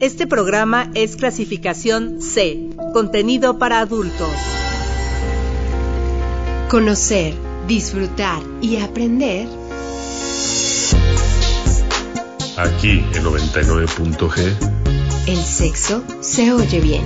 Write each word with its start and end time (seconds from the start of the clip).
Este 0.00 0.26
programa 0.26 0.90
es 0.94 1.14
clasificación 1.14 2.20
C, 2.20 2.68
contenido 2.92 3.60
para 3.60 3.78
adultos. 3.78 4.28
Conocer, 6.68 7.32
disfrutar 7.68 8.42
y 8.60 8.78
aprender. 8.78 9.46
Aquí 12.56 13.04
en 13.14 13.22
99.g. 13.22 15.28
El 15.28 15.36
sexo 15.36 16.02
se 16.20 16.52
oye 16.52 16.80
bien. 16.80 17.04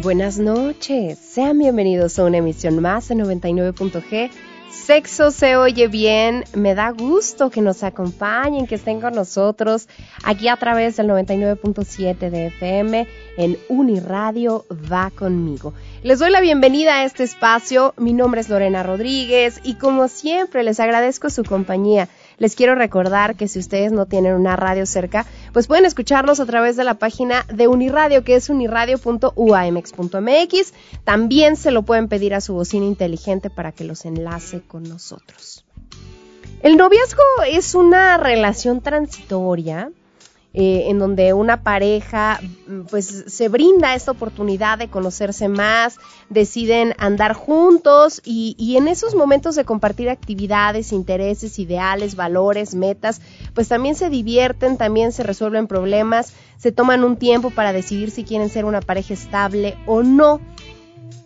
Buenas 0.00 0.38
noches, 0.38 1.18
sean 1.18 1.58
bienvenidos 1.58 2.20
a 2.20 2.24
una 2.24 2.38
emisión 2.38 2.80
más 2.80 3.08
de 3.08 3.16
99.g 3.16 4.30
Sexo 4.72 5.30
se 5.30 5.54
oye 5.56 5.86
bien, 5.86 6.44
me 6.54 6.74
da 6.74 6.90
gusto 6.90 7.50
que 7.50 7.60
nos 7.60 7.82
acompañen, 7.82 8.66
que 8.66 8.76
estén 8.76 9.02
con 9.02 9.14
nosotros 9.14 9.86
aquí 10.24 10.48
a 10.48 10.56
través 10.56 10.96
del 10.96 11.08
99.7 11.08 12.30
de 12.30 12.46
FM 12.46 13.06
en 13.36 13.58
Uniradio 13.68 14.64
Va 14.90 15.10
conmigo. 15.10 15.74
Les 16.02 16.18
doy 16.18 16.30
la 16.30 16.40
bienvenida 16.40 16.96
a 16.96 17.04
este 17.04 17.22
espacio, 17.22 17.92
mi 17.98 18.14
nombre 18.14 18.40
es 18.40 18.48
Lorena 18.48 18.82
Rodríguez 18.82 19.60
y 19.62 19.74
como 19.74 20.08
siempre 20.08 20.62
les 20.62 20.80
agradezco 20.80 21.28
su 21.28 21.44
compañía. 21.44 22.08
Les 22.42 22.56
quiero 22.56 22.74
recordar 22.74 23.36
que 23.36 23.46
si 23.46 23.60
ustedes 23.60 23.92
no 23.92 24.06
tienen 24.06 24.34
una 24.34 24.56
radio 24.56 24.84
cerca, 24.84 25.26
pues 25.52 25.68
pueden 25.68 25.84
escucharnos 25.84 26.40
a 26.40 26.44
través 26.44 26.74
de 26.74 26.82
la 26.82 26.94
página 26.94 27.46
de 27.54 27.68
Uniradio, 27.68 28.24
que 28.24 28.34
es 28.34 28.50
uniradio.uamx.mx. 28.50 30.74
También 31.04 31.54
se 31.54 31.70
lo 31.70 31.82
pueden 31.82 32.08
pedir 32.08 32.34
a 32.34 32.40
su 32.40 32.54
bocina 32.54 32.84
inteligente 32.84 33.48
para 33.48 33.70
que 33.70 33.84
los 33.84 34.04
enlace 34.06 34.60
con 34.60 34.82
nosotros. 34.82 35.64
El 36.64 36.76
noviazgo 36.76 37.22
es 37.46 37.76
una 37.76 38.16
relación 38.16 38.80
transitoria 38.80 39.92
eh, 40.54 40.84
en 40.88 40.98
donde 40.98 41.32
una 41.32 41.62
pareja 41.62 42.38
mm, 42.66 42.82
pues 42.90 43.24
se 43.26 43.48
brinda 43.48 43.94
esta 43.94 44.10
oportunidad 44.10 44.76
de 44.78 44.88
conocerse 44.88 45.48
más, 45.48 45.98
deciden 46.28 46.94
andar 46.98 47.32
juntos 47.32 48.20
y, 48.24 48.54
y, 48.58 48.76
en 48.76 48.86
esos 48.86 49.14
momentos 49.14 49.54
de 49.54 49.64
compartir 49.64 50.10
actividades, 50.10 50.92
intereses, 50.92 51.58
ideales, 51.58 52.16
valores, 52.16 52.74
metas, 52.74 53.22
pues 53.54 53.68
también 53.68 53.94
se 53.94 54.10
divierten, 54.10 54.76
también 54.76 55.12
se 55.12 55.22
resuelven 55.22 55.66
problemas, 55.66 56.34
se 56.58 56.70
toman 56.70 57.02
un 57.02 57.16
tiempo 57.16 57.50
para 57.50 57.72
decidir 57.72 58.10
si 58.10 58.24
quieren 58.24 58.50
ser 58.50 58.66
una 58.66 58.80
pareja 58.80 59.14
estable 59.14 59.76
o 59.86 60.02
no. 60.02 60.40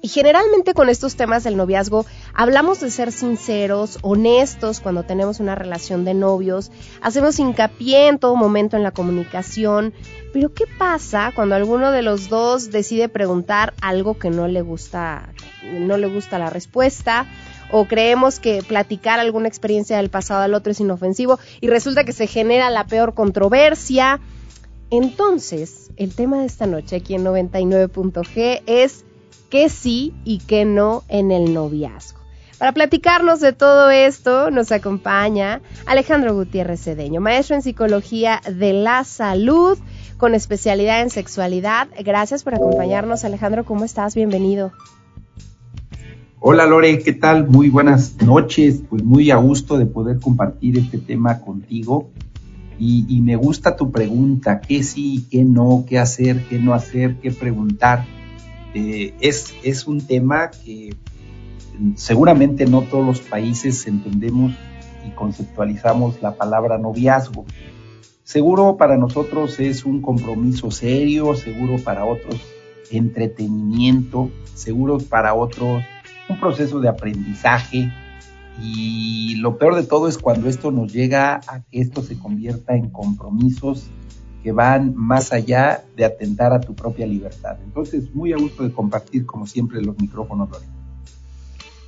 Y 0.03 0.09
generalmente 0.09 0.75
con 0.75 0.89
estos 0.89 1.17
temas 1.17 1.43
del 1.43 1.57
noviazgo 1.57 2.07
hablamos 2.33 2.81
de 2.81 2.91
ser 2.91 3.11
sinceros, 3.11 3.99
honestos 4.03 4.81
cuando 4.81 5.03
tenemos 5.03 5.41
una 5.41 5.55
relación 5.55 6.05
de 6.05 6.15
novios, 6.15 6.71
hacemos 7.01 7.39
hincapié 7.39 8.09
en 8.09 8.19
todo 8.19 8.37
momento 8.37 8.77
en 8.77 8.83
la 8.83 8.93
comunicación, 8.93 9.95
pero 10.33 10.55
¿qué 10.55 10.65
pasa 10.79 11.33
cuando 11.35 11.55
alguno 11.55 11.91
de 11.91 12.03
los 12.03 12.29
dos 12.29 12.71
decide 12.71 13.09
preguntar 13.09 13.75
algo 13.81 14.19
que 14.19 14.31
no 14.31 14.47
le 14.49 14.63
gusta, 14.63 15.31
no 15.73 15.97
le 15.97 16.07
gusta 16.07 16.39
la 16.39 16.51
respuesta? 16.51 17.27
o 17.71 17.87
creemos 17.87 18.39
que 18.39 18.63
platicar 18.63 19.19
alguna 19.19 19.49
experiencia 19.49 19.97
del 19.97 20.11
pasado 20.11 20.43
al 20.43 20.55
otro 20.55 20.73
es 20.73 20.81
inofensivo 20.81 21.39
y 21.61 21.69
resulta 21.69 22.05
que 22.05 22.13
se 22.13 22.27
genera 22.27 22.71
la 22.71 22.87
peor 22.87 23.15
controversia. 23.15 24.21
Entonces, 24.91 25.91
el 25.97 26.15
tema 26.15 26.41
de 26.41 26.47
esta 26.47 26.67
noche 26.67 26.97
aquí 26.97 27.15
en 27.15 27.25
99.g 27.25 28.63
es 28.67 29.05
qué 29.51 29.69
sí 29.69 30.13
y 30.25 30.39
qué 30.39 30.65
no 30.65 31.05
en 31.09 31.33
el 31.33 31.55
noviazgo. 31.55 32.21
Para 32.59 32.73
platicarnos 32.73 33.41
de 33.41 33.53
todo 33.53 33.91
esto 33.91 34.51
nos 34.51 34.73
acompaña 34.73 35.61
Alejandro 35.85 36.35
Gutiérrez 36.35 36.83
Cedeño, 36.83 37.21
maestro 37.21 37.55
en 37.55 37.63
psicología 37.63 38.41
de 38.51 38.73
la 38.73 39.05
salud 39.05 39.79
con 40.17 40.35
especialidad 40.35 41.03
en 41.03 41.11
sexualidad. 41.11 41.89
Gracias 42.03 42.43
por 42.43 42.55
acompañarnos, 42.55 43.25
Alejandro. 43.25 43.65
¿Cómo 43.65 43.85
estás? 43.85 44.15
Bienvenido. 44.15 44.73
Hola 46.41 46.65
Lore, 46.65 47.01
¿qué 47.01 47.13
tal? 47.13 47.47
Muy 47.47 47.69
buenas 47.69 48.23
noches. 48.23 48.81
Pues 48.89 49.05
muy 49.05 49.31
a 49.31 49.37
gusto 49.37 49.77
de 49.77 49.85
poder 49.85 50.19
compartir 50.21 50.79
este 50.79 50.97
tema 50.97 51.41
contigo. 51.41 52.09
Y, 52.79 53.23
me 53.23 53.37
gusta 53.37 53.75
tu 53.75 53.91
pregunta, 53.91 54.61
qué 54.61 54.83
sí, 54.83 55.27
qué 55.31 55.45
no, 55.45 55.85
qué 55.89 55.99
hacer, 55.99 56.45
qué 56.49 56.59
no 56.59 56.75
hacer, 56.75 57.17
qué 57.23 57.31
preguntar 57.31 58.05
eh, 58.77 59.15
es, 59.21 59.55
es 59.63 59.87
un 59.87 60.07
tema 60.07 60.51
que 60.51 60.95
seguramente 61.95 62.67
no 62.67 62.83
todos 62.83 63.07
los 63.07 63.21
países 63.21 63.87
entendemos 63.87 64.53
y 65.07 65.11
conceptualizamos 65.13 66.21
la 66.21 66.35
palabra 66.35 66.77
noviazgo. 66.77 67.47
Seguro 68.23 68.77
para 68.77 68.99
nosotros 68.99 69.59
es 69.61 69.87
un 69.87 70.03
compromiso 70.03 70.71
serio, 70.71 71.35
seguro 71.35 71.83
para 71.83 72.05
otros 72.05 72.39
entretenimiento, 72.91 74.31
seguro 74.53 74.99
para 74.99 75.33
otros 75.33 75.83
un 76.29 76.39
proceso 76.39 76.79
de 76.79 76.91
aprendizaje 76.91 77.91
y 78.61 79.37
lo 79.37 79.57
peor 79.57 79.75
de 79.75 79.85
todo 79.85 80.07
es 80.07 80.19
cuando 80.19 80.51
esto 80.51 80.71
nos 80.71 80.93
llega 80.93 81.41
a 81.47 81.63
que 81.63 81.81
esto 81.81 82.03
se 82.03 82.19
convierta 82.19 82.75
en 82.75 82.91
compromisos 82.91 83.89
que 84.47 84.53
van 84.53 84.95
más 84.95 85.33
allá 85.33 85.83
de 85.97 86.05
atentar 86.05 86.53
a 86.53 86.61
tu 86.61 86.73
propia 86.73 87.05
libertad. 87.05 87.59
Entonces, 87.65 88.15
muy 88.15 88.33
a 88.33 88.37
gusto 88.37 88.63
de 88.63 88.71
compartir, 88.71 89.27
como 89.27 89.45
siempre, 89.45 89.83
los 89.83 89.99
micrófonos, 89.99 90.49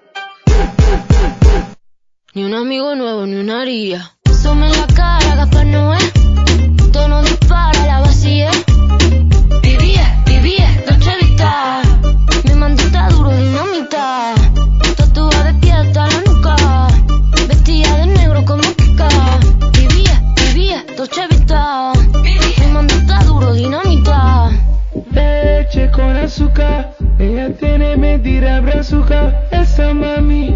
Ni 2.33 2.45
un 2.45 2.53
amigo 2.53 2.95
nuevo, 2.95 3.25
ni 3.25 3.35
una 3.35 3.61
haría. 3.61 4.13
Sume 4.41 4.67
en 4.67 4.71
la 4.71 4.87
cara, 4.87 5.35
Gaspar 5.35 5.65
no 5.65 5.93
es. 5.93 6.13
Tono 6.93 7.21
dispara, 7.23 7.85
la 7.85 7.99
vacía. 7.99 8.49
Vivía, 9.61 10.23
vivía, 10.25 10.69
noche 10.89 11.11
vista. 11.19 11.81
Mi 12.45 12.53
mandita 12.53 13.09
duro, 13.09 13.31
dinamita. 13.35 14.33
Tatuada 14.95 15.43
de 15.43 15.53
pie 15.55 15.73
hasta 15.73 16.07
la 16.07 16.21
nuca. 16.25 16.55
Vestida 17.49 17.97
de 17.97 18.05
negro 18.07 18.45
como 18.45 18.63
pica. 18.77 19.09
Vivía, 19.73 20.23
vivía, 20.37 20.85
noche 20.97 21.27
vista. 21.27 21.91
Mi 22.23 22.67
mandita 22.71 23.25
duro, 23.25 23.53
dinamita. 23.53 24.51
Leche 25.11 25.91
con 25.91 26.15
azúcar. 26.15 26.95
Ella 27.19 27.53
tiene 27.57 27.97
medida 27.97 28.61
brazuca. 28.61 29.47
Esa 29.51 29.93
mami. 29.93 30.55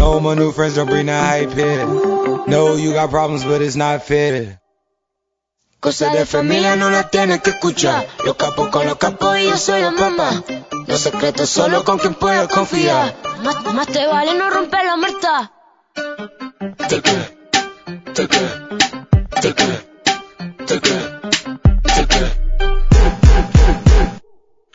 No, 0.00 0.18
my 0.18 0.34
new 0.34 0.50
friends 0.50 0.76
don't 0.76 0.88
bring 0.88 1.06
the 1.06 1.12
hype 1.12 1.52
here. 1.52 1.84
No, 2.46 2.74
you 2.74 2.94
got 2.94 3.10
problems, 3.10 3.44
but 3.44 3.60
it's 3.60 3.76
not 3.76 4.02
fair. 4.02 4.58
Cosa 5.78 6.08
de 6.10 6.24
familia 6.24 6.74
no 6.74 6.88
la 6.88 7.10
tienes 7.10 7.42
que 7.42 7.50
escuchar. 7.50 8.06
Los 8.24 8.36
capos 8.36 8.68
con 8.68 8.86
los 8.86 8.96
capos 8.96 9.38
y 9.38 9.44
yo 9.44 9.58
soy 9.58 9.82
la 9.82 9.90
mamá. 9.90 10.42
Los 10.86 11.00
secretos 11.00 11.50
solo 11.50 11.84
con 11.84 11.98
quien 11.98 12.14
puedo 12.14 12.48
confiar. 12.48 13.14
Más, 13.44 13.62
más 13.74 13.86
te 13.88 14.06
vale 14.06 14.32
no 14.34 14.48
romper 14.48 14.86
la 14.86 14.96
muerta. 14.96 15.52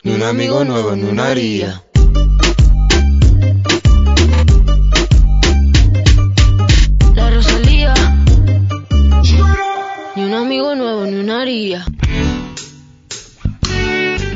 Ni 0.03 0.13
un 0.13 0.21
amigo 0.21 0.63
nuevo, 0.63 0.95
ni 0.95 1.03
una 1.09 1.27
haría. 1.29 1.84
Nuevo, 10.75 11.05
ni 11.05 11.19
una. 11.19 11.45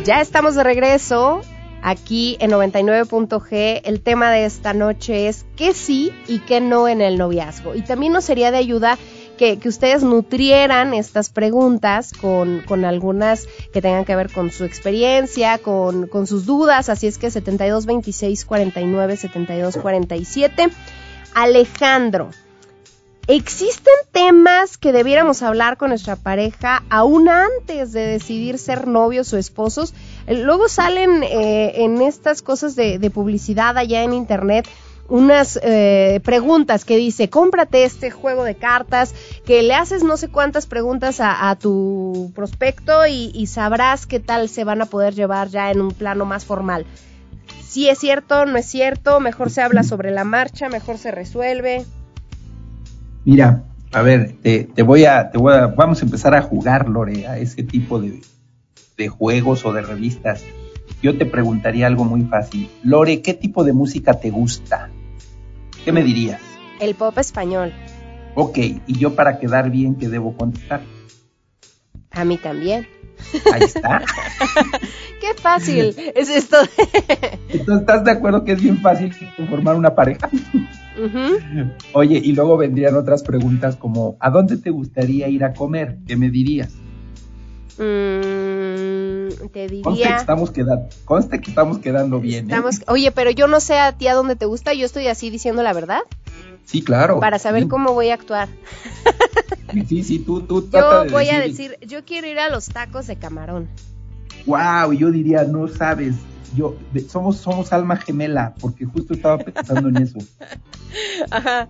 Ya 0.04 0.22
estamos 0.22 0.56
de 0.56 0.64
regreso 0.64 1.42
aquí 1.82 2.38
en 2.40 2.52
99.g. 2.52 3.82
El 3.84 4.02
tema 4.02 4.32
de 4.32 4.46
esta 4.46 4.74
noche 4.74 5.28
es 5.28 5.46
qué 5.56 5.74
sí 5.74 6.12
y 6.28 6.40
qué 6.40 6.62
no 6.62 6.88
en 6.88 7.02
el 7.02 7.18
noviazgo. 7.18 7.76
Y 7.76 7.82
también 7.82 8.14
nos 8.14 8.26
sería 8.26 8.52
de 8.52 8.58
ayuda 8.58 8.98
que, 9.38 9.60
ustedes 9.66 10.04
nutrieran 10.04 10.94
estas 10.94 11.30
preguntas 11.30 12.12
con, 12.14 12.62
con, 12.62 12.84
algunas 12.84 13.48
que 13.72 13.82
tengan 13.82 14.04
que 14.04 14.16
ver 14.16 14.32
con 14.32 14.52
su 14.52 14.66
experiencia, 14.66 15.58
con, 15.58 16.08
con 16.08 16.28
sus 16.28 16.46
dudas. 16.46 16.90
Así 16.90 17.08
es 17.08 17.18
que 17.18 17.32
72 17.32 17.86
26 17.86 18.46
49 18.46 19.18
72 19.18 19.78
47. 19.78 20.70
Alejandro. 21.34 22.32
¿Existen 23.30 23.94
temas 24.12 24.80
que 24.80 24.92
debiéramos 24.92 25.44
hablar 25.44 25.78
con 25.78 25.90
nuestra 25.90 26.16
pareja 26.16 26.82
aún 26.90 27.30
antes 27.30 27.92
de 27.92 28.08
decidir 28.08 28.58
ser 28.58 28.88
novios 28.88 29.32
o 29.34 29.38
esposos? 29.38 29.94
Luego 30.28 30.68
salen 30.68 31.22
eh, 31.22 31.84
en 31.84 32.02
estas 32.02 32.42
cosas 32.42 32.76
de, 32.76 32.98
de, 32.98 33.12
publicidad 33.12 33.78
allá 33.78 34.02
en 34.02 34.14
internet 34.14 34.68
unas 35.10 35.60
eh, 35.62 36.22
preguntas 36.24 36.86
que 36.86 36.98
dice, 36.98 37.30
cómprate 37.30 37.84
este 37.84 38.10
juego 38.10 38.44
de 38.44 38.56
cartas, 38.56 39.14
que 39.46 39.62
le 39.62 39.76
haces 39.76 40.04
no 40.04 40.18
sé 40.18 40.30
cuántas 40.30 40.66
preguntas 40.66 41.20
a, 41.20 41.52
a 41.52 41.56
tu 41.56 42.32
prospecto 42.34 43.06
y, 43.06 43.30
y 43.36 43.46
sabrás 43.46 44.08
qué 44.08 44.20
tal 44.20 44.50
se 44.50 44.64
van 44.64 44.82
a 44.82 44.88
poder 44.88 45.14
llevar 45.14 45.50
ya 45.50 45.70
en 45.70 45.82
un 45.82 45.92
plano 45.92 46.26
más 46.26 46.46
formal. 46.46 46.88
Si 47.64 47.90
es 47.90 48.00
cierto, 48.00 48.48
no 48.48 48.58
es 48.58 48.66
cierto, 48.66 49.20
mejor 49.20 49.52
se 49.52 49.62
habla 49.62 49.84
sobre 49.84 50.10
la 50.10 50.24
marcha, 50.24 50.68
mejor 50.68 50.98
se 50.98 51.12
resuelve. 51.12 51.86
Mira, 53.30 53.62
a 53.92 54.02
ver, 54.02 54.34
te, 54.42 54.64
te, 54.64 54.82
voy 54.82 55.06
a, 55.06 55.30
te 55.30 55.38
voy 55.38 55.54
a, 55.54 55.68
vamos 55.68 56.02
a 56.02 56.06
empezar 56.06 56.34
a 56.34 56.42
jugar, 56.42 56.90
Lore, 56.90 57.28
a 57.28 57.38
ese 57.38 57.62
tipo 57.62 58.02
de, 58.02 58.22
de 58.98 59.08
juegos 59.08 59.64
o 59.66 59.72
de 59.72 59.84
revistas. 59.84 60.44
Yo 61.04 61.16
te 61.16 61.28
preguntaría 61.28 61.86
algo 61.86 62.06
muy 62.06 62.24
fácil. 62.24 62.68
Lore, 62.82 63.22
¿qué 63.22 63.36
tipo 63.36 63.64
de 63.64 63.72
música 63.72 64.20
te 64.20 64.32
gusta? 64.32 64.90
¿Qué 65.86 65.92
me 65.92 66.02
dirías? 66.02 66.42
El 66.80 66.96
pop 66.96 67.16
español. 67.20 67.72
Ok, 68.34 68.58
y 68.58 68.98
yo 68.98 69.14
para 69.14 69.38
quedar 69.38 69.70
bien, 69.70 69.94
¿qué 69.94 70.10
debo 70.10 70.36
contestar? 70.36 70.82
A 72.10 72.26
mí 72.26 72.38
también. 72.38 72.88
Ahí 73.54 73.62
está. 73.62 74.02
Qué 75.22 75.40
fácil 75.40 75.94
es 76.16 76.30
esto. 76.30 76.58
Entonces, 77.50 77.82
¿estás 77.82 78.04
de 78.04 78.10
acuerdo 78.10 78.44
que 78.44 78.54
es 78.54 78.62
bien 78.64 78.80
fácil 78.80 79.14
formar 79.48 79.76
una 79.76 79.94
pareja? 79.94 80.32
Uh 81.00 81.08
-huh. 81.08 81.74
Oye, 81.94 82.22
y 82.24 82.34
luego 82.34 82.58
vendrían 82.58 82.96
otras 82.96 83.24
preguntas 83.24 83.76
como, 83.78 84.18
¿a 84.20 84.30
dónde 84.30 84.58
te 84.58 84.70
gustaría 84.70 85.30
ir 85.30 85.44
a 85.44 85.54
comer? 85.54 85.98
¿Qué 86.06 86.18
me 86.18 86.30
dirías? 86.30 86.74
Mm, 87.78 89.48
te 89.54 89.68
diría... 89.68 89.84
Conste 89.84 90.04
que 90.04 90.16
estamos 90.16 90.52
quedando, 90.52 90.90
conste 91.06 91.40
que 91.40 91.50
estamos 91.50 91.78
quedando 91.80 92.20
bien. 92.20 92.46
Estamos... 92.50 92.80
¿eh? 92.80 92.84
Oye, 92.88 93.12
pero 93.12 93.32
yo 93.32 93.48
no 93.48 93.62
sé 93.62 93.80
a 93.80 93.94
ti 93.94 94.08
a 94.08 94.14
dónde 94.14 94.36
te 94.36 94.46
gusta, 94.46 94.74
yo 94.74 94.86
estoy 94.86 95.08
así 95.08 95.30
diciendo 95.30 95.64
la 95.64 95.72
verdad. 95.72 96.02
Sí, 96.66 96.82
claro. 96.82 97.20
Para 97.22 97.40
saber 97.40 97.64
sí. 97.64 97.70
cómo 97.70 97.94
voy 97.94 98.10
a 98.10 98.16
actuar. 98.16 98.50
Sí, 99.88 100.04
sí, 100.04 100.20
tú, 100.20 100.42
tú 100.42 100.70
Yo 100.74 101.04
de 101.06 101.10
voy 101.10 101.26
decir... 101.26 101.36
a 101.36 101.40
decir, 101.40 101.78
yo 101.88 102.04
quiero 102.04 102.28
ir 102.28 102.40
a 102.40 102.50
los 102.50 102.66
tacos 102.68 103.08
de 103.08 103.16
camarón. 103.16 103.70
Wow, 104.46 104.94
yo 104.94 105.12
diría, 105.12 105.44
no 105.44 105.68
sabes, 105.68 106.16
yo 106.56 106.76
de, 106.94 107.02
somos 107.02 107.38
somos 107.38 107.74
alma 107.74 107.98
gemela, 107.98 108.54
porque 108.60 108.86
justo 108.86 109.14
estaba 109.14 109.38
pensando 109.38 109.90
en 109.90 109.98
eso. 109.98 110.20
Ajá. 111.32 111.70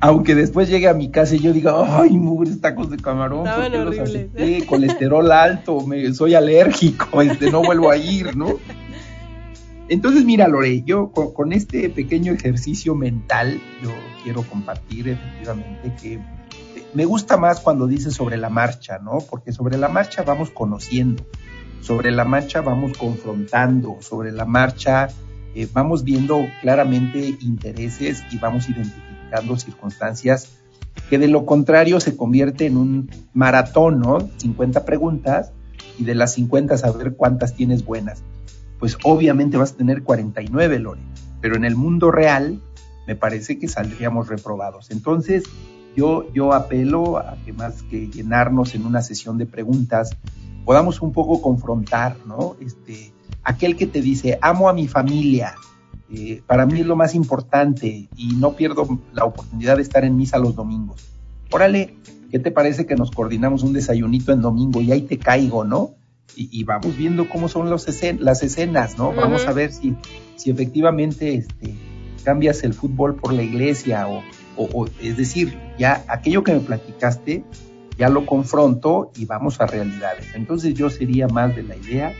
Aunque 0.00 0.34
después 0.34 0.68
llegue 0.68 0.88
a 0.88 0.94
mi 0.94 1.10
casa 1.10 1.36
y 1.36 1.38
yo 1.38 1.52
diga, 1.52 1.74
ay, 2.00 2.10
mugres 2.10 2.60
tacos 2.60 2.90
de 2.90 2.96
camarón, 2.96 3.46
Estaban 3.46 3.70
porque 3.70 3.84
los 3.84 3.98
horribles. 3.98 4.30
acepté? 4.34 4.66
colesterol 4.66 5.30
alto, 5.30 5.86
me, 5.86 6.12
soy 6.12 6.34
alérgico, 6.34 7.22
este, 7.22 7.50
no 7.52 7.62
vuelvo 7.62 7.90
a 7.90 7.96
ir, 7.96 8.36
¿no? 8.36 8.58
Entonces, 9.88 10.24
mira, 10.24 10.48
Lore, 10.48 10.82
yo 10.82 11.12
con, 11.12 11.32
con, 11.32 11.52
este 11.52 11.88
pequeño 11.88 12.32
ejercicio 12.32 12.94
mental, 12.94 13.60
yo 13.82 13.90
quiero 14.24 14.42
compartir 14.42 15.08
efectivamente 15.08 15.92
que 16.00 16.18
me 16.94 17.04
gusta 17.04 17.36
más 17.36 17.60
cuando 17.60 17.86
dices 17.86 18.14
sobre 18.14 18.36
la 18.36 18.48
marcha, 18.48 18.98
¿no? 18.98 19.18
Porque 19.18 19.52
sobre 19.52 19.78
la 19.78 19.88
marcha 19.88 20.22
vamos 20.22 20.50
conociendo, 20.50 21.24
sobre 21.82 22.10
la 22.10 22.24
marcha 22.24 22.62
vamos 22.62 22.96
confrontando, 22.96 23.98
sobre 24.00 24.32
la 24.32 24.46
marcha 24.46 25.08
eh, 25.54 25.68
vamos 25.70 26.04
viendo 26.04 26.46
claramente 26.62 27.36
intereses 27.40 28.24
y 28.30 28.38
vamos 28.38 28.68
identificando 28.68 29.58
circunstancias 29.58 30.48
que 31.10 31.18
de 31.18 31.28
lo 31.28 31.44
contrario 31.44 32.00
se 32.00 32.16
convierte 32.16 32.66
en 32.66 32.76
un 32.76 33.10
maratón, 33.34 34.00
¿no? 34.00 34.30
50 34.38 34.84
preguntas 34.84 35.52
y 35.98 36.04
de 36.04 36.14
las 36.14 36.34
50 36.34 36.76
saber 36.78 37.14
cuántas 37.16 37.54
tienes 37.54 37.84
buenas. 37.84 38.22
Pues 38.78 38.96
obviamente 39.04 39.56
vas 39.56 39.72
a 39.72 39.76
tener 39.76 40.02
49, 40.02 40.78
Lore, 40.78 41.00
pero 41.40 41.56
en 41.56 41.64
el 41.64 41.76
mundo 41.76 42.10
real 42.10 42.60
me 43.06 43.16
parece 43.16 43.58
que 43.58 43.68
saldríamos 43.68 44.28
reprobados. 44.28 44.90
Entonces, 44.90 45.44
yo, 45.96 46.32
yo 46.32 46.52
apelo 46.52 47.18
a 47.18 47.36
que 47.44 47.52
más 47.52 47.82
que 47.82 48.08
llenarnos 48.08 48.74
en 48.74 48.86
una 48.86 49.02
sesión 49.02 49.38
de 49.38 49.46
preguntas, 49.46 50.16
podamos 50.64 51.00
un 51.02 51.12
poco 51.12 51.40
confrontar, 51.42 52.16
¿no? 52.26 52.56
Este, 52.60 53.12
aquel 53.42 53.76
que 53.76 53.86
te 53.86 54.00
dice, 54.00 54.38
amo 54.40 54.68
a 54.68 54.72
mi 54.72 54.88
familia, 54.88 55.54
eh, 56.10 56.42
para 56.46 56.66
mí 56.66 56.80
es 56.80 56.86
lo 56.86 56.96
más 56.96 57.14
importante 57.14 58.08
y 58.16 58.36
no 58.36 58.54
pierdo 58.54 59.00
la 59.12 59.24
oportunidad 59.24 59.76
de 59.76 59.82
estar 59.82 60.04
en 60.04 60.16
misa 60.16 60.38
los 60.38 60.54
domingos. 60.54 61.02
Órale, 61.50 61.96
¿qué 62.30 62.38
te 62.38 62.50
parece 62.50 62.86
que 62.86 62.96
nos 62.96 63.10
coordinamos 63.10 63.62
un 63.62 63.72
desayunito 63.72 64.32
en 64.32 64.40
domingo 64.40 64.80
y 64.80 64.92
ahí 64.92 65.02
te 65.02 65.18
caigo, 65.18 65.64
¿no? 65.64 65.94
Y, 66.36 66.48
y 66.50 66.64
vamos 66.64 66.96
viendo 66.96 67.28
cómo 67.28 67.48
son 67.48 67.68
los 67.68 67.88
escen 67.88 68.18
las 68.22 68.42
escenas, 68.42 68.96
¿no? 68.96 69.10
Uh 69.10 69.12
-huh. 69.12 69.16
Vamos 69.16 69.46
a 69.46 69.52
ver 69.52 69.72
si, 69.72 69.94
si 70.36 70.50
efectivamente 70.50 71.34
este, 71.34 71.74
cambias 72.24 72.62
el 72.62 72.72
fútbol 72.72 73.16
por 73.16 73.32
la 73.32 73.42
iglesia 73.42 74.08
o, 74.08 74.22
o, 74.56 74.68
o, 74.72 74.86
es 75.02 75.16
decir, 75.16 75.58
ya 75.78 76.04
aquello 76.08 76.42
que 76.42 76.52
me 76.52 76.60
platicaste, 76.60 77.44
ya 77.96 78.08
lo 78.08 78.26
confronto 78.26 79.10
y 79.16 79.24
vamos 79.24 79.60
a 79.60 79.66
realidades. 79.66 80.34
Entonces 80.34 80.74
yo 80.74 80.90
sería 80.90 81.28
más 81.28 81.54
de 81.54 81.62
la 81.62 81.76
idea 81.76 82.14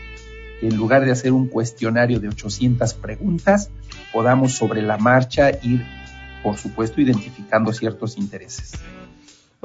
que 0.59 0.67
en 0.67 0.77
lugar 0.77 1.05
de 1.05 1.11
hacer 1.11 1.33
un 1.33 1.47
cuestionario 1.47 2.19
de 2.19 2.29
800 2.29 2.93
preguntas, 2.95 3.69
podamos 4.11 4.53
sobre 4.53 4.81
la 4.81 4.97
marcha 4.97 5.51
ir, 5.61 5.85
por 6.41 6.57
supuesto, 6.57 7.01
identificando 7.01 7.73
ciertos 7.73 8.17
intereses. 8.17 8.73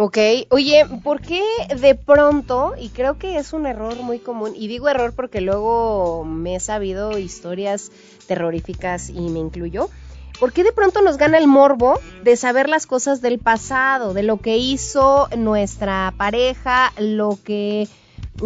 Ok, 0.01 0.17
oye, 0.51 0.87
¿por 1.03 1.21
qué 1.21 1.43
de 1.81 1.97
pronto, 1.97 2.75
y 2.81 2.91
creo 2.91 3.19
que 3.19 3.37
es 3.37 3.53
un 3.53 3.67
error 3.67 3.97
muy 3.97 4.21
común, 4.21 4.53
y 4.55 4.69
digo 4.69 4.89
error 4.89 5.13
porque 5.13 5.41
luego 5.41 6.25
me 6.25 6.55
he 6.55 6.61
sabido 6.61 7.19
historias 7.19 7.91
terroríficas 8.29 9.11
y 9.11 9.29
me 9.29 9.41
incluyo, 9.41 9.91
¿Por 10.39 10.53
qué 10.53 10.63
de 10.63 10.73
pronto 10.73 11.03
nos 11.03 11.17
gana 11.17 11.39
el 11.39 11.49
morbo 11.49 11.99
de 12.23 12.37
saber 12.37 12.69
las 12.69 12.87
cosas 12.87 13.21
del 13.21 13.39
pasado, 13.39 14.15
de 14.15 14.23
lo 14.23 14.39
que 14.39 14.57
hizo 14.57 15.29
nuestra 15.37 16.15
pareja, 16.17 16.93
lo 16.97 17.39
que 17.43 17.89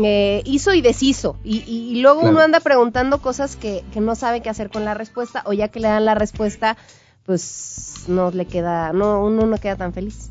eh, 0.02 0.42
hizo 0.44 0.72
y 0.72 0.80
deshizo. 0.80 1.36
Y, 1.44 2.00
luego 2.00 2.20
Claro. 2.20 2.34
uno 2.34 2.42
anda 2.42 2.60
preguntando 2.60 3.18
cosas 3.18 3.56
que, 3.56 3.84
que 3.92 4.00
no 4.00 4.14
sabe 4.14 4.40
qué 4.40 4.48
hacer 4.48 4.70
con 4.70 4.84
la 4.84 4.94
respuesta, 4.94 5.42
o 5.44 5.52
ya 5.52 5.68
que 5.68 5.80
le 5.80 5.88
dan 5.88 6.04
la 6.04 6.14
respuesta, 6.14 6.76
pues 7.24 8.04
no 8.08 8.30
le 8.30 8.46
queda, 8.46 8.92
no, 8.92 9.24
uno 9.24 9.46
no 9.46 9.58
queda 9.58 9.76
tan 9.76 9.92
feliz. 9.92 10.30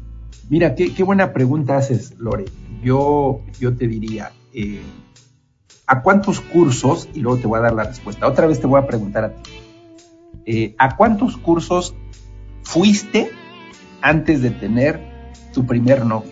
Mira, 0.50 0.76
qué, 0.76 0.94
qué 0.94 1.04
buena 1.04 1.32
pregunta 1.32 1.78
haces, 1.78 2.18
Lore. 2.18 2.46
Yo, 2.82 3.42
yo 3.60 3.76
te 3.76 3.88
diría, 3.88 4.32
eh, 4.54 4.82
¿a 5.86 6.02
cuántos 6.02 6.42
cursos? 6.42 7.08
Y 7.14 7.20
luego 7.20 7.40
te 7.40 7.48
voy 7.48 7.60
a 7.60 7.62
dar 7.62 7.74
la 7.74 7.84
respuesta. 7.84 8.28
Otra 8.28 8.48
vez 8.48 8.60
te 8.60 8.68
voy 8.68 8.82
a 8.82 8.88
preguntar 8.88 9.24
a 9.26 9.30
ti. 9.30 9.61
Eh, 10.46 10.76
¿A 10.78 10.96
cuántos 10.96 11.38
cursos 11.38 11.96
fuiste 12.64 13.32
antes 14.02 14.42
de 14.42 14.52
tener 14.52 15.00
tu 15.54 15.66
primer 15.66 16.06
novio? 16.06 16.32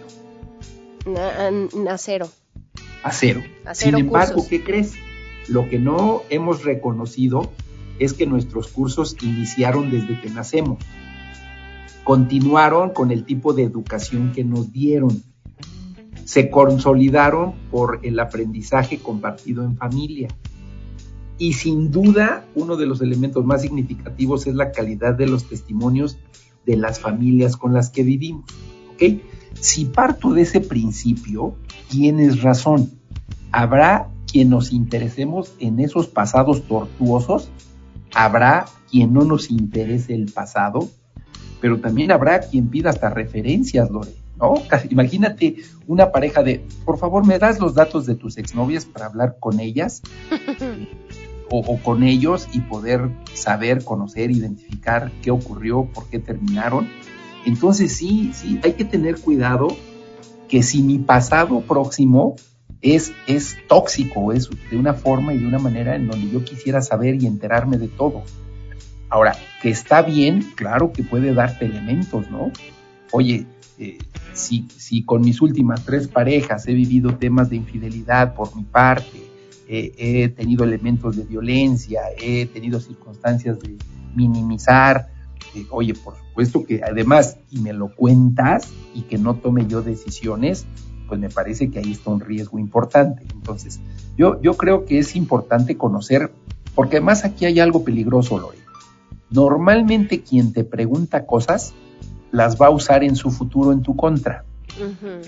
A, 1.17 1.49
a 1.91 1.97
cero. 1.97 2.29
A 3.03 3.11
cero. 3.11 3.41
A 3.65 3.73
Sin 3.73 3.97
embargo, 3.97 4.35
cursos. 4.35 4.49
¿qué 4.49 4.63
crees? 4.63 4.93
Lo 5.47 5.67
que 5.69 5.79
no 5.79 6.23
hemos 6.29 6.63
reconocido 6.63 7.51
es 7.99 8.13
que 8.13 8.25
nuestros 8.25 8.67
cursos 8.67 9.15
iniciaron 9.21 9.91
desde 9.91 10.19
que 10.21 10.29
nacemos. 10.29 10.79
Continuaron 12.03 12.91
con 12.91 13.11
el 13.11 13.25
tipo 13.25 13.53
de 13.53 13.63
educación 13.63 14.31
que 14.31 14.43
nos 14.43 14.71
dieron. 14.71 15.23
Se 16.23 16.49
consolidaron 16.49 17.53
por 17.71 17.99
el 18.03 18.19
aprendizaje 18.19 18.99
compartido 18.99 19.63
en 19.63 19.75
familia. 19.75 20.29
Y 21.39 21.53
sin 21.53 21.89
duda, 21.89 22.45
uno 22.53 22.75
de 22.75 22.85
los 22.85 23.01
elementos 23.01 23.45
más 23.45 23.61
significativos 23.61 24.45
es 24.45 24.55
la 24.55 24.71
calidad 24.71 25.15
de 25.15 25.25
los 25.25 25.45
testimonios 25.45 26.19
de 26.65 26.75
las 26.75 26.99
familias 26.99 27.55
con 27.55 27.73
las 27.73 27.89
que 27.89 28.03
vivimos. 28.03 28.43
¿ok? 28.93 29.21
Si 29.59 29.85
parto 29.85 30.33
de 30.33 30.41
ese 30.41 30.59
principio, 30.59 31.55
tienes 31.89 32.41
razón. 32.41 32.91
Habrá 33.51 34.09
quien 34.29 34.49
nos 34.49 34.73
interesemos 34.73 35.55
en 35.59 35.79
esos 35.79 36.07
pasados 36.07 36.67
tortuosos, 36.67 37.49
habrá 38.13 38.65
quien 38.91 39.13
no 39.13 39.21
nos 39.21 39.49
interese 39.49 40.13
el 40.13 40.31
pasado, 40.31 40.89
pero 41.61 41.79
también 41.79 42.11
habrá 42.11 42.41
quien 42.41 42.67
pida 42.67 42.89
hasta 42.89 43.09
referencias, 43.09 43.89
Lore, 43.89 44.11
¿no? 44.37 44.55
Imagínate 44.89 45.57
una 45.87 46.11
pareja 46.11 46.43
de, 46.43 46.63
por 46.85 46.97
favor, 46.97 47.25
¿me 47.25 47.39
das 47.39 47.59
los 47.59 47.73
datos 47.73 48.05
de 48.05 48.15
tus 48.15 48.37
exnovias 48.37 48.85
para 48.85 49.07
hablar 49.07 49.37
con 49.39 49.59
ellas? 49.59 50.01
o, 51.49 51.79
con 51.79 52.03
ellos 52.03 52.47
y 52.53 52.59
poder 52.59 53.09
saber, 53.33 53.83
conocer, 53.83 54.31
identificar 54.31 55.11
qué 55.21 55.31
ocurrió, 55.31 55.85
por 55.85 56.07
qué 56.07 56.19
terminaron. 56.19 56.87
Entonces 57.45 57.95
sí, 57.95 58.31
sí, 58.33 58.59
hay 58.63 58.73
que 58.73 58.85
tener 58.85 59.19
cuidado 59.19 59.67
que 60.47 60.63
si 60.63 60.81
mi 60.81 60.97
pasado 60.99 61.61
próximo 61.61 62.35
es, 62.81 63.11
es 63.27 63.57
tóxico, 63.67 64.31
es 64.33 64.49
de 64.69 64.77
una 64.77 64.93
forma 64.93 65.33
y 65.33 65.39
de 65.39 65.47
una 65.47 65.59
manera 65.59 65.95
en 65.95 66.07
donde 66.07 66.29
yo 66.29 66.43
quisiera 66.43 66.81
saber 66.81 67.21
y 67.21 67.27
enterarme 67.27 67.77
de 67.77 67.87
todo. 67.87 68.23
Ahora, 69.09 69.35
que 69.61 69.69
está 69.69 70.01
bien, 70.01 70.45
claro 70.55 70.93
que 70.93 71.03
puede 71.03 71.33
darte 71.33 71.65
elementos, 71.65 72.29
¿no? 72.29 72.51
Oye, 73.11 73.47
eh, 73.79 73.97
si, 74.33 74.67
si 74.77 75.03
con 75.03 75.21
mis 75.21 75.41
últimas 75.41 75.83
tres 75.83 76.07
parejas 76.07 76.67
he 76.67 76.73
vivido 76.73 77.15
temas 77.15 77.49
de 77.49 77.55
infidelidad 77.55 78.35
por 78.35 78.55
mi 78.55 78.63
parte, 78.63 79.28
eh, 79.71 79.93
he 79.99 80.29
tenido 80.29 80.63
elementos 80.63 81.15
de 81.15 81.25
violencia, 81.25 82.01
he 82.19 82.47
tenido 82.47 82.79
circunstancias 82.79 83.59
de 83.59 83.77
minimizar, 84.15 85.09
eh, 85.53 85.67
oye, 85.69 85.93
por 85.93 86.17
supuesto 86.17 86.65
que 86.65 86.81
además, 86.83 87.37
y 87.51 87.59
me 87.59 87.71
lo 87.71 87.93
cuentas 87.93 88.67
y 88.95 89.03
que 89.03 89.19
no 89.19 89.35
tome 89.35 89.67
yo 89.67 89.83
decisiones, 89.83 90.65
pues 91.07 91.19
me 91.19 91.29
parece 91.29 91.69
que 91.69 91.77
ahí 91.77 91.91
está 91.91 92.09
un 92.09 92.19
riesgo 92.19 92.57
importante. 92.57 93.23
Entonces, 93.31 93.79
yo, 94.17 94.41
yo 94.41 94.55
creo 94.55 94.85
que 94.85 94.97
es 94.97 95.15
importante 95.15 95.77
conocer, 95.77 96.31
porque 96.73 96.97
además 96.97 97.23
aquí 97.23 97.45
hay 97.45 97.59
algo 97.59 97.83
peligroso, 97.83 98.39
Lore. 98.39 98.57
Normalmente 99.29 100.23
quien 100.23 100.51
te 100.51 100.63
pregunta 100.63 101.27
cosas 101.27 101.75
las 102.31 102.59
va 102.59 102.67
a 102.67 102.71
usar 102.71 103.03
en 103.03 103.15
su 103.15 103.29
futuro 103.29 103.71
en 103.71 103.83
tu 103.83 103.95
contra. 103.95 104.45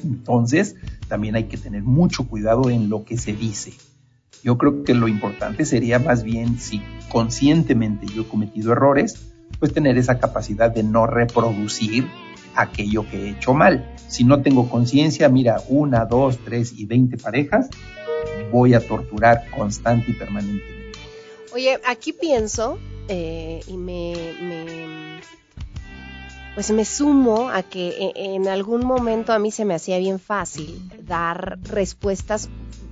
Entonces, 0.04 0.76
también 1.08 1.36
hay 1.36 1.44
que 1.44 1.58
tener 1.58 1.84
mucho 1.84 2.28
cuidado 2.28 2.72
en 2.72 2.90
lo 2.90 3.06
que 3.06 3.20
se 3.20 3.34
dice. 3.34 3.74
Yo 4.44 4.58
creo 4.58 4.84
que 4.84 4.94
lo 4.94 5.08
importante 5.08 5.66
sería 5.66 6.00
más 6.00 6.24
bien 6.24 6.58
si 6.60 6.82
conscientemente 7.10 8.08
yo 8.08 8.24
he 8.24 8.28
cometido 8.28 8.72
errores, 8.72 9.16
pues 9.60 9.74
tener 9.74 9.98
esa 9.98 10.20
capacidad 10.20 10.72
de 10.72 10.84
no 10.84 11.06
reproducir 11.06 12.08
aquello 12.56 13.08
que 13.10 13.18
he 13.18 13.30
hecho 13.32 13.54
mal. 13.54 13.96
Si 14.08 14.24
no 14.24 14.42
tengo 14.42 14.68
conciencia, 14.70 15.30
mira, 15.30 15.62
una, 15.70 16.06
dos, 16.06 16.38
tres 16.44 16.74
y 16.76 16.86
veinte 16.86 17.18
parejas, 17.18 17.70
voy 18.52 18.74
a 18.74 18.80
torturar 18.86 19.50
constante 19.52 20.12
y 20.12 20.14
permanentemente. 20.14 21.00
Oye, 21.54 21.80
aquí 21.86 22.14
pienso 22.14 22.80
eh, 23.08 23.62
y 23.68 23.78
me, 23.78 24.14
me- 24.42 25.22
pues 26.56 26.72
me 26.72 26.84
sumo 26.86 27.50
a 27.50 27.64
que 27.64 27.90
e- 27.90 28.36
en 28.36 28.48
algún 28.48 28.86
momento 28.86 29.32
a 29.34 29.40
mí 29.40 29.52
se 29.52 29.66
me 29.66 29.74
hacía 29.74 29.98
bien 30.00 30.20
fácil 30.20 30.82
dar 31.08 31.60
respuestas, 31.64 32.50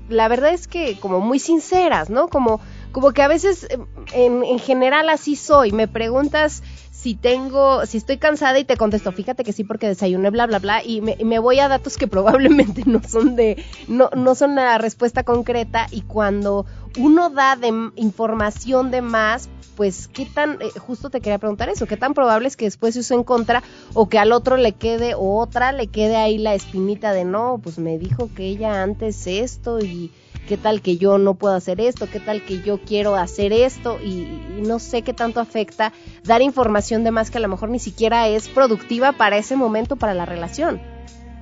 la 0.10 0.28
verdad 0.28 0.54
es 0.54 0.68
que 0.68 1.00
como 1.00 1.22
muy 1.22 1.40
sinceras, 1.40 2.10
¿no? 2.10 2.28
Como, 2.28 2.60
como 2.92 3.12
que 3.12 3.22
a 3.22 3.28
veces 3.28 3.66
eh, 3.66 3.78
en, 4.14 4.44
en 4.44 4.60
general 4.60 5.10
así 5.10 5.36
soy, 5.36 5.72
me 5.72 5.88
preguntas 5.88 6.64
si 7.00 7.16
tengo, 7.16 7.86
si 7.86 7.98
estoy 7.98 8.18
cansada 8.18 8.60
y 8.60 8.66
te 8.66 8.76
contesto, 8.76 9.14
fíjate 9.14 9.46
que 9.46 9.54
sí 9.54 9.64
porque 9.64 9.88
desayuné, 9.88 10.32
bla, 10.32 10.48
bla, 10.48 10.60
bla, 10.60 10.84
y 10.84 11.00
me, 11.00 11.16
me 11.24 11.40
voy 11.40 11.60
a 11.60 11.70
datos 11.70 11.98
que 11.98 12.08
probablemente 12.10 12.84
no 12.86 13.02
son 13.08 13.38
de, 13.38 13.64
no, 13.88 14.10
no 14.16 14.36
son 14.36 14.56
la 14.56 14.78
respuesta 14.78 15.24
concreta 15.24 15.88
y 15.92 16.02
cuando 16.02 16.66
uno 16.98 17.30
da 17.30 17.56
de 17.56 17.72
información 17.96 18.92
de 18.92 19.02
más, 19.02 19.48
pues 19.78 20.10
qué 20.10 20.26
tan, 20.26 20.62
eh, 20.62 20.78
justo 20.78 21.10
te 21.10 21.22
quería 21.22 21.38
preguntar 21.38 21.70
eso, 21.70 21.86
qué 21.86 21.96
tan 21.96 22.14
probable 22.14 22.50
es 22.50 22.58
que 22.58 22.66
después 22.66 22.96
se 22.96 23.00
use 23.00 23.14
en 23.14 23.24
contra 23.24 23.64
o 23.94 24.10
que 24.10 24.20
al 24.20 24.34
otro 24.34 24.58
le 24.58 24.74
quede 24.74 25.14
o 25.16 25.40
otra 25.40 25.72
le 25.72 25.88
quede 25.88 26.18
ahí 26.18 26.38
la 26.38 26.54
espinita 26.54 27.14
de 27.14 27.24
no, 27.24 27.62
pues 27.64 27.80
me 27.80 27.98
dijo 27.98 28.30
que 28.36 28.44
ella 28.44 28.84
antes 28.84 29.26
esto 29.26 29.80
y 29.80 30.12
qué 30.50 30.58
tal 30.58 30.82
que 30.82 30.98
yo 30.98 31.20
no 31.20 31.36
puedo 31.36 31.54
hacer 31.54 31.80
esto, 31.80 32.08
qué 32.12 32.20
tal 32.20 32.44
que 32.44 32.64
yo 32.64 32.80
quiero 32.80 33.16
hacer 33.16 33.54
esto 33.54 34.00
y, 34.04 34.28
no 34.66 34.80
sé 34.80 35.04
qué 35.04 35.14
tanto 35.14 35.40
afecta 35.40 35.94
dar 36.26 36.42
información 36.42 37.04
de 37.04 37.12
más 37.12 37.30
que 37.30 37.38
a 37.38 37.42
lo 37.42 37.48
mejor 37.48 37.70
ni 37.70 37.78
siquiera 37.78 38.28
es 38.28 38.50
productiva 38.50 39.12
para 39.12 39.38
ese 39.38 39.56
momento, 39.56 39.96
para 39.96 40.16
la 40.16 40.26
relación. 40.26 40.82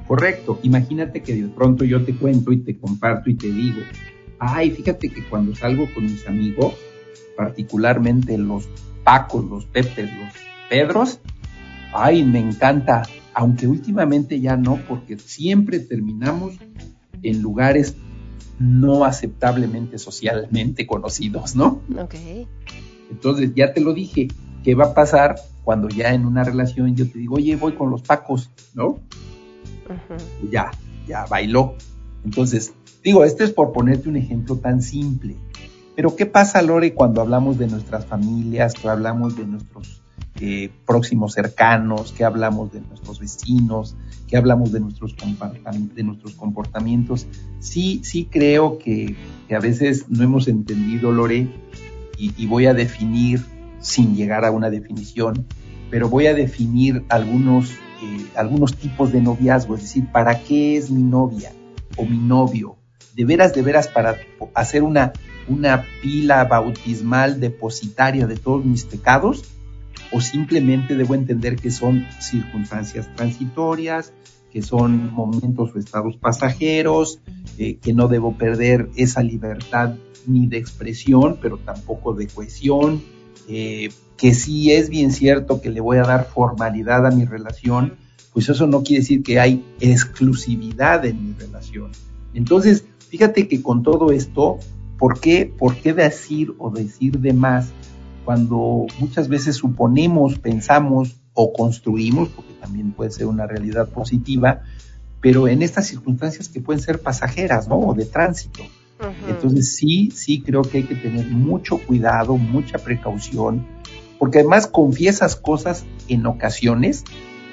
Correcto. 0.08 0.60
Imagínate 0.62 1.24
que 1.24 1.36
de 1.42 1.48
pronto 1.48 1.86
yo 1.86 2.04
te 2.04 2.16
cuento 2.16 2.52
y 2.52 2.58
te 2.58 2.78
comparto 2.78 3.30
y 3.30 3.36
te 3.36 3.48
digo, 3.48 3.80
ay, 4.40 4.72
fíjate 4.72 5.08
que 5.10 5.24
cuando 5.24 5.56
salgo 5.56 5.88
con 5.94 6.04
mis 6.04 6.28
amigos, 6.28 6.74
particularmente 7.38 8.38
los 8.38 8.68
Pacos, 9.06 9.46
los 9.46 9.66
Pepes, 9.68 10.12
los 10.18 10.34
Pedros, 10.70 11.22
ay, 11.94 12.26
me 12.26 12.40
encanta, 12.40 13.04
aunque 13.34 13.68
últimamente 13.68 14.42
ya 14.42 14.58
no, 14.58 14.82
porque 14.86 15.18
siempre 15.18 15.80
terminamos 15.80 16.56
en 17.24 17.42
lugares 17.42 17.96
no 18.60 19.06
aceptablemente 19.06 19.98
socialmente 19.98 20.88
conocidos, 20.88 21.56
¿no? 21.56 21.82
Ok. 21.98 22.16
Entonces, 23.12 23.52
ya 23.56 23.74
te 23.74 23.82
lo 23.82 23.94
dije, 23.94 24.28
¿qué 24.64 24.76
va 24.76 24.86
a 24.86 24.94
pasar 24.94 25.36
cuando 25.64 25.90
ya 25.90 26.14
en 26.14 26.26
una 26.26 26.44
relación 26.44 26.96
yo 26.96 27.10
te 27.10 27.20
digo, 27.20 27.36
oye, 27.36 27.56
voy 27.56 27.74
con 27.74 27.90
los 27.90 28.02
Pacos, 28.02 28.50
¿no? 28.74 29.00
Ya, 30.52 30.72
ya 31.08 31.26
bailó. 31.26 31.76
Entonces, 32.24 32.74
digo, 33.04 33.24
este 33.24 33.44
es 33.44 33.52
por 33.52 33.72
ponerte 33.72 34.10
un 34.10 34.18
ejemplo 34.18 34.58
tan 34.58 34.82
simple. 34.82 35.36
Pero 35.96 36.16
¿qué 36.16 36.26
pasa, 36.26 36.62
Lore, 36.62 36.94
cuando 36.94 37.22
hablamos 37.22 37.58
de 37.58 37.68
nuestras 37.68 38.06
familias, 38.06 38.74
que 38.74 38.88
hablamos 38.88 39.36
de 39.36 39.46
nuestros 39.46 40.02
próximos 40.86 41.33
cercanos, 41.33 42.12
que 42.12 42.24
hablamos 42.24 42.71
de 42.71 42.81
nuestros 42.81 43.19
vecinos, 43.19 43.95
que 44.27 44.38
hablamos 44.38 44.71
de 44.71 44.79
nuestros, 44.79 45.15
comportamientos? 46.36 47.27
Sí, 47.59 48.01
sí 48.03 48.27
creo 48.29 48.77
que, 48.77 49.15
a 49.50 49.59
veces 49.59 50.05
no 50.09 50.24
hemos 50.24 50.47
entendido, 50.47 51.12
Lore, 51.12 51.47
y, 52.17 52.33
y 52.38 52.45
voy 52.45 52.67
a 52.67 52.74
definir, 52.74 53.43
sin 53.79 54.15
llegar 54.15 54.45
a 54.45 54.51
una 54.51 54.69
definición, 54.69 55.45
pero 55.89 56.09
voy 56.09 56.27
a 56.27 56.33
definir 56.33 57.05
algunos, 57.09 57.71
eh, 57.71 58.25
algunos 58.36 58.75
tipos 58.75 59.12
de 59.12 59.21
noviazgo, 59.21 59.75
es 59.75 59.81
decir, 59.81 60.07
¿para 60.12 60.39
qué 60.39 60.77
es 60.77 60.89
mi 60.91 61.03
novia 61.03 61.51
o 61.95 62.05
mi 62.05 62.17
novio? 62.17 62.77
De 63.15 63.25
veras, 63.25 63.53
de 63.53 63.62
veras, 63.62 63.88
para 63.88 64.17
hacer 64.53 64.83
una, 64.83 65.13
una 65.47 65.86
pila 66.01 66.43
bautismal 66.43 67.39
depositaria 67.39 68.27
de 68.27 68.36
todos 68.36 68.63
mis 68.63 68.86
pecados, 68.86 69.43
o 70.12 70.22
simplemente 70.22 70.96
debo 70.96 71.16
entender 71.16 71.56
que 71.56 71.72
son 71.72 72.06
circunstancias 72.20 73.10
transitorias, 73.16 74.14
que 74.52 74.62
son 74.62 75.14
momentos 75.14 75.72
o 75.76 75.80
estados 75.80 76.18
pasajeros, 76.18 77.20
eh, 77.58 77.78
que 77.78 77.94
no 77.94 78.08
debo 78.08 78.38
perder 78.38 78.90
esa 78.96 79.22
libertad 79.22 79.96
ni 80.26 80.48
de 80.48 80.58
expresión, 80.58 81.38
pero 81.42 81.58
tampoco 81.58 82.14
de 82.14 82.28
cohesión, 82.28 83.02
eh, 83.48 83.90
que 84.18 84.34
sí 84.34 84.72
es 84.72 84.90
bien 84.90 85.12
cierto 85.12 85.62
que 85.62 85.70
le 85.70 85.80
voy 85.80 85.98
a 85.98 86.04
dar 86.04 86.28
formalidad 86.28 87.06
a 87.06 87.12
mi 87.12 87.26
relación, 87.26 87.96
pues 88.34 88.50
eso 88.50 88.68
no 88.68 88.84
quiere 88.84 89.02
decir 89.02 89.24
que 89.24 89.40
hay 89.40 89.64
exclusividad 89.80 91.06
en 91.06 91.28
mi 91.28 91.34
relación. 91.34 91.92
Entonces, 92.34 92.84
Fíjate 93.10 93.48
que 93.48 93.62
con 93.62 93.84
todo 93.84 94.12
esto, 94.12 94.60
¿por 94.98 95.20
qué, 95.20 95.46
¿por 95.46 95.76
qué 95.76 95.94
decir 95.94 96.54
o 96.58 96.70
decir 96.70 97.20
de 97.20 97.34
más 97.34 97.72
cuando 98.27 98.88
muchas 99.00 99.29
veces 99.29 99.55
suponemos, 99.55 100.38
pensamos 100.38 101.15
o 101.34 101.53
construimos, 101.53 102.27
porque 102.27 102.51
también 102.60 102.91
puede 102.91 103.10
ser 103.10 103.25
una 103.25 103.48
realidad 103.48 103.88
positiva, 103.88 104.63
pero 105.22 105.48
en 105.48 105.62
estas 105.62 105.88
circunstancias 105.88 106.50
que 106.50 106.60
pueden 106.60 106.81
ser 106.81 107.00
pasajeras, 107.00 107.69
¿no? 107.69 107.79
O 107.79 107.93
de 107.93 108.03
tránsito. 108.03 108.63
Entonces 109.29 109.77
sí, 109.77 110.12
sí 110.13 110.41
creo 110.41 110.63
que 110.63 110.79
hay 110.79 110.84
que 110.84 110.96
tener 110.96 111.25
mucho 111.27 111.77
cuidado, 111.77 112.36
mucha 112.36 112.79
precaución, 112.79 113.65
porque 114.19 114.39
además 114.39 114.67
confiesas 114.67 115.38
cosas 115.38 115.86
en 116.10 116.25
ocasiones, 116.25 117.05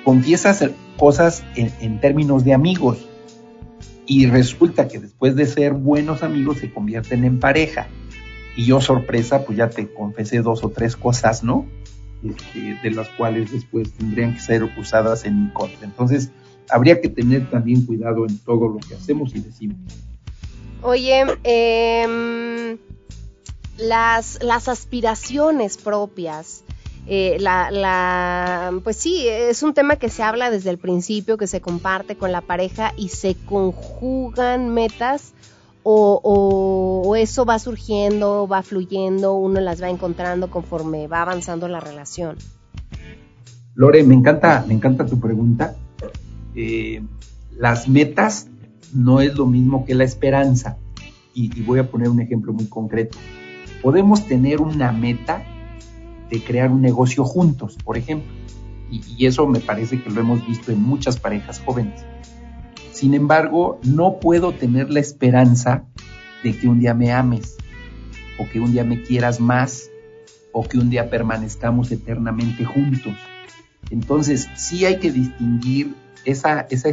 confiesas 0.05 0.71
cosas 0.99 1.45
en, 1.55 1.71
en 1.81 2.01
términos 2.01 2.43
de 2.43 2.53
amigos, 2.53 2.99
y 4.07 4.27
resulta 4.27 4.89
que 4.89 4.99
después 4.99 5.37
de 5.37 5.47
ser 5.47 5.73
buenos 5.73 6.25
amigos 6.25 6.59
se 6.59 6.73
convierten 6.73 7.25
en 7.25 7.39
pareja. 7.39 7.87
Y 8.57 8.67
yo 8.67 8.81
sorpresa, 8.81 9.45
pues 9.45 9.59
ya 9.59 9.69
te 9.69 9.93
confesé 9.93 10.41
dos 10.41 10.63
o 10.65 10.71
tres 10.71 10.97
cosas, 10.97 11.43
¿no? 11.43 11.67
Este, 12.25 12.79
de 12.83 12.91
las 12.91 13.09
cuales 13.11 13.53
después 13.53 13.93
tendrían 13.93 14.35
que 14.35 14.41
ser 14.41 14.65
usadas 14.79 15.25
en 15.25 15.45
mi 15.45 15.51
contra. 15.51 15.85
Entonces, 15.85 16.31
habría 16.71 17.01
que 17.01 17.09
tener 17.09 17.51
también 17.51 17.85
cuidado 17.85 18.27
en 18.27 18.39
todo 18.39 18.69
lo 18.69 18.79
que 18.79 18.95
hacemos 18.95 19.35
y 19.35 19.41
decimos. 19.41 19.77
Oye, 20.83 21.25
em, 21.43 22.79
las, 23.79 24.43
las 24.43 24.69
aspiraciones 24.69 25.77
propias, 25.77 26.63
eh, 27.07 27.37
la, 27.41 27.71
la, 27.71 28.81
pues 28.83 28.97
sí, 28.97 29.29
es 29.29 29.63
un 29.63 29.75
tema 29.75 29.97
que 29.97 30.09
se 30.09 30.23
habla 30.23 30.51
desde 30.51 30.71
el 30.71 30.79
principio, 30.79 31.37
que 31.37 31.47
se 31.47 31.61
comparte 31.61 32.17
con 32.17 32.33
la 32.33 32.41
pareja 32.41 32.95
y 32.97 33.09
se 33.11 33.35
conjugan 33.35 34.71
metas 34.71 35.33
o, 35.85 37.15
eso 37.17 37.45
va 37.45 37.59
surgiendo, 37.59 38.49
va 38.49 38.63
fluyendo, 38.63 39.35
uno 39.35 39.61
las 39.61 39.83
va 39.83 39.91
encontrando 39.91 40.51
conforme 40.51 41.07
va 41.07 41.23
avanzando 41.23 41.69
la 41.69 41.81
relación. 41.81 42.37
Lore, 43.75 44.03
me 44.03 44.15
encanta, 44.15 44.65
me 44.67 44.75
encanta 44.75 45.07
tu 45.07 45.21
pregunta. 45.21 45.77
Eh, 46.55 47.03
las 47.57 47.89
metas 47.89 48.49
no 48.93 49.21
es 49.21 49.35
lo 49.35 49.47
mismo 49.47 49.85
que 49.85 49.95
la 49.95 50.05
esperanza. 50.05 50.79
Y, 51.35 51.57
y 51.59 51.63
voy 51.63 51.81
a 51.81 51.91
poner 51.91 52.09
un 52.09 52.21
ejemplo 52.21 52.53
muy 52.53 52.67
concreto. 52.67 53.19
Podemos 53.83 54.27
tener 54.27 54.61
una 54.61 54.93
meta 54.93 55.45
de 56.31 56.43
crear 56.43 56.71
un 56.71 56.81
negocio 56.81 57.25
juntos, 57.25 57.77
por 57.85 57.99
ejemplo. 57.99 58.33
Y, 58.91 59.03
y, 59.19 59.27
eso 59.27 59.47
me 59.47 59.61
parece 59.61 60.01
que 60.03 60.11
lo 60.11 60.21
hemos 60.21 60.47
visto 60.47 60.71
en 60.71 60.81
muchas 60.81 61.19
parejas 61.19 61.61
jóvenes. 61.65 62.05
Sin 62.95 63.13
embargo, 63.13 63.79
no 63.83 64.19
puedo 64.21 64.53
tener 64.53 64.89
la 64.89 65.01
esperanza 65.01 65.85
de 66.43 66.57
que 66.57 66.69
un 66.69 66.81
día 66.81 66.95
me 66.95 67.13
ames, 67.13 67.57
o 68.39 68.49
que 68.49 68.61
un 68.61 68.73
día 68.73 68.85
me 68.85 69.03
quieras 69.03 69.41
más, 69.41 69.91
o 70.53 70.65
que 70.65 70.79
un 70.79 70.89
día 70.89 71.11
permanezcamos 71.11 71.93
eternamente 71.93 72.65
juntos. 72.65 73.15
Entonces, 73.91 74.49
sí 74.57 74.87
hay 74.87 74.99
que 74.99 75.11
distinguir 75.11 75.95
esa, 76.25 76.67
esa, 76.71 76.89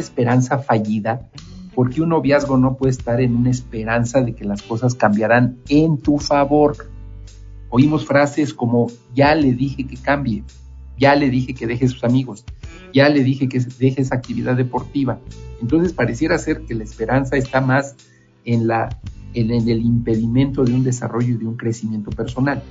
esperanza 0.00 0.58
fallida, 0.58 1.28
porque 1.74 2.02
un 2.02 2.10
noviazgo 2.10 2.56
no 2.56 2.76
puede 2.76 2.92
estar 2.92 3.20
en 3.20 3.34
una 3.34 3.50
esperanza 3.50 4.20
de 4.20 4.34
que 4.34 4.44
las 4.44 4.62
cosas 4.62 4.94
cambiarán 4.94 5.58
en 5.68 5.98
tu 5.98 6.18
favor 6.18 6.76
Oímos 7.70 8.06
frases 8.06 8.54
como, 8.54 8.86
ya 9.14 9.34
le 9.34 9.52
dije 9.52 9.86
que 9.86 9.96
cambie, 9.96 10.42
ya 10.98 11.14
le 11.14 11.28
dije 11.28 11.54
que 11.54 11.66
deje 11.66 11.86
sus 11.86 12.02
amigos, 12.02 12.44
ya 12.92 13.08
le 13.08 13.22
dije 13.22 13.48
que 13.48 13.60
deje 13.78 14.02
esa 14.02 14.16
actividad 14.16 14.56
deportiva. 14.56 15.20
Entonces 15.60 15.92
pareciera 15.92 16.38
ser 16.38 16.62
que 16.62 16.74
la 16.74 16.84
esperanza 16.84 17.36
está 17.36 17.60
más 17.60 17.96
en, 18.44 18.66
la, 18.66 18.88
en, 19.34 19.50
el 19.50 19.82
impedimento 19.82 20.64
de 20.64 20.74
un 20.74 20.84
desarrollo 20.84 21.34
y 21.34 21.38
de 21.38 21.46
un 21.46 21.56
crecimiento 21.56 22.10
personal. 22.10 22.62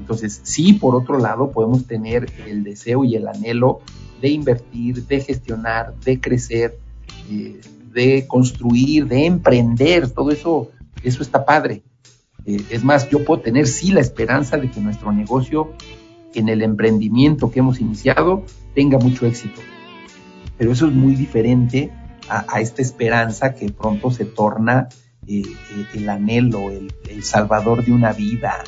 Entonces, 0.00 0.40
sí, 0.42 0.74
por 0.74 0.94
otro 0.94 1.18
lado, 1.18 1.50
podemos 1.50 1.86
tener 1.86 2.30
el 2.46 2.62
deseo 2.62 3.04
y 3.04 3.16
el 3.16 3.26
anhelo 3.26 3.80
de 4.20 4.28
invertir, 4.28 5.06
de 5.06 5.20
gestionar, 5.20 5.94
de 6.04 6.20
crecer, 6.20 6.78
eh, 7.30 7.60
de 7.92 8.26
construir, 8.26 9.06
de 9.06 9.26
emprender, 9.26 10.10
todo 10.10 10.30
eso, 10.30 10.70
eso 11.02 11.22
está 11.22 11.44
padre. 11.44 11.82
Eh, 12.44 12.62
es 12.70 12.84
más, 12.84 13.08
yo 13.10 13.24
puedo 13.24 13.40
tener 13.40 13.66
sí 13.66 13.90
la 13.90 14.00
esperanza 14.00 14.58
de 14.58 14.70
que 14.70 14.80
nuestro 14.80 15.12
negocio 15.12 15.72
en 16.34 16.48
el 16.48 16.62
emprendimiento 16.62 17.50
que 17.50 17.60
hemos 17.60 17.80
iniciado 17.80 18.44
tenga 18.76 18.98
mucho 18.98 19.26
éxito. 19.26 19.60
Pero 20.56 20.70
eso 20.70 20.86
es 20.86 20.92
muy 20.92 21.16
diferente 21.16 21.90
a, 22.28 22.60
esta 22.60 22.82
esperanza 22.82 23.54
que 23.54 23.70
pronto 23.70 24.10
se 24.10 24.24
torna 24.24 24.88
eh, 25.26 25.42
eh, 25.42 25.86
el 25.94 26.08
anhelo, 26.08 26.70
el, 26.70 26.92
salvador 27.24 27.84
de 27.84 27.92
una 27.92 28.12
vida, 28.12 28.62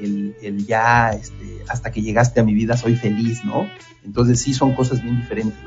el, 0.00 0.66
ya 0.66 1.10
este, 1.10 1.62
hasta 1.68 1.92
que 1.92 2.02
llegaste 2.02 2.40
a 2.40 2.44
mi 2.44 2.54
vida 2.54 2.76
soy 2.76 2.96
feliz, 2.96 3.44
¿no? 3.44 3.66
Entonces 4.04 4.40
sí 4.40 4.52
son 4.52 4.74
cosas 4.74 5.02
bien 5.02 5.20
diferentes. 5.20 5.58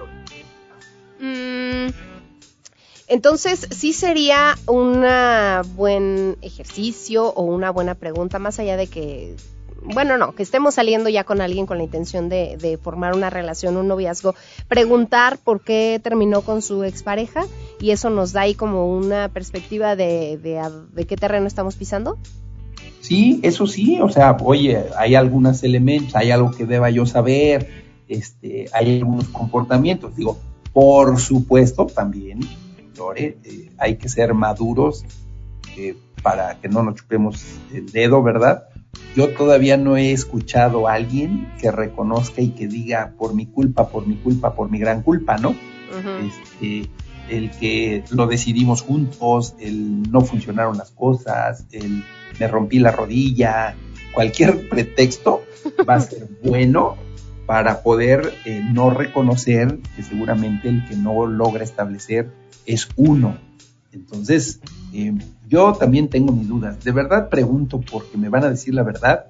Entonces, 3.08 3.68
sí 3.70 3.94
sería 3.94 4.58
un 4.66 5.06
buen 5.76 6.38
ejercicio 6.42 7.28
o 7.28 7.44
una 7.44 7.70
buena 7.70 7.94
pregunta, 7.94 8.40
más 8.40 8.60
allá 8.60 8.78
de 8.78 8.88
que, 8.88 9.36
bueno, 9.94 10.18
no, 10.18 10.34
que 10.34 10.44
estemos 10.44 10.76
saliendo 10.76 11.10
ya 11.10 11.24
con 11.24 11.42
alguien 11.42 11.66
con 11.66 11.78
la 11.78 11.84
intención 11.84 12.30
de, 12.30 12.80
formar 12.82 13.16
una 13.16 13.30
relación, 13.30 13.78
un 13.78 13.88
noviazgo, 13.88 14.36
preguntar 14.68 15.38
por 15.38 15.62
qué 15.62 16.00
terminó 16.04 16.42
con 16.42 16.62
su 16.62 16.84
expareja 16.84 17.46
y 17.80 17.92
eso 17.92 18.10
nos 18.10 18.34
da 18.34 18.42
ahí 18.42 18.56
como 18.56 18.96
una 18.96 19.30
perspectiva 19.30 19.96
de, 19.96 20.38
de, 20.38 21.06
qué 21.06 21.16
terreno 21.16 21.48
estamos 21.48 21.76
pisando. 21.76 22.18
Sí, 23.02 23.40
eso 23.44 23.68
sí, 23.68 24.00
o 24.02 24.10
sea, 24.10 24.36
oye, 24.44 24.86
hay 24.98 25.16
algunos 25.16 25.64
elementos, 25.64 26.16
hay 26.16 26.32
algo 26.32 26.52
que 26.52 26.66
deba 26.66 26.90
yo 26.90 27.06
saber, 27.06 27.84
este, 28.08 28.66
hay 28.74 28.98
algunos 28.98 29.28
comportamientos, 29.30 30.16
digo, 30.16 30.40
por 30.74 31.20
supuesto 31.20 31.86
también 31.86 32.40
eh, 33.16 33.72
hay 33.78 33.98
que 33.98 34.10
ser 34.10 34.34
maduros 34.34 35.06
eh, 35.78 35.96
para 36.24 36.60
que 36.60 36.68
no 36.68 36.82
nos 36.82 36.96
chupemos 36.96 37.46
el 37.74 37.92
dedo, 37.92 38.24
¿verdad? 38.24 38.68
Yo 39.16 39.30
todavía 39.30 39.78
no 39.78 39.96
he 39.96 40.12
escuchado 40.12 40.88
a 40.88 40.94
alguien 40.94 41.48
que 41.60 41.72
reconozca 41.72 42.42
y 42.42 42.50
que 42.50 42.68
diga 42.68 43.14
por 43.18 43.34
mi 43.34 43.46
culpa, 43.46 43.90
por 43.90 44.06
mi 44.06 44.16
culpa, 44.16 44.56
por 44.56 44.70
mi 44.70 44.78
gran 44.78 45.04
culpa, 45.04 45.38
¿no? 45.38 45.56
este, 45.96 46.90
el 47.30 47.52
que 47.52 48.04
lo 48.12 48.28
decidimos 48.28 48.82
juntos, 48.82 49.56
el 49.60 50.12
no 50.12 50.22
funcionaron 50.22 50.78
las 50.78 50.92
cosas, 50.92 51.66
el 51.72 52.04
me 52.40 52.48
rompí 52.48 52.80
la 52.80 52.92
rodilla, 52.92 53.76
cualquier 54.14 54.70
pretexto 54.70 55.44
va 55.88 55.96
a 55.96 56.02
ser 56.02 56.28
bueno 56.44 56.98
para 57.46 57.84
poder 57.84 58.34
eh, 58.46 58.62
no 58.74 58.90
reconocer 58.90 59.80
que 59.96 60.04
seguramente 60.04 60.68
el 60.68 60.86
que 60.88 60.96
no 60.96 61.26
logra 61.26 61.64
establecer 61.64 62.32
es 62.66 62.90
uno. 62.96 63.38
Entonces, 63.96 64.60
eh, 64.94 65.14
yo 65.48 65.74
también 65.74 66.10
tengo 66.10 66.34
mis 66.34 66.48
dudas. 66.48 66.84
¿De 66.84 66.92
verdad 66.92 67.30
pregunto 67.30 67.82
porque 67.82 68.18
me 68.18 68.30
van 68.30 68.44
a 68.44 68.50
decir 68.50 68.74
la 68.74 68.84
verdad? 68.84 69.28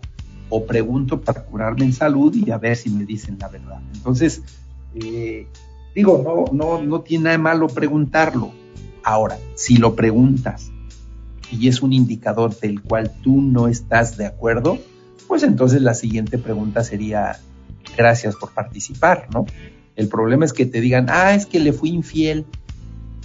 ¿O 0.50 0.66
pregunto 0.66 1.22
para 1.22 1.44
curarme 1.44 1.86
en 1.86 1.94
salud 1.94 2.34
y 2.36 2.52
a 2.52 2.58
ver 2.58 2.76
si 2.76 2.90
me 2.90 3.06
dicen 3.06 3.38
la 3.40 3.48
verdad? 3.48 3.80
Entonces, 3.94 4.42
eh, 4.96 5.48
digo, 5.94 6.22
no, 6.24 6.56
no, 6.56 6.82
no 6.82 7.02
tiene 7.02 7.26
nada 7.26 7.38
malo 7.38 7.68
preguntarlo. 7.68 8.52
Ahora, 9.04 9.38
si 9.56 9.78
lo 9.78 9.96
preguntas 9.96 10.72
y 11.52 11.68
es 11.68 11.82
un 11.84 11.94
indicador 11.94 12.58
del 12.60 12.82
cual 12.82 13.12
tú 13.22 13.42
no 13.42 13.68
estás 13.68 14.18
de 14.18 14.26
acuerdo, 14.26 14.80
pues 15.28 15.44
entonces 15.44 15.82
la 15.82 15.94
siguiente 15.94 16.40
pregunta 16.40 16.84
sería, 16.84 17.40
gracias 17.96 18.36
por 18.36 18.52
participar, 18.52 19.28
¿no? 19.32 19.46
El 19.96 20.08
problema 20.08 20.44
es 20.44 20.54
que 20.54 20.66
te 20.66 20.82
digan, 20.82 21.06
ah, 21.10 21.36
es 21.36 21.46
que 21.46 21.60
le 21.60 21.72
fui 21.72 21.90
infiel 21.90 22.46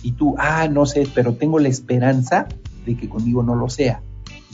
y 0.02 0.12
tú, 0.12 0.34
ah, 0.38 0.68
no 0.68 0.86
sé, 0.86 1.06
pero 1.14 1.34
tengo 1.34 1.58
la 1.58 1.68
esperanza 1.68 2.48
de 2.86 2.96
que 2.96 3.08
conmigo 3.08 3.42
no 3.42 3.54
lo 3.54 3.68
sea. 3.68 4.02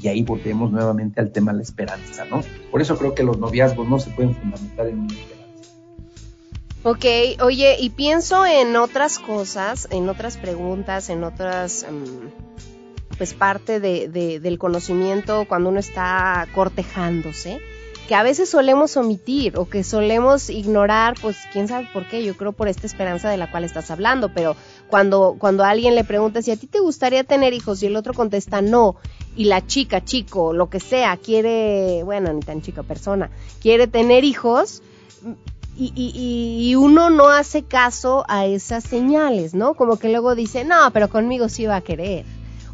Y 0.03 0.09
ahí 0.09 0.23
volvemos 0.23 0.71
nuevamente 0.71 1.21
al 1.21 1.33
tema 1.33 1.53
de 1.53 1.59
la 1.59 1.63
esperanza, 1.63 2.25
¿no? 2.27 2.43
Por 2.71 2.83
eso 2.83 2.99
creo 2.99 3.15
que 3.15 3.23
los 3.23 3.39
noviazgos 3.39 3.89
no 3.89 3.99
se 3.99 4.11
pueden 4.11 4.35
fundamentar 4.35 4.89
en 4.89 5.01
una 5.01 5.15
esperanza. 5.15 5.37
Ok, 6.83 7.05
oye, 7.43 7.77
y 7.81 7.91
pienso 7.91 8.47
en 8.47 8.77
otras 8.77 9.19
cosas, 9.19 9.89
en 9.91 10.09
otras 10.09 10.37
preguntas, 10.37 11.09
en 11.09 11.25
otras, 11.25 11.83
em, 11.83 12.31
pues 13.17 13.35
parte 13.35 13.81
de, 13.81 14.09
del 14.09 14.59
conocimiento 14.59 15.47
cuando 15.49 15.71
uno 15.71 15.81
está 15.81 16.47
cortejándose 16.55 17.61
que 18.07 18.14
a 18.14 18.23
veces 18.23 18.49
solemos 18.49 18.97
omitir 18.97 19.59
o 19.59 19.69
que 19.69 19.83
solemos 19.83 20.49
ignorar, 20.49 21.14
pues 21.21 21.37
quién 21.53 21.66
sabe 21.69 21.88
por 21.92 22.07
qué, 22.09 22.25
yo 22.25 22.37
creo 22.37 22.53
por 22.53 22.69
esta 22.69 22.87
esperanza 22.87 23.29
de 23.29 23.37
la 23.37 23.51
cual 23.51 23.64
estás 23.64 23.90
hablando, 23.90 24.33
pero 24.33 24.57
cuando, 24.88 25.37
cuando 25.38 25.64
alguien 25.64 25.95
le 25.95 26.05
pregunta 26.05 26.40
si 26.40 26.51
a 26.53 26.57
ti 26.57 26.66
te 26.66 26.79
gustaría 26.79 27.25
tener 27.25 27.53
hijos 27.53 27.83
y 27.83 27.87
el 27.87 27.97
otro 27.97 28.14
contesta 28.14 28.62
no, 28.62 28.97
y 29.37 29.45
la 29.45 29.66
chica, 29.66 30.05
chico, 30.05 30.53
lo 30.53 30.71
que 30.71 30.81
sea, 30.81 31.16
quiere, 31.16 32.03
bueno, 32.05 32.33
ni 32.33 32.40
tan 32.40 32.62
chica 32.62 32.83
persona, 32.83 33.31
quiere 33.61 33.87
tener 33.87 34.25
hijos, 34.25 34.83
y, 35.79 35.92
y, 35.95 36.71
y, 36.71 36.75
uno 36.75 37.11
no 37.11 37.29
hace 37.29 37.62
caso 37.62 38.25
a 38.29 38.47
esas 38.47 38.83
señales, 38.83 39.53
¿no? 39.53 39.75
Como 39.75 39.99
que 39.99 40.09
luego 40.09 40.35
dice, 40.35 40.64
no, 40.64 40.90
pero 40.90 41.11
conmigo 41.11 41.51
sí 41.51 41.66
va 41.66 41.77
a 41.77 41.81
querer 41.83 42.25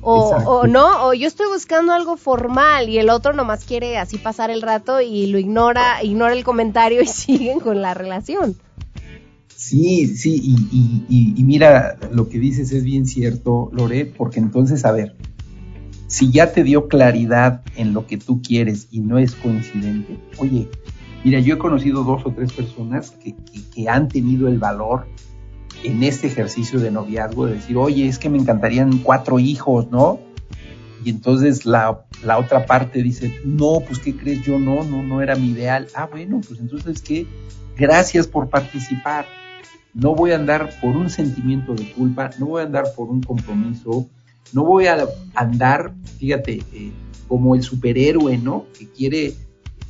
O, 0.04 0.30
o 0.46 0.66
no, 0.66 1.06
o 1.06 1.14
yo 1.14 1.28
estoy 1.28 1.46
buscando 1.46 1.92
algo 1.92 2.16
formal 2.16 2.88
y 2.88 2.98
el 2.98 3.08
otro 3.08 3.32
nomás 3.32 3.64
quiere 3.64 3.98
así 3.98 4.18
pasar 4.18 4.50
el 4.50 4.60
rato 4.60 5.00
y 5.00 5.28
lo 5.28 5.38
ignora, 5.38 6.02
ignora 6.02 6.32
el 6.34 6.42
comentario 6.44 7.00
y 7.02 7.06
siguen 7.06 7.60
con 7.60 7.80
la 7.80 7.94
relación. 7.94 8.56
Sí, 9.54 10.08
sí, 10.08 10.40
y, 10.42 10.54
y- 10.76 11.04
y- 11.08 11.34
y 11.40 11.44
mira, 11.44 11.96
lo 12.10 12.28
que 12.28 12.38
dices 12.40 12.72
es 12.72 12.82
bien 12.82 13.06
cierto, 13.06 13.70
Lore, 13.72 14.06
porque 14.06 14.40
entonces, 14.40 14.84
a 14.84 14.90
ver, 14.92 15.14
si 16.08 16.30
ya 16.32 16.52
te 16.52 16.64
dio 16.64 16.88
claridad 16.88 17.62
en 17.76 17.92
lo 17.94 18.06
que 18.06 18.18
tú 18.18 18.42
quieres 18.42 18.88
y 18.90 18.98
no 19.00 19.18
es 19.18 19.36
coincidente, 19.36 20.18
oye, 20.38 20.68
mira, 21.22 21.38
yo 21.38 21.54
he 21.54 21.58
conocido 21.58 22.02
dos 22.02 22.22
o 22.26 22.32
tres 22.32 22.52
personas 22.52 23.12
que, 23.12 23.34
que- 23.36 23.62
que 23.72 23.88
han 23.88 24.08
tenido 24.08 24.48
el 24.48 24.58
valor 24.58 25.06
en 25.84 26.02
este 26.02 26.26
ejercicio 26.28 26.80
de 26.80 26.90
noviazgo 26.90 27.46
de 27.46 27.54
decir, 27.54 27.76
oye, 27.76 28.06
es 28.06 28.18
que 28.18 28.28
me 28.28 28.38
encantarían 28.38 28.98
cuatro 28.98 29.38
hijos, 29.38 29.90
¿no? 29.90 30.20
Y 31.04 31.10
entonces 31.10 31.66
la, 31.66 32.04
la 32.24 32.38
otra 32.38 32.66
parte 32.66 33.02
dice, 33.02 33.40
no, 33.44 33.80
pues 33.86 33.98
¿qué 33.98 34.16
crees? 34.16 34.42
Yo 34.42 34.58
no, 34.58 34.84
no, 34.84 35.02
no 35.02 35.20
era 35.20 35.34
mi 35.34 35.50
ideal. 35.50 35.88
Ah, 35.94 36.08
bueno, 36.10 36.40
pues 36.46 36.60
entonces 36.60 37.02
¿qué? 37.02 37.26
Gracias 37.76 38.26
por 38.26 38.48
participar. 38.48 39.26
No 39.94 40.14
voy 40.14 40.30
a 40.30 40.36
andar 40.36 40.70
por 40.80 40.96
un 40.96 41.10
sentimiento 41.10 41.74
de 41.74 41.90
culpa, 41.92 42.30
no 42.38 42.46
voy 42.46 42.62
a 42.62 42.66
andar 42.66 42.84
por 42.96 43.08
un 43.08 43.22
compromiso, 43.22 44.08
no 44.52 44.64
voy 44.64 44.86
a 44.86 45.06
andar, 45.34 45.92
fíjate, 46.18 46.62
eh, 46.72 46.92
como 47.28 47.54
el 47.54 47.62
superhéroe, 47.62 48.38
¿no? 48.38 48.66
Que 48.78 48.86
quiere 48.88 49.34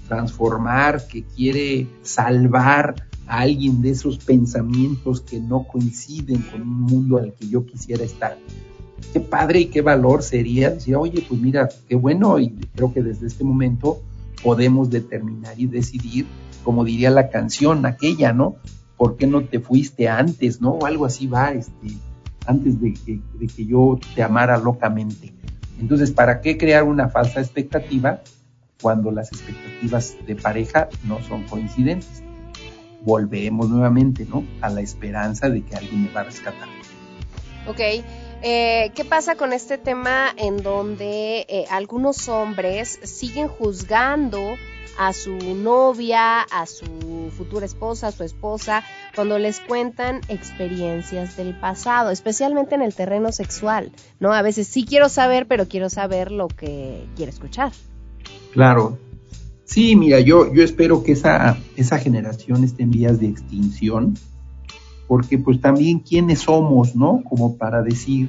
transformar, 0.08 1.06
que 1.06 1.22
quiere 1.22 1.86
salvar 2.02 2.94
a 3.32 3.40
alguien 3.40 3.80
de 3.80 3.88
esos 3.88 4.18
pensamientos 4.18 5.22
que 5.22 5.40
no 5.40 5.62
coinciden 5.66 6.42
con 6.42 6.60
un 6.60 6.82
mundo 6.82 7.16
al 7.16 7.32
que 7.32 7.48
yo 7.48 7.64
quisiera 7.64 8.04
estar. 8.04 8.36
Qué 9.10 9.20
padre 9.20 9.60
y 9.60 9.66
qué 9.66 9.80
valor 9.80 10.22
sería 10.22 10.68
decir, 10.68 10.96
oye, 10.96 11.24
pues 11.26 11.40
mira, 11.40 11.70
qué 11.88 11.96
bueno, 11.96 12.38
y 12.38 12.50
creo 12.74 12.92
que 12.92 13.02
desde 13.02 13.26
este 13.26 13.42
momento 13.42 14.02
podemos 14.42 14.90
determinar 14.90 15.58
y 15.58 15.64
decidir, 15.64 16.26
como 16.62 16.84
diría 16.84 17.08
la 17.08 17.30
canción 17.30 17.86
aquella, 17.86 18.34
¿no? 18.34 18.56
¿Por 18.98 19.16
qué 19.16 19.26
no 19.26 19.42
te 19.42 19.60
fuiste 19.60 20.10
antes, 20.10 20.60
no? 20.60 20.72
O 20.72 20.84
algo 20.84 21.06
así 21.06 21.26
va, 21.26 21.52
este, 21.52 21.88
antes 22.44 22.82
de 22.82 22.92
que, 22.92 23.18
de 23.38 23.46
que 23.46 23.64
yo 23.64 23.98
te 24.14 24.22
amara 24.22 24.58
locamente. 24.58 25.32
Entonces, 25.80 26.10
¿para 26.10 26.42
qué 26.42 26.58
crear 26.58 26.82
una 26.82 27.08
falsa 27.08 27.40
expectativa 27.40 28.20
cuando 28.82 29.10
las 29.10 29.32
expectativas 29.32 30.16
de 30.26 30.36
pareja 30.36 30.90
no 31.06 31.22
son 31.22 31.44
coincidentes? 31.44 32.22
Volvemos 33.04 33.68
nuevamente, 33.68 34.26
¿no? 34.28 34.44
A 34.60 34.68
la 34.68 34.80
esperanza 34.80 35.48
de 35.48 35.62
que 35.62 35.76
alguien 35.76 36.04
me 36.04 36.10
va 36.10 36.20
a 36.20 36.24
rescatar. 36.24 36.68
Ok. 37.66 37.80
Eh, 38.44 38.90
¿Qué 38.94 39.04
pasa 39.04 39.36
con 39.36 39.52
este 39.52 39.78
tema 39.78 40.26
en 40.36 40.62
donde 40.64 41.46
eh, 41.48 41.64
algunos 41.70 42.28
hombres 42.28 42.98
siguen 43.04 43.46
juzgando 43.46 44.56
a 44.98 45.12
su 45.12 45.36
novia, 45.54 46.42
a 46.42 46.66
su 46.66 47.30
futura 47.36 47.66
esposa, 47.66 48.08
a 48.08 48.12
su 48.12 48.24
esposa, 48.24 48.84
cuando 49.14 49.38
les 49.38 49.60
cuentan 49.60 50.20
experiencias 50.28 51.36
del 51.36 51.54
pasado, 51.58 52.10
especialmente 52.10 52.74
en 52.74 52.82
el 52.82 52.94
terreno 52.94 53.32
sexual, 53.32 53.92
¿no? 54.20 54.32
A 54.32 54.42
veces 54.42 54.66
sí 54.66 54.84
quiero 54.84 55.08
saber, 55.08 55.46
pero 55.46 55.68
quiero 55.68 55.88
saber 55.88 56.30
lo 56.30 56.48
que 56.48 57.06
quiero 57.16 57.30
escuchar. 57.30 57.72
Claro. 58.52 58.98
Sí, 59.72 59.96
mira, 59.96 60.20
yo, 60.20 60.52
yo 60.52 60.62
espero 60.62 61.02
que 61.02 61.12
esa, 61.12 61.56
esa 61.76 61.96
generación 61.98 62.62
esté 62.62 62.82
en 62.82 62.90
vías 62.90 63.18
de 63.18 63.28
extinción, 63.28 64.18
porque 65.08 65.38
pues 65.38 65.62
también 65.62 66.00
quiénes 66.00 66.40
somos, 66.40 66.94
¿no? 66.94 67.22
Como 67.24 67.56
para 67.56 67.80
decir 67.80 68.28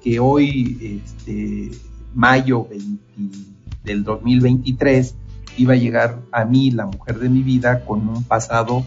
que 0.00 0.20
hoy, 0.20 1.02
este, 1.04 1.72
mayo 2.14 2.68
20 2.70 3.02
del 3.82 4.04
2023, 4.04 5.16
iba 5.56 5.72
a 5.72 5.76
llegar 5.76 6.22
a 6.30 6.44
mí, 6.44 6.70
la 6.70 6.86
mujer 6.86 7.18
de 7.18 7.30
mi 7.30 7.42
vida, 7.42 7.84
con 7.84 8.08
un 8.08 8.22
pasado 8.22 8.86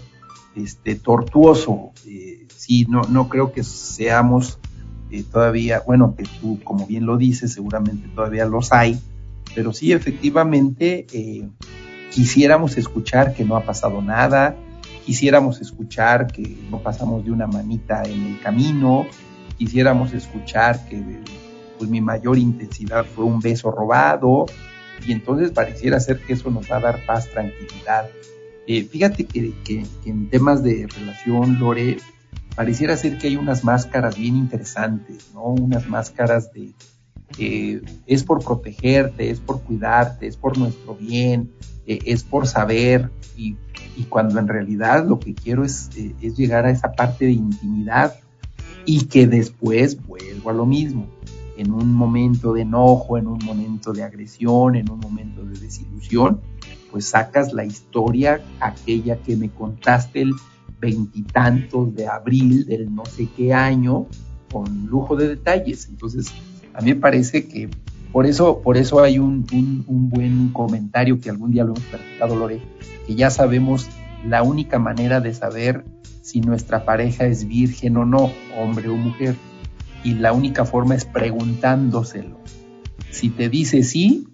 este, 0.55 0.95
tortuoso. 0.95 1.91
Eh, 2.05 2.47
sí, 2.55 2.85
no, 2.87 3.01
no 3.09 3.27
creo 3.27 3.51
que 3.51 3.65
seamos 3.65 4.57
eh, 5.11 5.25
todavía, 5.29 5.83
bueno, 5.85 6.15
que 6.15 6.23
tú, 6.39 6.61
como 6.63 6.87
bien 6.87 7.05
lo 7.05 7.17
dices, 7.17 7.51
seguramente 7.51 8.07
todavía 8.15 8.45
los 8.45 8.71
hay, 8.71 8.97
pero 9.53 9.73
sí, 9.73 9.91
efectivamente, 9.91 11.05
eh, 11.11 11.49
quisiéramos 12.11 12.77
escuchar 12.77 13.33
que 13.33 13.45
no 13.45 13.55
ha 13.55 13.63
pasado 13.63 14.01
nada, 14.01 14.55
quisiéramos 15.05 15.61
escuchar 15.61 16.27
que 16.27 16.57
no 16.69 16.79
pasamos 16.79 17.25
de 17.25 17.31
una 17.31 17.47
manita 17.47 18.03
en 18.03 18.27
el 18.27 18.39
camino, 18.39 19.05
quisiéramos 19.57 20.13
escuchar 20.13 20.85
que 20.87 21.01
pues 21.77 21.89
mi 21.89 22.01
mayor 22.01 22.37
intensidad 22.37 23.05
fue 23.05 23.23
un 23.23 23.39
beso 23.39 23.71
robado, 23.71 24.45
y 25.05 25.11
entonces 25.11 25.51
pareciera 25.51 25.99
ser 25.99 26.19
que 26.19 26.33
eso 26.33 26.49
nos 26.51 26.69
va 26.69 26.77
a 26.77 26.81
dar 26.81 27.05
paz, 27.05 27.29
tranquilidad. 27.29 28.09
Eh, 28.67 28.83
fíjate 28.83 29.25
que, 29.25 29.53
en 30.05 30.29
temas 30.29 30.63
de 30.63 30.87
relación, 30.87 31.57
Lore, 31.57 31.97
pareciera 32.55 32.95
ser 32.97 33.17
que 33.17 33.27
hay 33.27 33.35
unas 33.35 33.63
máscaras 33.63 34.17
bien 34.17 34.35
interesantes, 34.35 35.31
¿no? 35.33 35.43
Unas 35.43 35.87
máscaras 35.87 36.51
de 36.53 36.73
eh, 37.37 37.81
es 38.05 38.23
por 38.23 38.43
protegerte, 38.43 39.29
es 39.29 39.39
por 39.39 39.61
cuidarte, 39.61 40.27
es 40.27 40.35
por 40.35 40.57
nuestro 40.57 40.95
bien, 40.95 41.51
eh, 41.89 41.99
es 42.05 42.23
por 42.23 42.45
saber, 42.45 43.09
y, 43.35 43.57
cuando 44.09 44.39
en 44.39 44.47
realidad 44.47 45.05
lo 45.05 45.19
que 45.19 45.33
quiero 45.33 45.65
es, 45.65 45.89
eh, 45.97 46.15
es 46.21 46.37
llegar 46.37 46.65
a 46.65 46.69
esa 46.69 46.93
parte 46.93 47.25
de 47.25 47.31
intimidad 47.31 48.13
y 48.85 49.05
que 49.05 49.27
después 49.27 49.97
vuelvo 50.05 50.51
a 50.51 50.53
lo 50.53 50.65
mismo 50.65 51.07
en 51.57 51.71
un 51.73 51.93
momento 51.93 52.53
de 52.53 52.61
enojo, 52.61 53.17
en 53.17 53.27
un 53.27 53.39
momento 53.43 53.91
de 53.91 54.03
agresión, 54.03 54.75
en 54.75 54.89
un 54.89 54.99
momento 54.99 55.43
de 55.43 55.59
desilusión, 55.59 56.39
pues 56.91 57.05
sacas 57.05 57.53
la 57.53 57.65
historia, 57.65 58.39
aquella 58.59 59.17
que 59.17 59.35
me 59.35 59.49
contaste 59.49 60.21
el 60.21 60.35
veintitantos 60.79 61.93
de 61.95 62.07
abril 62.07 62.65
del 62.67 62.93
no 62.93 63.03
sé 63.05 63.27
qué 63.35 63.51
año, 63.51 64.05
con 64.51 64.85
lujo 64.85 65.15
de 65.15 65.27
detalles. 65.27 65.89
Entonces, 65.89 66.31
a 66.73 66.81
mí 66.81 66.93
me 66.93 66.99
parece 66.99 67.47
que 67.47 67.69
por 68.11 68.25
eso, 68.25 68.61
por 68.61 68.77
eso 68.77 69.01
hay 69.01 69.19
un, 69.19 69.45
un, 69.51 69.83
un 69.87 70.09
buen 70.09 70.49
comentario 70.49 71.19
que 71.19 71.29
algún 71.29 71.51
día 71.51 71.63
lo 71.63 71.71
hemos 71.71 71.83
platicado, 71.85 72.35
Lore, 72.35 72.61
que 73.05 73.15
ya 73.15 73.29
sabemos 73.29 73.87
la 74.25 74.43
única 74.43 74.79
manera 74.79 75.21
de 75.21 75.33
saber 75.33 75.85
si 76.21 76.41
nuestra 76.41 76.85
pareja 76.85 77.25
es 77.25 77.47
virgen 77.47 77.97
o 77.97 78.05
no, 78.05 78.31
hombre 78.57 78.89
o 78.89 78.95
mujer 78.95 79.35
y 80.03 80.13
la 80.15 80.33
única 80.33 80.65
forma 80.65 80.95
es 80.95 81.05
preguntándoselo. 81.05 82.39
Si 83.11 83.29
te 83.29 83.49
dice 83.49 83.83
sí, 83.83 84.27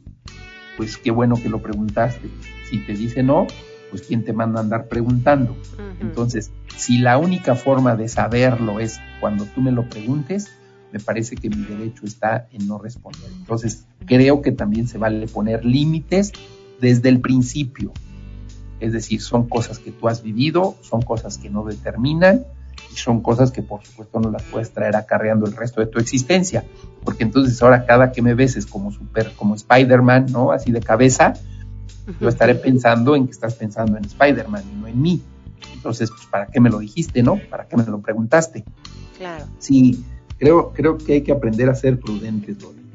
pues 0.78 0.98
qué 0.98 1.12
bueno 1.12 1.36
que 1.36 1.50
lo 1.50 1.62
preguntaste. 1.62 2.30
Si 2.70 2.80
te 2.80 2.94
dice 2.94 3.24
no, 3.24 3.48
pues 3.90 4.04
quién 4.04 4.24
te 4.24 4.34
manda 4.34 4.60
a 4.60 4.64
andar 4.64 4.88
preguntando. 4.88 5.54
Uh 5.54 5.56
-huh. 5.56 6.02
Entonces, 6.02 6.52
si 6.76 6.98
la 6.98 7.18
única 7.18 7.56
forma 7.56 7.96
de 7.96 8.08
saberlo 8.08 8.80
es 8.80 9.00
cuando 9.20 9.46
tú 9.46 9.62
me 9.62 9.72
lo 9.72 9.88
preguntes, 9.88 10.52
me 10.92 11.00
parece 11.00 11.36
que 11.36 11.50
mi 11.50 11.64
derecho 11.64 12.06
está 12.06 12.48
en 12.52 12.68
no 12.68 12.78
responder. 12.78 13.30
Entonces, 13.38 13.86
creo 14.06 14.42
que 14.42 14.52
también 14.52 14.88
se 14.88 14.98
vale 14.98 15.28
poner 15.28 15.66
límites 15.66 16.32
desde 16.80 17.10
el 17.10 17.20
principio. 17.20 17.92
Es 18.80 18.94
decir, 18.94 19.22
son 19.22 19.48
cosas 19.48 19.80
que 19.80 19.92
tú 19.92 20.08
has 20.08 20.22
vivido, 20.22 20.76
son 20.82 21.02
cosas 21.02 21.38
que 21.38 21.50
no 21.50 21.64
determinan, 21.64 22.46
y 22.92 22.96
son 22.96 23.22
cosas 23.22 23.52
que 23.52 23.62
por 23.62 23.86
supuesto 23.86 24.20
no 24.20 24.32
las 24.32 24.44
puedes 24.44 24.72
traer 24.72 24.96
acarreando 24.96 25.46
el 25.46 25.56
resto 25.56 25.82
de 25.82 25.88
tu 25.88 26.00
existencia, 26.00 26.66
porque 27.04 27.24
entonces 27.24 27.62
ahora 27.62 27.86
cada 27.86 28.12
que 28.12 28.22
me 28.22 28.34
beses 28.34 28.66
como 28.66 28.92
super, 28.92 29.32
como 29.36 29.56
Spider-Man, 29.56 30.28
¿no? 30.32 30.52
Así 30.52 30.72
de 30.72 30.82
cabeza, 30.82 31.34
uh 32.08 32.12
-huh. 32.12 32.20
yo 32.20 32.30
estaré 32.30 32.56
pensando 32.56 33.16
en 33.16 33.26
que 33.26 33.32
estás 33.32 33.56
pensando 33.56 33.98
en 33.98 34.06
Spider-Man 34.06 34.64
y 34.72 34.76
no 34.76 34.88
en 34.88 35.02
mí. 35.02 35.22
Entonces, 35.74 36.10
pues, 36.10 36.26
¿para 36.26 36.48
qué 36.48 36.60
me 36.60 36.70
lo 36.70 36.80
dijiste, 36.80 37.24
no? 37.24 37.40
¿Para 37.50 37.68
qué 37.68 37.78
me 37.78 37.86
lo 37.86 38.00
preguntaste? 38.00 38.66
Claro. 39.18 39.46
Sí, 39.60 40.04
creo, 40.38 40.74
creo 40.74 40.98
que 40.98 41.14
hay 41.14 41.22
que 41.22 41.32
aprender 41.32 41.70
a 41.70 41.76
ser 41.76 42.00
prudentes, 42.00 42.62
Lore. 42.62 42.86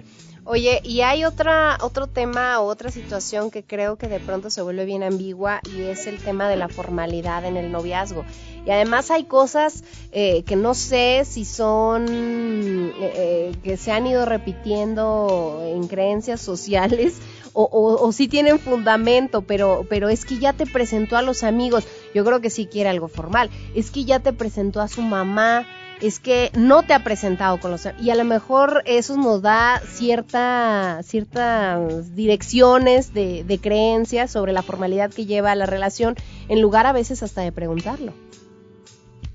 Oye, 0.45 0.81
y 0.83 1.03
hay 1.03 1.25
otra, 1.25 1.79
otro 1.81 2.09
tema 2.09 2.59
otra 2.61 2.91
situación 2.91 3.53
que 3.53 3.63
creo 3.63 3.97
que 3.97 4.09
de 4.09 4.19
pronto 4.19 4.51
se 4.51 4.63
vuelve 4.63 4.85
bien 4.85 5.05
ambigua 5.05 5.61
y 5.77 5.83
es 5.83 6.09
el 6.09 6.19
tema 6.19 6.49
de 6.49 6.57
la 6.57 6.69
formalidad 6.69 7.45
en 7.45 7.57
el 7.57 7.71
noviazgo. 7.71 8.25
Y 8.67 8.71
además 8.71 9.13
hay 9.13 9.25
cosas 9.25 9.85
eh, 10.11 10.43
que 10.43 10.57
no 10.57 10.75
sé 10.75 11.23
si 11.25 11.45
son, 11.45 12.07
eh, 12.09 12.93
eh, 13.15 13.53
que 13.63 13.77
se 13.77 13.93
han 13.93 14.09
ido 14.09 14.27
repitiendo 14.27 15.63
en 15.65 15.87
creencias 15.87 16.41
sociales 16.41 17.19
o, 17.53 17.63
o, 17.63 18.05
o 18.05 18.11
si 18.11 18.27
tienen 18.27 18.59
fundamento, 18.59 19.43
pero, 19.43 19.87
pero 19.89 20.09
es 20.09 20.25
que 20.25 20.39
ya 20.39 20.53
te 20.53 20.67
presentó 20.67 21.17
a 21.17 21.23
los 21.23 21.45
amigos. 21.45 21.85
Yo 22.13 22.25
creo 22.25 22.41
que 22.41 22.51
sí 22.51 22.67
quiere 22.67 22.91
algo 22.91 23.07
formal. 23.07 23.51
Es 23.77 23.93
que 23.93 24.05
ya 24.05 24.19
te 24.19 24.33
presentó 24.33 24.81
a 24.81 24.89
su 24.89 25.03
mamá 25.03 25.67
es 26.01 26.21
que 26.21 26.51
no 26.57 26.83
te 26.83 26.95
ha 26.95 27.05
presentado 27.05 27.59
con 27.61 27.71
los 27.71 27.89
y 28.01 28.11
a 28.11 28.15
lo 28.15 28.25
mejor 28.25 28.83
eso 28.87 29.17
nos 29.17 29.43
da 29.43 29.81
cierta, 29.87 31.01
ciertas 31.03 32.15
direcciones 32.15 33.13
de, 33.15 33.45
de 33.45 33.59
creencias 33.59 34.31
sobre 34.31 34.53
la 34.53 34.63
formalidad 34.63 35.11
que 35.11 35.27
lleva 35.27 35.55
la 35.55 35.67
relación 35.67 36.15
en 36.49 36.61
lugar 36.61 36.87
a 36.87 36.93
veces 36.93 37.23
hasta 37.23 37.43
de 37.43 37.53
preguntarlo. 37.53 38.13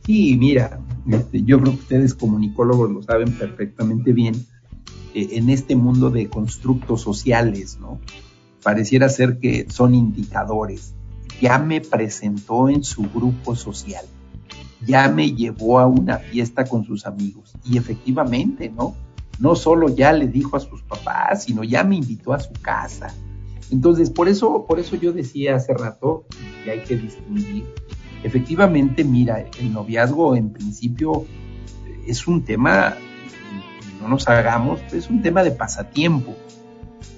Sí, 0.06 0.38
mira, 0.38 0.80
este, 1.10 1.44
yo 1.44 1.60
creo 1.60 1.74
que 1.74 1.80
ustedes 1.80 2.14
comunicólogos 2.14 2.92
lo 2.92 3.02
saben 3.02 3.32
perfectamente 3.34 4.14
bien. 4.14 4.36
eh, 5.16 5.30
en 5.38 5.50
este 5.50 5.76
mundo 5.76 6.12
de 6.12 6.30
constructos 6.30 7.02
sociales, 7.02 7.78
¿no? 7.80 8.00
Pareciera 8.62 9.08
ser 9.10 9.40
que 9.40 9.66
son 9.70 9.96
indicadores. 9.96 10.94
Ya 11.42 11.58
me 11.58 11.82
presentó 11.82 12.70
en 12.70 12.84
su 12.84 13.04
grupo 13.04 13.56
social, 13.56 14.06
ya 14.86 15.10
me 15.10 15.32
llevó 15.32 15.80
a 15.80 15.86
una 15.86 16.18
fiesta 16.18 16.66
con 16.66 16.86
sus 16.86 17.06
amigos 17.06 17.54
y 17.64 17.78
efectivamente, 17.78 18.70
¿no? 18.70 18.96
No 19.40 19.56
solo 19.56 19.90
ya 19.90 20.14
le 20.14 20.28
dijo 20.28 20.56
a 20.56 20.60
sus 20.60 20.82
papás, 20.84 21.44
sino 21.44 21.64
ya 21.64 21.84
me 21.84 21.98
invitó 21.98 22.34
a 22.34 22.40
su 22.40 22.54
casa. 22.54 23.14
Entonces, 23.72 24.10
por 24.10 24.30
eso, 24.30 24.66
por 24.66 24.80
eso 24.80 24.96
yo 24.96 25.12
decía 25.12 25.56
hace 25.56 25.74
rato 25.74 26.26
que 26.64 26.72
hay 26.72 26.80
que 26.82 26.96
distinguir. 26.96 27.66
Efectivamente, 28.24 29.04
mira, 29.04 29.46
el 29.60 29.74
noviazgo 29.74 30.36
en 30.36 30.52
principio 30.52 31.26
es 32.08 32.28
un 32.28 32.44
tema 32.46 32.96
no 34.06 34.10
nos 34.10 34.28
hagamos, 34.28 34.82
es 34.94 35.10
un 35.10 35.22
tema 35.22 35.44
de 35.44 35.52
pasatiempo. 35.52 36.36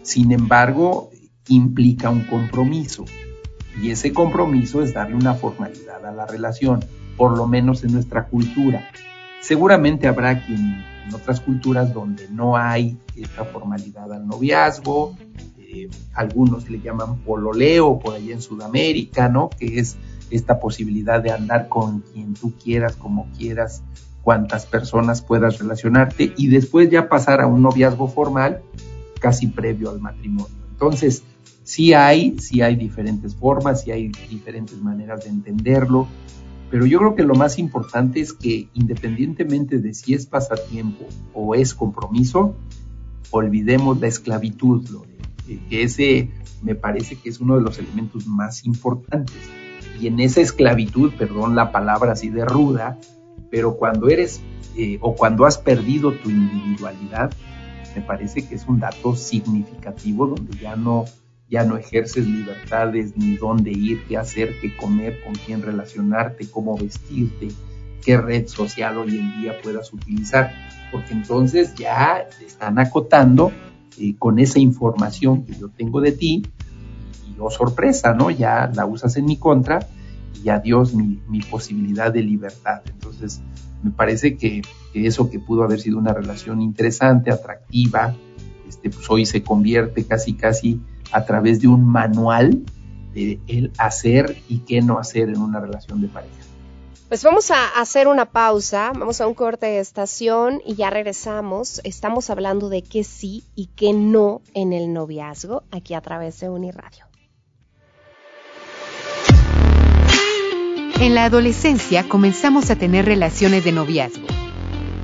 Sin 0.03 0.31
embargo, 0.31 1.11
implica 1.49 2.09
un 2.09 2.23
compromiso. 2.23 3.03
Y 3.81 3.91
ese 3.91 4.13
compromiso 4.13 4.81
es 4.81 4.93
darle 4.93 5.15
una 5.15 5.33
formalidad 5.33 6.05
a 6.05 6.11
la 6.11 6.25
relación, 6.25 6.79
por 7.17 7.37
lo 7.37 7.47
menos 7.47 7.83
en 7.83 7.93
nuestra 7.93 8.27
cultura. 8.27 8.87
Seguramente 9.41 10.07
habrá 10.07 10.45
quien 10.45 10.85
en 11.07 11.13
otras 11.13 11.41
culturas 11.41 11.93
donde 11.93 12.27
no 12.29 12.57
hay 12.57 12.97
esta 13.15 13.45
formalidad 13.45 14.11
al 14.11 14.27
noviazgo, 14.27 15.15
eh, 15.57 15.89
algunos 16.13 16.69
le 16.69 16.79
llaman 16.79 17.17
pololeo 17.19 17.99
por 17.99 18.15
allá 18.15 18.33
en 18.33 18.41
Sudamérica, 18.41 19.29
¿no? 19.29 19.49
Que 19.49 19.79
es 19.79 19.95
esta 20.29 20.59
posibilidad 20.59 21.21
de 21.21 21.31
andar 21.31 21.69
con 21.69 22.01
quien 22.01 22.33
tú 22.33 22.53
quieras, 22.61 22.95
como 22.95 23.27
quieras, 23.37 23.81
cuantas 24.21 24.65
personas 24.65 25.21
puedas 25.21 25.57
relacionarte 25.59 26.33
y 26.35 26.47
después 26.47 26.89
ya 26.89 27.07
pasar 27.07 27.39
a 27.39 27.47
un 27.47 27.61
noviazgo 27.61 28.09
formal 28.09 28.61
casi 29.21 29.47
previo 29.47 29.89
al 29.89 30.01
matrimonio. 30.01 30.53
Entonces, 30.71 31.23
sí 31.63 31.93
hay, 31.93 32.37
sí 32.39 32.61
hay 32.61 32.75
diferentes 32.75 33.35
formas, 33.35 33.83
sí 33.83 33.91
hay 33.91 34.11
diferentes 34.29 34.77
maneras 34.81 35.23
de 35.23 35.29
entenderlo, 35.29 36.07
pero 36.69 36.85
yo 36.85 36.99
creo 36.99 37.15
que 37.15 37.23
lo 37.23 37.35
más 37.35 37.59
importante 37.59 38.19
es 38.19 38.33
que 38.33 38.67
independientemente 38.73 39.79
de 39.79 39.93
si 39.93 40.13
es 40.13 40.25
pasatiempo 40.25 41.05
o 41.33 41.55
es 41.55 41.73
compromiso, 41.73 42.55
olvidemos 43.31 43.99
la 43.99 44.07
esclavitud, 44.07 44.85
que 45.69 45.83
ese 45.83 46.29
me 46.61 46.75
parece 46.75 47.15
que 47.15 47.29
es 47.29 47.39
uno 47.39 47.55
de 47.55 47.61
los 47.61 47.79
elementos 47.79 48.27
más 48.27 48.65
importantes. 48.65 49.37
Y 49.99 50.07
en 50.07 50.19
esa 50.19 50.41
esclavitud, 50.41 51.11
perdón 51.17 51.55
la 51.55 51.71
palabra 51.71 52.11
así 52.11 52.29
de 52.29 52.45
ruda, 52.45 52.99
pero 53.49 53.75
cuando 53.75 54.09
eres 54.09 54.41
eh, 54.75 54.97
o 55.01 55.15
cuando 55.15 55.45
has 55.45 55.57
perdido 55.57 56.13
tu 56.13 56.29
individualidad, 56.29 57.31
me 57.95 58.01
parece 58.01 58.47
que 58.47 58.55
es 58.55 58.67
un 58.67 58.79
dato 58.79 59.15
significativo 59.15 60.27
donde 60.27 60.57
ya 60.57 60.75
no, 60.75 61.05
ya 61.49 61.63
no 61.63 61.77
ejerces 61.77 62.27
libertades 62.27 63.15
ni 63.15 63.37
dónde 63.37 63.71
ir, 63.71 64.03
qué 64.07 64.17
hacer, 64.17 64.59
qué 64.59 64.75
comer, 64.75 65.21
con 65.23 65.33
quién 65.33 65.61
relacionarte, 65.61 66.49
cómo 66.49 66.77
vestirte, 66.77 67.49
qué 68.03 68.17
red 68.17 68.47
social 68.47 68.97
hoy 68.97 69.17
en 69.17 69.41
día 69.41 69.61
puedas 69.61 69.93
utilizar, 69.93 70.53
porque 70.91 71.13
entonces 71.13 71.73
ya 71.75 72.27
te 72.37 72.45
están 72.45 72.79
acotando 72.79 73.51
eh, 73.97 74.15
con 74.17 74.39
esa 74.39 74.59
información 74.59 75.45
que 75.45 75.53
yo 75.53 75.69
tengo 75.69 76.01
de 76.01 76.11
ti 76.11 76.43
y 77.27 77.35
oh 77.39 77.49
sorpresa, 77.49 78.13
¿no? 78.13 78.29
Ya 78.29 78.69
la 78.73 78.85
usas 78.85 79.15
en 79.17 79.25
mi 79.25 79.37
contra 79.37 79.87
y 80.43 80.49
adiós 80.49 80.93
mi, 80.93 81.19
mi 81.27 81.39
posibilidad 81.39 82.11
de 82.11 82.23
libertad. 82.23 82.81
Entonces, 82.87 83.41
me 83.83 83.91
parece 83.91 84.37
que, 84.37 84.61
eso 84.93 85.29
que 85.29 85.39
pudo 85.39 85.63
haber 85.63 85.79
sido 85.79 85.97
una 85.97 86.13
relación 86.13 86.61
interesante, 86.61 87.31
atractiva, 87.31 88.15
este, 88.67 88.89
pues 88.89 89.09
hoy 89.09 89.25
se 89.25 89.43
convierte 89.43 90.05
casi, 90.05 90.33
casi 90.33 90.81
a 91.11 91.25
través 91.25 91.61
de 91.61 91.67
un 91.67 91.85
manual 91.85 92.63
de 93.13 93.39
el 93.47 93.71
hacer 93.77 94.37
y 94.47 94.59
qué 94.59 94.81
no 94.81 94.99
hacer 94.99 95.29
en 95.29 95.41
una 95.41 95.59
relación 95.59 96.01
de 96.01 96.07
pareja. 96.07 96.33
Pues 97.07 97.23
vamos 97.23 97.51
a 97.51 97.79
hacer 97.79 98.09
una 98.09 98.25
pausa, 98.25 98.91
vamos 98.93 99.21
a 99.21 99.27
un 99.27 99.33
corte 99.33 99.65
de 99.65 99.79
estación 99.79 100.61
y 100.65 100.75
ya 100.75 100.89
regresamos. 100.89 101.79
Estamos 101.85 102.29
hablando 102.29 102.67
de 102.67 102.83
qué 102.83 103.05
sí 103.05 103.45
y 103.55 103.67
qué 103.67 103.93
no 103.93 104.41
en 104.53 104.73
el 104.73 104.91
noviazgo 104.91 105.63
aquí 105.71 105.93
a 105.93 106.01
través 106.01 106.37
de 106.41 106.49
Uniradio. 106.49 107.05
En 110.99 111.15
la 111.15 111.25
adolescencia 111.25 112.09
comenzamos 112.09 112.71
a 112.71 112.75
tener 112.75 113.05
relaciones 113.05 113.63
de 113.63 113.71
noviazgo. 113.71 114.27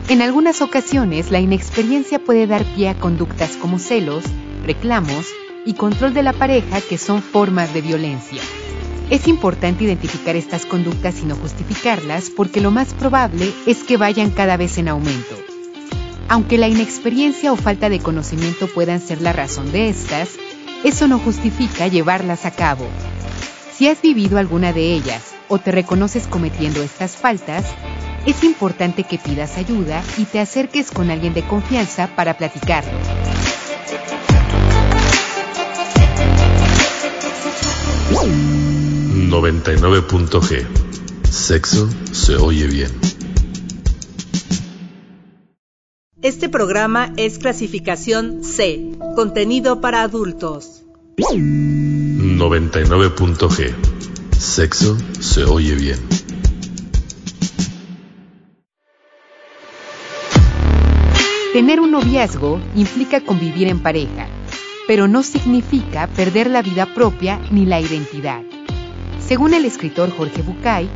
En 0.10 0.22
algunas 0.22 0.62
ocasiones 0.62 1.32
la 1.32 1.39
inexperiencia 1.39 2.20
puede 2.20 2.48
dar 2.48 2.66
pie 2.76 2.89
a 2.89 3.00
conductas 3.00 3.56
como 3.56 3.80
celos, 3.80 4.26
reclamos 4.66 5.28
y 5.65 5.73
control 5.73 6.13
de 6.13 6.23
la 6.23 6.34
pareja 6.34 6.82
que 6.82 6.97
son 6.97 7.21
formas 7.21 7.73
de 7.73 7.82
violencia. 7.82 8.41
Es 9.10 9.28
importante 9.28 9.84
identificar 9.84 10.36
estas 10.36 10.65
conductas 10.65 11.21
y 11.21 11.26
no 11.26 11.36
justificarlas 11.36 12.30
porque 12.30 12.62
lo 12.62 12.71
más 12.71 12.93
probable 12.93 13.54
es 13.65 13.84
que 13.84 13.97
vayan 13.97 14.32
cada 14.32 14.58
vez 14.58 14.78
en 14.78 14.88
aumento. 14.88 15.36
Aunque 16.30 16.58
la 16.58 16.67
inexperiencia 16.67 17.52
o 17.52 17.56
falta 17.56 17.89
de 17.89 17.99
conocimiento 17.99 18.67
puedan 18.67 19.02
ser 19.02 19.21
la 19.21 19.34
razón 19.34 19.71
de 19.71 19.89
estas, 19.89 20.30
eso 20.84 21.08
no 21.08 21.19
justifica 21.19 21.88
llevarlas 21.88 22.45
a 22.45 22.52
cabo. 22.52 22.88
Si 23.73 23.88
has 23.88 24.02
vivido 24.02 24.38
alguna 24.38 24.73
de 24.73 24.93
ellas 24.93 25.34
o 25.47 25.60
te 25.60 25.71
reconoces 25.71 26.28
cometiendo 26.28 26.82
estas 26.82 27.17
faltas, 27.17 27.65
es 28.26 28.43
importante 28.43 29.04
que 29.04 29.17
pidas 29.17 29.58
ayuda 29.58 30.02
y 30.17 30.26
te 30.26 30.39
acerques 30.39 30.91
con 30.91 31.12
alguien 31.12 31.34
de 31.34 31.43
confianza 31.43 32.08
para 32.15 32.38
platicarlo. 32.38 32.97
...99.g... 38.13 40.65
Sexo 41.30 41.89
se 42.12 42.36
oye 42.36 42.67
bien. 42.67 42.91
Este 46.21 46.47
programa 46.47 47.12
es 47.17 47.39
clasificación 47.39 48.43
C, 48.43 48.91
contenido 49.15 49.82
para 49.82 50.04
adultos. 50.04 50.84
99.g 51.17 53.73
Sexo 54.38 54.95
se 55.19 55.45
oye 55.45 55.73
bien. 55.73 55.97
Tener 61.54 61.80
un 61.80 61.91
noviazgo 61.91 62.60
implica 62.76 63.21
convivir 63.21 63.67
en 63.67 63.80
pareja, 63.80 64.28
pero 64.88 65.08
no 65.08 65.24
significa 65.24 66.08
perder 66.08 66.50
la 66.50 66.62
vida 66.62 66.93
propia 66.93 67.39
ni 67.52 67.65
la 67.65 67.80
identidad. 67.80 68.41
Según 69.26 69.54
el 69.54 69.65
escritor 69.65 70.15
Jorge 70.15 70.41
Bucay, 70.41 70.89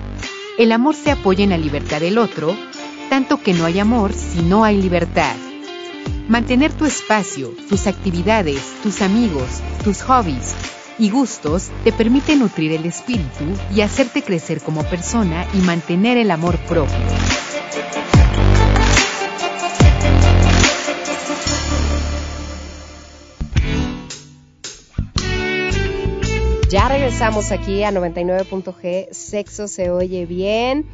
el 0.58 0.72
amor 0.72 0.96
se 0.96 1.12
apoya 1.12 1.44
en 1.44 1.52
la 1.52 1.58
libertad 1.58 2.00
del 2.00 2.18
otro, 2.18 2.56
tanto 3.10 3.42
que 3.42 3.54
no 3.54 3.66
hay 3.66 3.80
amor 3.80 4.14
si 4.14 4.42
no 4.42 4.64
hay 4.64 4.82
libertad. 4.82 5.36
Mantener 6.28 6.74
tu 6.74 6.86
espacio, 6.86 7.54
tus 7.70 7.88
actividades, 7.88 8.62
tus 8.84 9.02
amigos, 9.02 9.62
tus 9.84 10.02
hobbies, 10.02 10.56
y 11.00 11.10
gustos 11.10 11.70
te 11.84 11.92
permite 11.92 12.36
nutrir 12.36 12.72
el 12.72 12.86
espíritu 12.86 13.46
y 13.74 13.82
hacerte 13.82 14.24
crecer 14.24 14.62
como 14.62 14.84
persona 14.84 15.46
y 15.54 15.58
mantener 15.60 16.18
el 16.18 16.32
amor 16.32 16.58
propio. 16.58 16.98
Ya 26.70 26.90
regresamos 26.90 27.52
aquí 27.52 27.84
a 27.84 27.92
99.g, 27.92 29.08
sexo 29.12 29.68
se 29.68 29.90
oye 29.90 30.26
bien. 30.26 30.86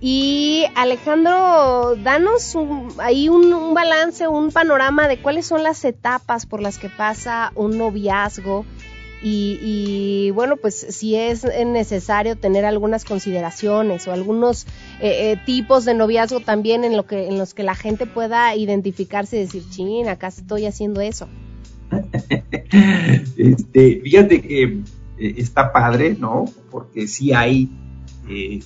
Y 0.00 0.64
Alejandro, 0.74 1.96
danos 1.96 2.56
ahí 2.98 3.28
un, 3.28 3.52
un, 3.52 3.74
balance, 3.74 4.26
un 4.26 4.50
panorama 4.52 5.06
de 5.08 5.20
cuáles 5.20 5.44
son 5.44 5.62
las 5.62 5.84
etapas 5.84 6.46
por 6.46 6.62
las 6.62 6.78
que 6.78 6.88
pasa 6.88 7.52
un 7.56 7.76
noviazgo 7.76 8.64
y, 9.20 10.30
bueno, 10.34 10.56
pues 10.56 10.74
si 10.74 11.16
es 11.16 11.44
necesario 11.44 12.36
tener 12.36 12.64
algunas 12.64 13.04
consideraciones 13.04 14.06
o 14.06 14.12
algunos 14.12 14.64
eh, 15.00 15.32
eh, 15.32 15.40
tipos 15.44 15.84
de 15.84 15.94
noviazgo 15.94 16.40
también 16.40 16.84
en, 16.84 16.96
lo 16.96 17.06
que, 17.06 17.26
en 17.26 17.38
los 17.38 17.54
que 17.54 17.64
la 17.64 17.74
gente 17.74 18.06
pueda 18.06 18.54
identificarse 18.54 19.36
y 19.36 19.40
decir, 19.40 19.64
chin, 19.70 20.08
acá 20.08 20.28
estoy 20.28 20.66
haciendo 20.66 21.00
eso. 21.00 21.28
este, 23.36 24.00
fíjate 24.02 24.40
que 24.40 24.78
eh, 25.18 25.34
está 25.36 25.72
padre, 25.72 26.16
¿no? 26.18 26.46
Porque 26.70 27.06
sí 27.06 27.32
hay 27.32 27.70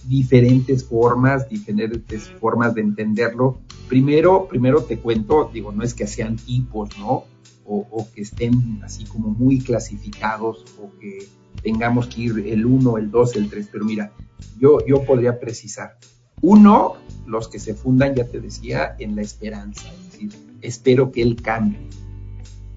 diferentes 0.08 0.84
formas, 0.84 1.48
diferentes 1.48 2.28
formas 2.28 2.74
de 2.74 2.80
entenderlo. 2.80 3.60
Primero, 3.88 4.48
primero 4.48 4.82
te 4.82 4.98
cuento, 4.98 5.50
digo, 5.54 5.70
no 5.70 5.84
es 5.84 5.94
que 5.94 6.08
sean 6.08 6.34
tipos, 6.34 6.98
¿no? 6.98 7.26
o, 7.64 8.08
que 8.14 8.22
estén 8.22 8.80
así 8.84 9.04
como 9.04 9.28
muy 9.28 9.60
clasificados 9.60 10.64
o 10.80 10.90
que 10.98 11.28
tengamos 11.62 12.08
que 12.08 12.22
ir 12.22 12.38
el 12.46 12.66
1, 12.66 12.98
el 12.98 13.10
2, 13.10 13.36
el 13.36 13.50
3, 13.50 13.68
pero 13.70 13.84
mira, 13.84 14.12
yo, 14.58 14.84
yo 14.86 15.04
podría 15.04 15.38
precisar. 15.38 15.98
Uno, 16.40 16.94
los 17.26 17.48
que 17.48 17.58
se 17.58 17.74
fundan, 17.74 18.14
ya 18.14 18.26
te 18.26 18.40
decía, 18.40 18.96
en 18.98 19.14
la 19.14 19.22
esperanza, 19.22 19.92
es 19.92 20.12
decir, 20.12 20.32
espero 20.60 21.12
que 21.12 21.22
él 21.22 21.40
cambie. 21.40 21.88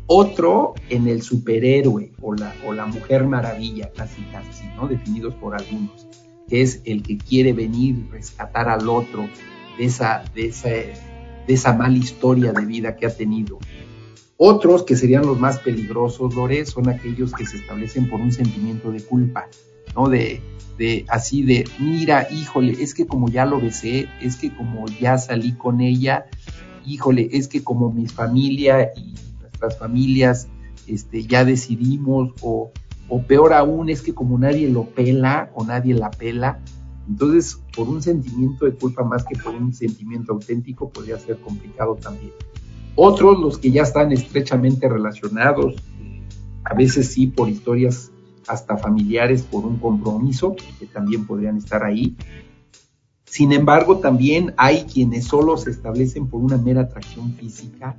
Otro 0.08 0.76
en 0.90 1.08
el 1.08 1.24
superhéroe 1.24 2.12
o 2.22 2.36
la, 2.36 2.54
o 2.66 2.74
la 2.74 2.86
mujer 2.86 3.26
maravilla, 3.26 3.92
casi 3.92 4.22
casi, 4.32 4.66
¿no? 4.76 4.88
Definidos 4.88 5.34
por 5.36 5.56
algunos, 5.56 6.08
que 6.48 6.62
es 6.62 6.82
el 6.86 7.02
que 7.02 7.18
quiere 7.18 7.54
venir 7.54 8.08
rescatar 8.12 8.70
al 8.70 8.88
otro 8.88 9.28
de 9.78 9.86
esa, 9.86 10.24
de 10.36 10.48
esa, 10.48 10.70
de 10.70 10.94
esa 11.48 11.74
mala 11.74 11.98
historia 11.98 12.54
de 12.54 12.66
vida 12.66 12.96
que 12.96 13.08
ha 13.08 13.16
tenido. 13.16 13.58
Otros 14.38 14.84
que 14.84 14.96
serían 14.96 15.26
los 15.26 15.40
más 15.40 15.60
peligrosos, 15.60 16.36
Lore, 16.36 16.66
son 16.66 16.90
aquellos 16.90 17.32
que 17.34 17.46
se 17.46 17.58
establecen 17.58 18.10
por 18.10 18.20
un 18.20 18.32
sentimiento 18.32 18.92
de 18.92 19.02
culpa, 19.02 19.48
¿no? 19.96 20.08
De, 20.08 20.42
de 20.78 21.06
así 21.08 21.42
de, 21.42 21.68
mira, 21.80 22.28
híjole, 22.32 22.76
es 22.80 22.94
que 22.94 23.08
como 23.08 23.30
ya 23.30 23.46
lo 23.46 23.60
besé, 23.60 24.08
es 24.22 24.36
que 24.36 24.54
como 24.54 24.86
ya 25.00 25.18
salí 25.18 25.54
con 25.54 25.82
ella, 25.82 26.26
híjole, 26.86 27.30
es 27.32 27.48
que 27.48 27.64
como 27.64 27.92
mi 27.92 28.08
familia 28.08 28.92
y 28.96 29.16
nuestras 29.66 29.80
familias 29.80 30.48
este, 30.88 31.26
ya 31.26 31.44
decidimos, 31.46 32.34
o, 32.42 32.72
o 33.10 33.22
peor 33.24 33.54
aún, 33.54 33.90
es 33.90 34.02
que 34.02 34.14
como 34.14 34.38
nadie 34.38 34.70
lo 34.70 34.86
pela 34.86 35.52
o 35.56 35.66
nadie 35.66 35.94
la 35.94 36.12
pela, 36.12 36.60
entonces 37.08 37.60
por 37.76 37.88
un 37.90 38.02
sentimiento 38.02 38.66
de 38.66 38.74
culpa 38.74 39.04
más 39.04 39.24
que 39.26 39.38
por 39.38 39.54
un 39.56 39.74
sentimiento 39.74 40.34
auténtico 40.34 40.90
podría 40.90 41.18
ser 41.20 41.40
complicado 41.40 41.96
también. 41.96 42.32
Otros, 42.96 43.40
los 43.40 43.58
que 43.58 43.72
ya 43.72 43.82
están 43.82 44.12
estrechamente 44.12 44.88
relacionados, 44.88 45.76
a 46.64 46.74
veces 46.74 47.12
sí 47.12 47.28
por 47.28 47.50
historias 47.50 48.12
hasta 48.48 48.78
familiares, 48.78 49.42
por 49.42 49.66
un 49.66 49.78
compromiso, 49.78 50.56
que 50.80 50.86
también 50.86 51.26
podrían 51.26 51.58
estar 51.58 51.84
ahí. 51.84 52.16
Sin 53.26 53.52
embargo, 53.52 53.98
también 53.98 54.54
hay 54.56 54.84
quienes 54.84 55.26
solo 55.26 55.58
se 55.58 55.72
establecen 55.72 56.28
por 56.28 56.42
una 56.42 56.58
mera 56.58 56.82
atracción 56.82 57.34
física 57.34 57.98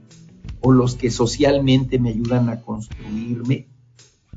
o 0.60 0.72
los 0.72 0.94
que 0.94 1.10
socialmente 1.10 1.98
me 1.98 2.10
ayudan 2.10 2.48
a 2.48 2.60
construirme. 2.60 3.66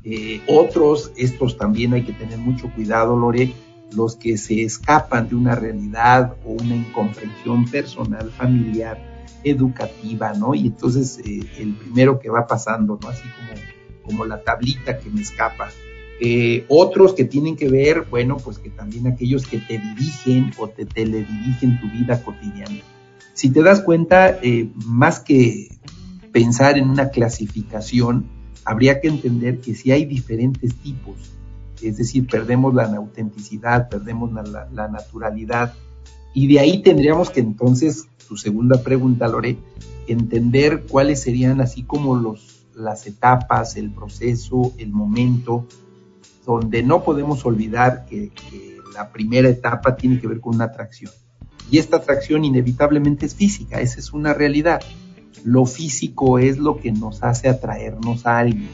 Eh, 0.02 0.40
otros, 0.46 1.12
estos 1.16 1.58
también 1.58 1.92
hay 1.92 2.04
que 2.04 2.12
tener 2.12 2.38
mucho 2.38 2.70
cuidado, 2.74 3.18
Lore, 3.18 3.52
los 3.92 4.16
que 4.16 4.38
se 4.38 4.62
escapan 4.62 5.28
de 5.28 5.34
una 5.34 5.54
realidad 5.54 6.36
o 6.44 6.52
una 6.52 6.76
incomprensión 6.76 7.66
personal, 7.66 8.30
familiar, 8.30 8.98
educativa, 9.44 10.32
¿no? 10.32 10.54
Y 10.54 10.68
entonces 10.68 11.18
eh, 11.18 11.40
el 11.58 11.74
primero 11.74 12.18
que 12.18 12.30
va 12.30 12.46
pasando, 12.46 12.98
¿no? 13.02 13.08
Así 13.08 13.22
como, 13.22 13.60
como 14.04 14.24
la 14.24 14.42
tablita 14.42 14.98
que 14.98 15.10
me 15.10 15.20
escapa. 15.20 15.70
Eh, 16.22 16.66
otros 16.68 17.14
que 17.14 17.24
tienen 17.24 17.56
que 17.56 17.68
ver, 17.68 18.06
bueno, 18.10 18.36
pues 18.36 18.58
que 18.58 18.70
también 18.70 19.06
aquellos 19.06 19.46
que 19.46 19.58
te 19.58 19.78
dirigen 19.78 20.52
o 20.58 20.68
te 20.68 20.84
teledirigen 20.84 21.80
tu 21.80 21.90
vida 21.90 22.22
cotidiana. 22.22 22.80
Si 23.32 23.50
te 23.50 23.62
das 23.62 23.80
cuenta, 23.80 24.38
más 24.74 25.20
que 25.20 25.68
pensar 26.32 26.78
en 26.78 26.88
una 26.88 27.10
clasificación, 27.10 28.26
habría 28.64 29.00
que 29.00 29.08
entender 29.08 29.60
que 29.60 29.74
si 29.74 29.92
hay 29.92 30.04
diferentes 30.04 30.74
tipos, 30.76 31.16
es 31.82 31.96
decir, 31.96 32.26
perdemos 32.26 32.74
la 32.74 32.84
autenticidad, 32.84 33.88
perdemos 33.88 34.32
la, 34.32 34.88
naturalidad, 34.88 35.74
y 36.34 36.46
de 36.46 36.60
ahí 36.60 36.82
tendríamos 36.82 37.30
que 37.30 37.40
entonces, 37.40 38.06
tu 38.28 38.36
segunda 38.36 38.82
pregunta, 38.82 39.26
Lore, 39.28 39.58
entender 40.06 40.84
cuáles 40.88 41.22
serían 41.22 41.60
así 41.60 41.82
como 41.82 42.16
los, 42.16 42.66
las 42.74 43.06
etapas, 43.06 43.76
el 43.76 43.90
proceso, 43.90 44.72
el 44.78 44.92
momento, 44.92 45.66
donde 46.46 46.82
no 46.82 47.02
podemos 47.04 47.44
olvidar 47.44 48.06
que, 48.06 48.30
la 48.94 49.12
primera 49.12 49.48
etapa 49.48 49.94
tiene 49.94 50.20
que 50.20 50.26
ver 50.26 50.40
con 50.40 50.56
una 50.56 50.64
atracción. 50.64 51.12
Y 51.70 51.78
esta 51.78 51.98
atracción 51.98 52.44
inevitablemente 52.44 53.24
es 53.24 53.36
física, 53.36 53.80
esa 53.80 54.00
es 54.00 54.12
una 54.12 54.34
realidad. 54.34 54.82
Lo 55.44 55.66
físico 55.66 56.38
es 56.38 56.58
lo 56.58 56.78
que 56.78 56.92
nos 56.92 57.22
hace 57.22 57.48
atraernos 57.48 58.26
a 58.26 58.38
alguien. 58.38 58.68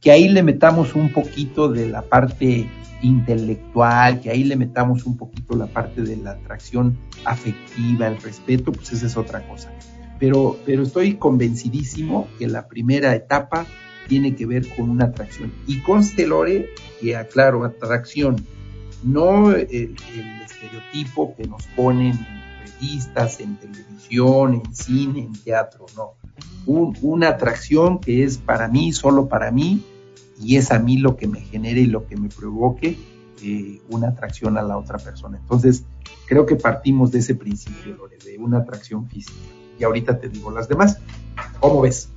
Que 0.00 0.10
ahí 0.10 0.28
le 0.28 0.42
metamos 0.42 0.94
un 0.94 1.12
poquito 1.12 1.68
de 1.68 1.88
la 1.88 2.02
parte 2.02 2.68
intelectual, 3.02 4.20
que 4.20 4.30
ahí 4.30 4.44
le 4.44 4.56
metamos 4.56 5.04
un 5.04 5.16
poquito 5.16 5.56
la 5.56 5.66
parte 5.66 6.02
de 6.02 6.16
la 6.16 6.32
atracción 6.32 6.98
afectiva, 7.24 8.08
el 8.08 8.20
respeto, 8.20 8.72
pues 8.72 8.92
esa 8.92 9.06
es 9.06 9.16
otra 9.16 9.46
cosa. 9.48 9.72
Pero, 10.18 10.58
pero 10.66 10.82
estoy 10.82 11.14
convencidísimo 11.14 12.28
que 12.38 12.48
la 12.48 12.66
primera 12.66 13.14
etapa 13.14 13.66
tiene 14.08 14.34
que 14.34 14.46
ver 14.46 14.68
con 14.74 14.90
una 14.90 15.06
atracción. 15.06 15.52
Y 15.66 15.80
conste, 15.80 16.26
Lore, 16.26 16.70
que 17.00 17.16
aclaro, 17.16 17.64
atracción, 17.64 18.36
no 19.04 19.52
el, 19.52 19.68
el 19.70 20.42
estereotipo 20.44 21.36
que 21.36 21.46
nos 21.46 21.64
ponen 21.68 22.12
en 22.12 22.47
revistas, 22.72 23.40
en 23.40 23.56
televisión, 23.56 24.54
en 24.54 24.74
cine, 24.74 25.20
en 25.20 25.32
teatro, 25.32 25.86
no. 25.96 26.14
Un, 26.66 26.96
una 27.02 27.28
atracción 27.28 27.98
que 27.98 28.24
es 28.24 28.38
para 28.38 28.68
mí, 28.68 28.92
solo 28.92 29.28
para 29.28 29.50
mí, 29.50 29.82
y 30.40 30.56
es 30.56 30.70
a 30.70 30.78
mí 30.78 30.98
lo 30.98 31.16
que 31.16 31.26
me 31.26 31.40
genere 31.40 31.80
y 31.80 31.86
lo 31.86 32.06
que 32.06 32.16
me 32.16 32.28
provoque 32.28 32.98
eh, 33.42 33.80
una 33.88 34.08
atracción 34.08 34.58
a 34.58 34.62
la 34.62 34.76
otra 34.76 34.98
persona. 34.98 35.38
Entonces, 35.38 35.84
creo 36.26 36.46
que 36.46 36.56
partimos 36.56 37.10
de 37.10 37.20
ese 37.20 37.34
principio, 37.34 37.96
Lore, 37.96 38.18
de 38.24 38.38
una 38.38 38.58
atracción 38.58 39.08
física. 39.08 39.38
Y 39.78 39.84
ahorita 39.84 40.18
te 40.18 40.28
digo 40.28 40.50
las 40.50 40.68
demás. 40.68 40.98
¿Cómo 41.60 41.80
ves? 41.82 42.08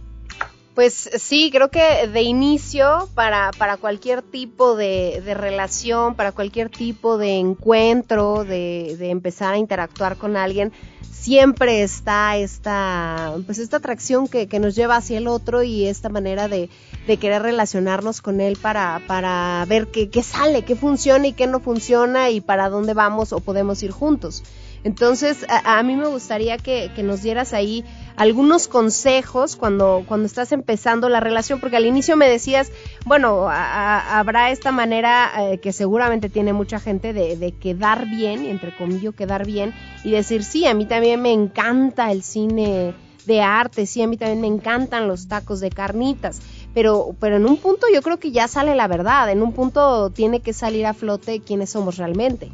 Pues 0.75 1.09
sí, 1.19 1.49
creo 1.51 1.69
que 1.69 2.07
de 2.07 2.21
inicio, 2.21 3.09
para, 3.13 3.51
para 3.57 3.75
cualquier 3.75 4.21
tipo 4.21 4.75
de, 4.77 5.21
de, 5.25 5.33
relación, 5.33 6.15
para 6.15 6.31
cualquier 6.31 6.69
tipo 6.69 7.17
de 7.17 7.39
encuentro, 7.39 8.45
de, 8.45 8.95
de, 8.97 9.09
empezar 9.09 9.53
a 9.53 9.57
interactuar 9.57 10.15
con 10.15 10.37
alguien, 10.37 10.71
siempre 11.11 11.83
está 11.83 12.37
esta, 12.37 13.33
pues 13.45 13.59
esta 13.59 13.77
atracción 13.77 14.29
que, 14.29 14.47
que 14.47 14.59
nos 14.59 14.73
lleva 14.73 14.95
hacia 14.95 15.17
el 15.17 15.27
otro 15.27 15.61
y 15.61 15.87
esta 15.87 16.07
manera 16.07 16.47
de, 16.47 16.69
de 17.05 17.17
querer 17.17 17.41
relacionarnos 17.41 18.21
con 18.21 18.39
él 18.39 18.57
para, 18.59 19.01
para 19.07 19.65
ver 19.67 19.87
qué, 19.87 20.09
qué 20.09 20.23
sale, 20.23 20.63
qué 20.63 20.77
funciona 20.77 21.27
y 21.27 21.33
qué 21.33 21.47
no 21.47 21.59
funciona 21.59 22.29
y 22.29 22.39
para 22.39 22.69
dónde 22.69 22.93
vamos 22.93 23.33
o 23.33 23.41
podemos 23.41 23.83
ir 23.83 23.91
juntos. 23.91 24.41
Entonces, 24.83 25.45
a, 25.47 25.83
mí 25.83 25.95
me 25.95 26.07
gustaría 26.07 26.57
que, 26.57 26.89
que, 26.95 27.03
nos 27.03 27.21
dieras 27.21 27.53
ahí 27.53 27.85
algunos 28.15 28.67
consejos 28.67 29.55
cuando, 29.55 30.03
cuando 30.07 30.25
estás 30.25 30.51
empezando 30.51 31.09
la 31.09 31.19
relación, 31.19 31.59
porque 31.59 31.77
al 31.77 31.85
inicio 31.85 32.15
me 32.15 32.29
decías, 32.29 32.71
bueno, 33.05 33.49
a, 33.49 34.19
habrá 34.19 34.51
esta 34.51 34.71
manera 34.71 35.31
eh, 35.39 35.59
que 35.59 35.73
seguramente 35.73 36.29
tiene 36.29 36.53
mucha 36.53 36.79
gente 36.79 37.13
de, 37.13 37.35
de 37.35 37.51
quedar 37.51 38.07
bien, 38.07 38.45
entre 38.45 38.75
comillas 38.75 39.01
quedar 39.15 39.45
bien, 39.45 39.73
y 40.03 40.11
decir, 40.11 40.43
sí, 40.43 40.65
a 40.65 40.73
mí 40.73 40.85
también 40.85 41.21
me 41.21 41.31
encanta 41.31 42.11
el 42.11 42.23
cine 42.23 42.93
de 43.25 43.41
arte, 43.41 43.85
sí, 43.85 44.01
a 44.01 44.07
mí 44.07 44.17
también 44.17 44.41
me 44.41 44.47
encantan 44.47 45.07
los 45.07 45.27
tacos 45.27 45.59
de 45.59 45.69
carnitas, 45.69 46.41
pero, 46.73 47.15
pero 47.19 47.37
en 47.37 47.45
un 47.45 47.57
punto 47.57 47.87
yo 47.93 48.01
creo 48.01 48.17
que 48.17 48.31
ya 48.31 48.47
sale 48.47 48.75
la 48.75 48.87
verdad, 48.87 49.29
en 49.31 49.41
un 49.41 49.53
punto 49.53 50.09
tiene 50.09 50.39
que 50.41 50.53
salir 50.53 50.85
a 50.85 50.93
flote 50.93 51.41
quiénes 51.41 51.71
somos 51.71 51.97
realmente. 51.97 52.51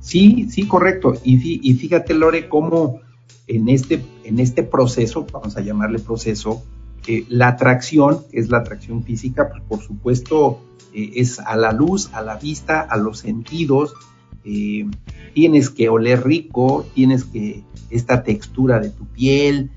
Sí, 0.00 0.48
sí, 0.50 0.66
correcto. 0.66 1.14
Y, 1.22 1.60
y 1.62 1.74
fíjate, 1.74 2.14
Lore, 2.14 2.48
cómo 2.48 3.00
en 3.56 3.68
este, 3.68 4.02
en 4.24 4.40
este 4.40 4.62
proceso, 4.62 5.26
vamos 5.30 5.56
a 5.56 5.60
llamarle 5.60 5.98
proceso, 5.98 6.62
eh, 7.06 7.24
la 7.28 7.48
atracción, 7.48 8.24
que 8.30 8.38
es 8.38 8.48
la 8.48 8.58
atracción 8.58 9.02
física, 9.02 9.50
pues 9.50 9.62
por 9.68 9.80
supuesto 9.80 10.60
eh, 10.94 11.12
es 11.16 11.38
a 11.38 11.56
la 11.56 11.72
luz, 11.72 12.10
a 12.12 12.22
la 12.22 12.36
vista, 12.36 12.80
a 12.80 12.96
los 12.96 13.18
sentidos. 13.18 13.94
Eh, 14.44 14.86
tienes 15.34 15.68
que 15.68 15.88
oler 15.88 16.24
rico, 16.24 16.86
tienes 16.94 17.24
que 17.24 17.62
esta 17.90 18.22
textura 18.22 18.80
de 18.80 18.90
tu 18.90 19.06
piel, 19.06 19.70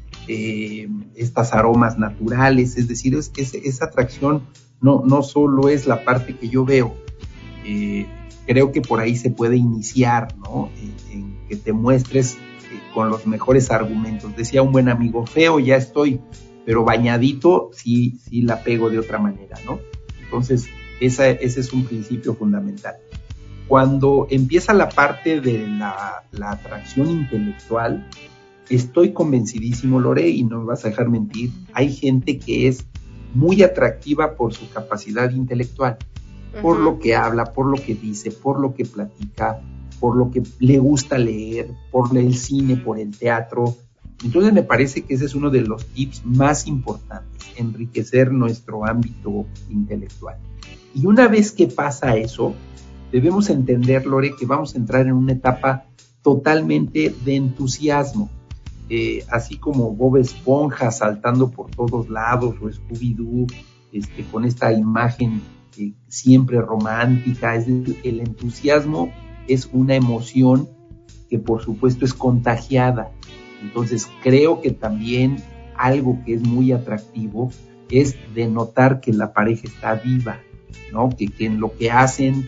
estas 1.16 1.54
aromas 1.54 2.00
naturales, 2.00 2.78
es 2.78 2.88
decir, 2.88 3.14
es, 3.14 3.32
es, 3.38 3.54
esa 3.54 3.86
atracción 3.86 4.42
no, 4.82 5.04
no 5.06 5.22
solo 5.22 5.70
es 5.70 5.86
la 5.86 6.04
parte 6.04 6.36
que 6.36 6.50
yo 6.50 6.66
veo, 6.66 6.96
creo 8.48 8.72
que 8.72 8.82
por 8.82 9.02
ahí 9.02 9.16
se 9.16 9.30
puede 9.30 9.58
iniciar, 9.58 10.36
¿no? 10.38 10.72
En, 11.12 11.36
que 11.48 11.56
te 11.56 11.74
muestres 11.74 12.38
con 12.96 13.10
los 13.10 13.28
mejores 13.28 13.70
argumentos. 13.70 14.36
Decía 14.38 14.64
un 14.64 14.72
buen 14.72 14.88
amigo, 14.88 15.26
feo 15.28 15.60
ya 15.60 15.76
estoy, 15.76 16.22
pero 16.66 16.86
bañadito 16.86 17.70
sí, 17.74 18.18
sí 18.24 18.42
la 18.42 18.64
pego 18.64 18.90
de 18.90 18.98
otra 18.98 19.20
manera, 19.20 19.58
¿no? 19.66 19.80
Entonces, 20.24 20.68
esa, 21.02 21.30
ese 21.30 21.60
es 21.60 21.74
un 21.74 21.84
principio 21.84 22.34
fundamental. 22.34 22.96
Cuando 23.68 24.28
empieza 24.30 24.74
la 24.74 24.88
parte 24.88 25.42
de 25.42 25.68
la, 25.68 26.24
la 26.32 26.52
atracción 26.52 27.12
intelectual, 27.12 28.08
estoy 28.70 29.12
convencidísimo, 29.12 30.00
Lore, 30.00 30.30
y 30.30 30.44
no 30.44 30.62
me 30.62 30.66
vas 30.66 30.86
a 30.86 30.90
dejar 30.90 31.10
mentir, 31.10 31.52
hay 31.74 31.94
gente 31.94 32.40
que 32.40 32.70
es 32.70 32.86
muy 33.34 33.62
atractiva 33.62 34.36
por 34.36 34.54
su 34.54 34.70
capacidad 34.70 35.30
intelectual, 35.32 35.98
uh 36.00 36.58
-huh. 36.58 36.62
por 36.62 36.80
lo 36.80 36.98
que 37.00 37.16
habla, 37.16 37.44
por 37.44 37.66
lo 37.66 37.76
que 37.76 37.94
dice, 37.94 38.32
por 38.32 38.60
lo 38.62 38.74
que 38.74 38.86
platica, 38.86 39.60
por 40.00 40.16
lo 40.16 40.32
que 40.32 40.44
le 40.60 40.78
gusta 40.80 41.18
leer, 41.18 41.70
por 41.92 42.16
el 42.18 42.36
cine, 42.36 42.78
por 42.78 43.00
el 43.00 43.18
teatro. 43.18 43.76
Entonces 44.24 44.54
me 44.54 44.64
parece 44.64 45.02
que 45.02 45.16
ese 45.16 45.26
es 45.26 45.36
uno 45.36 45.50
de 45.50 45.62
los 45.62 45.86
tips 45.88 46.26
más 46.26 46.68
importantes, 46.68 47.44
enriquecer 47.58 48.32
nuestro 48.32 48.86
ámbito 48.86 49.46
intelectual. 49.70 50.38
Y 50.94 51.06
una 51.06 51.28
vez 51.28 51.52
que 51.52 51.68
pasa 51.68 52.16
eso, 52.16 52.54
debemos 53.12 53.50
entender, 53.50 54.06
Lore, 54.06 54.36
que 54.38 54.46
vamos 54.46 54.76
a 54.76 54.78
entrar 54.78 55.06
en 55.08 55.14
una 55.14 55.34
etapa 55.34 55.86
totalmente 56.22 57.14
de 57.24 57.36
entusiasmo 57.36 58.30
eh, 58.88 59.26
así 59.32 59.58
como 59.58 59.96
Bob 59.96 60.18
Esponja 60.18 60.92
saltando 60.92 61.50
por 61.50 61.72
todos 61.72 62.08
lados 62.10 62.56
o 62.62 62.70
Scooby-Doo, 62.70 63.52
este, 63.92 64.24
con 64.26 64.46
esta 64.46 64.72
imagen 64.72 65.42
eh, 65.78 65.94
siempre 66.08 66.62
romántica. 66.62 67.56
Es 67.56 67.68
el 67.68 68.20
entusiasmo 68.20 69.12
es 69.48 69.70
una 69.72 69.96
emoción 69.96 70.70
que 71.30 71.40
por 71.40 71.64
supuesto 71.64 72.06
es 72.06 72.14
contagiada. 72.14 73.12
Entonces 73.62 74.08
creo 74.22 74.62
que 74.62 74.72
también 74.72 75.38
algo 75.76 76.20
que 76.26 76.36
es 76.36 76.44
muy 76.44 76.72
atractivo 76.72 77.52
es 77.90 78.16
denotar 78.34 79.00
que 79.00 79.14
la 79.14 79.34
pareja 79.34 79.68
está 79.68 79.96
viva, 79.96 80.40
¿no? 80.92 81.10
Que, 81.10 81.28
que 81.28 81.46
en 81.46 81.60
lo 81.60 81.76
que 81.76 81.92
hacen, 81.92 82.48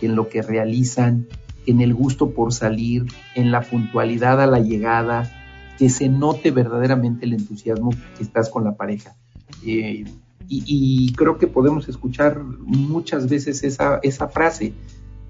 que 0.00 0.06
en 0.06 0.16
lo 0.16 0.28
que 0.28 0.42
realizan, 0.42 1.26
que 1.64 1.72
en 1.72 1.80
el 1.80 1.94
gusto 1.94 2.30
por 2.30 2.52
salir, 2.52 3.06
en 3.34 3.50
la 3.50 3.62
puntualidad 3.62 4.40
a 4.40 4.46
la 4.46 4.60
llegada, 4.60 5.32
que 5.78 5.90
se 5.90 6.08
note 6.08 6.50
verdaderamente 6.50 7.26
el 7.26 7.34
entusiasmo 7.34 7.90
que 8.16 8.22
estás 8.22 8.48
con 8.48 8.64
la 8.64 8.76
pareja. 8.76 9.16
Eh, 9.64 10.04
y, 10.48 11.12
creo 11.16 11.38
que 11.38 11.48
podemos 11.48 11.88
escuchar 11.88 12.40
muchas 12.40 13.28
veces 13.28 13.64
esa, 13.64 13.98
esa 14.04 14.28
frase, 14.28 14.74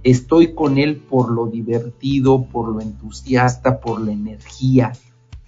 estoy 0.07 0.55
con 0.55 0.79
él 0.79 0.97
por 0.97 1.33
lo 1.33 1.49
divertido, 1.49 2.45
por 2.47 2.69
lo 2.69 2.81
entusiasta, 2.81 3.81
por 3.81 4.01
la 4.01 4.13
energía. 4.13 4.93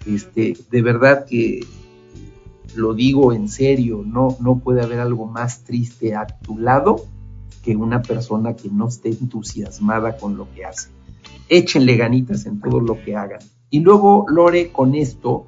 Este, 0.05 0.57
de 0.69 0.81
verdad 0.81 1.25
que 1.25 1.65
lo 2.75 2.93
digo 2.93 3.31
en 3.31 3.47
serio, 3.47 4.03
no, 4.05 4.35
no 4.41 4.59
puede 4.59 4.81
haber 4.81 4.99
algo 4.99 5.27
más 5.27 5.63
triste 5.63 6.13
a 6.13 6.27
tu 6.27 6.57
lado 6.57 7.05
que 7.63 7.77
una 7.77 8.01
persona 8.01 8.55
que 8.55 8.69
no 8.69 8.89
esté 8.89 9.09
entusiasmada 9.09 10.17
con 10.17 10.35
lo 10.35 10.51
que 10.53 10.65
hace. 10.65 10.89
Échenle 11.47 11.95
ganitas 11.95 12.45
en 12.45 12.59
todo 12.59 12.81
lo 12.81 13.01
que 13.01 13.15
hagan. 13.15 13.39
Y 13.69 13.79
luego, 13.79 14.25
Lore, 14.27 14.71
con 14.73 14.93
esto, 14.93 15.45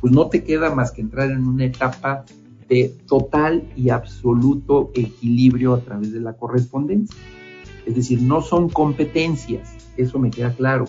pues 0.00 0.10
no 0.10 0.28
te 0.28 0.42
queda 0.42 0.74
más 0.74 0.90
que 0.90 1.02
entrar 1.02 1.30
en 1.30 1.46
una 1.46 1.66
etapa 1.66 2.24
de 2.66 2.88
total 3.06 3.70
y 3.76 3.90
absoluto 3.90 4.90
equilibrio 4.94 5.74
a 5.74 5.80
través 5.80 6.12
de 6.12 6.20
la 6.20 6.32
correspondencia. 6.32 7.14
Es 7.86 7.94
decir, 7.94 8.22
no 8.22 8.40
son 8.42 8.68
competencias, 8.68 9.74
eso 9.96 10.18
me 10.18 10.30
queda 10.30 10.54
claro, 10.54 10.86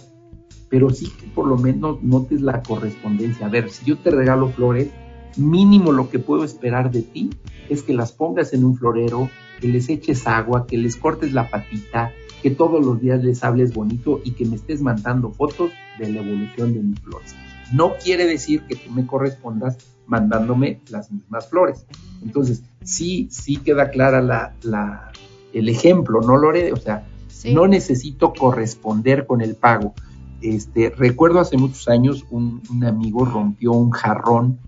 pero 0.69 0.89
sí 0.89 1.11
que 1.19 1.27
por 1.27 1.47
lo 1.47 1.57
menos 1.57 2.01
notes 2.03 2.41
la 2.41 2.63
correspondencia. 2.63 3.45
A 3.45 3.49
ver, 3.49 3.69
si 3.69 3.85
yo 3.85 3.97
te 3.97 4.11
regalo 4.11 4.49
flores, 4.49 4.89
mínimo 5.37 5.91
lo 5.91 6.09
que 6.09 6.19
puedo 6.19 6.43
esperar 6.43 6.91
de 6.91 7.01
ti 7.01 7.29
es 7.69 7.83
que 7.83 7.93
las 7.93 8.11
pongas 8.11 8.53
en 8.53 8.63
un 8.63 8.77
florero, 8.77 9.29
que 9.59 9.67
les 9.67 9.89
eches 9.89 10.27
agua, 10.27 10.67
que 10.67 10.77
les 10.77 10.95
cortes 10.95 11.33
la 11.33 11.49
patita, 11.49 12.11
que 12.41 12.51
todos 12.51 12.85
los 12.85 13.01
días 13.01 13.23
les 13.23 13.43
hables 13.43 13.73
bonito 13.73 14.21
y 14.23 14.31
que 14.31 14.45
me 14.45 14.55
estés 14.55 14.81
mandando 14.81 15.31
fotos 15.31 15.71
de 15.97 16.11
la 16.11 16.21
evolución 16.21 16.73
de 16.73 16.81
mis 16.81 16.99
flores. 16.99 17.35
No 17.73 17.93
quiere 18.01 18.27
decir 18.27 18.61
que 18.67 18.75
tú 18.75 18.91
me 18.91 19.07
correspondas 19.07 19.77
mandándome 20.05 20.81
las 20.89 21.11
mismas 21.11 21.49
flores. 21.49 21.85
Entonces, 22.21 22.63
sí, 22.83 23.27
sí 23.31 23.57
queda 23.57 23.89
clara 23.89 24.21
la, 24.21 25.11
el 25.59 25.69
ejemplo, 25.69 26.21
¿no, 26.21 26.37
Lore? 26.37 26.71
O 26.73 26.77
sea, 26.77 27.07
no 27.51 27.67
necesito 27.67 28.33
corresponder 28.33 29.25
con 29.25 29.41
el 29.41 29.55
pago. 29.55 29.93
Este, 30.41 30.89
recuerdo 30.89 31.39
hace 31.39 31.57
muchos 31.57 31.87
años 31.87 32.25
un, 32.29 32.61
amigo 32.85 33.25
rompió 33.25 33.71
un 33.71 33.91
jarrón, 33.91 34.59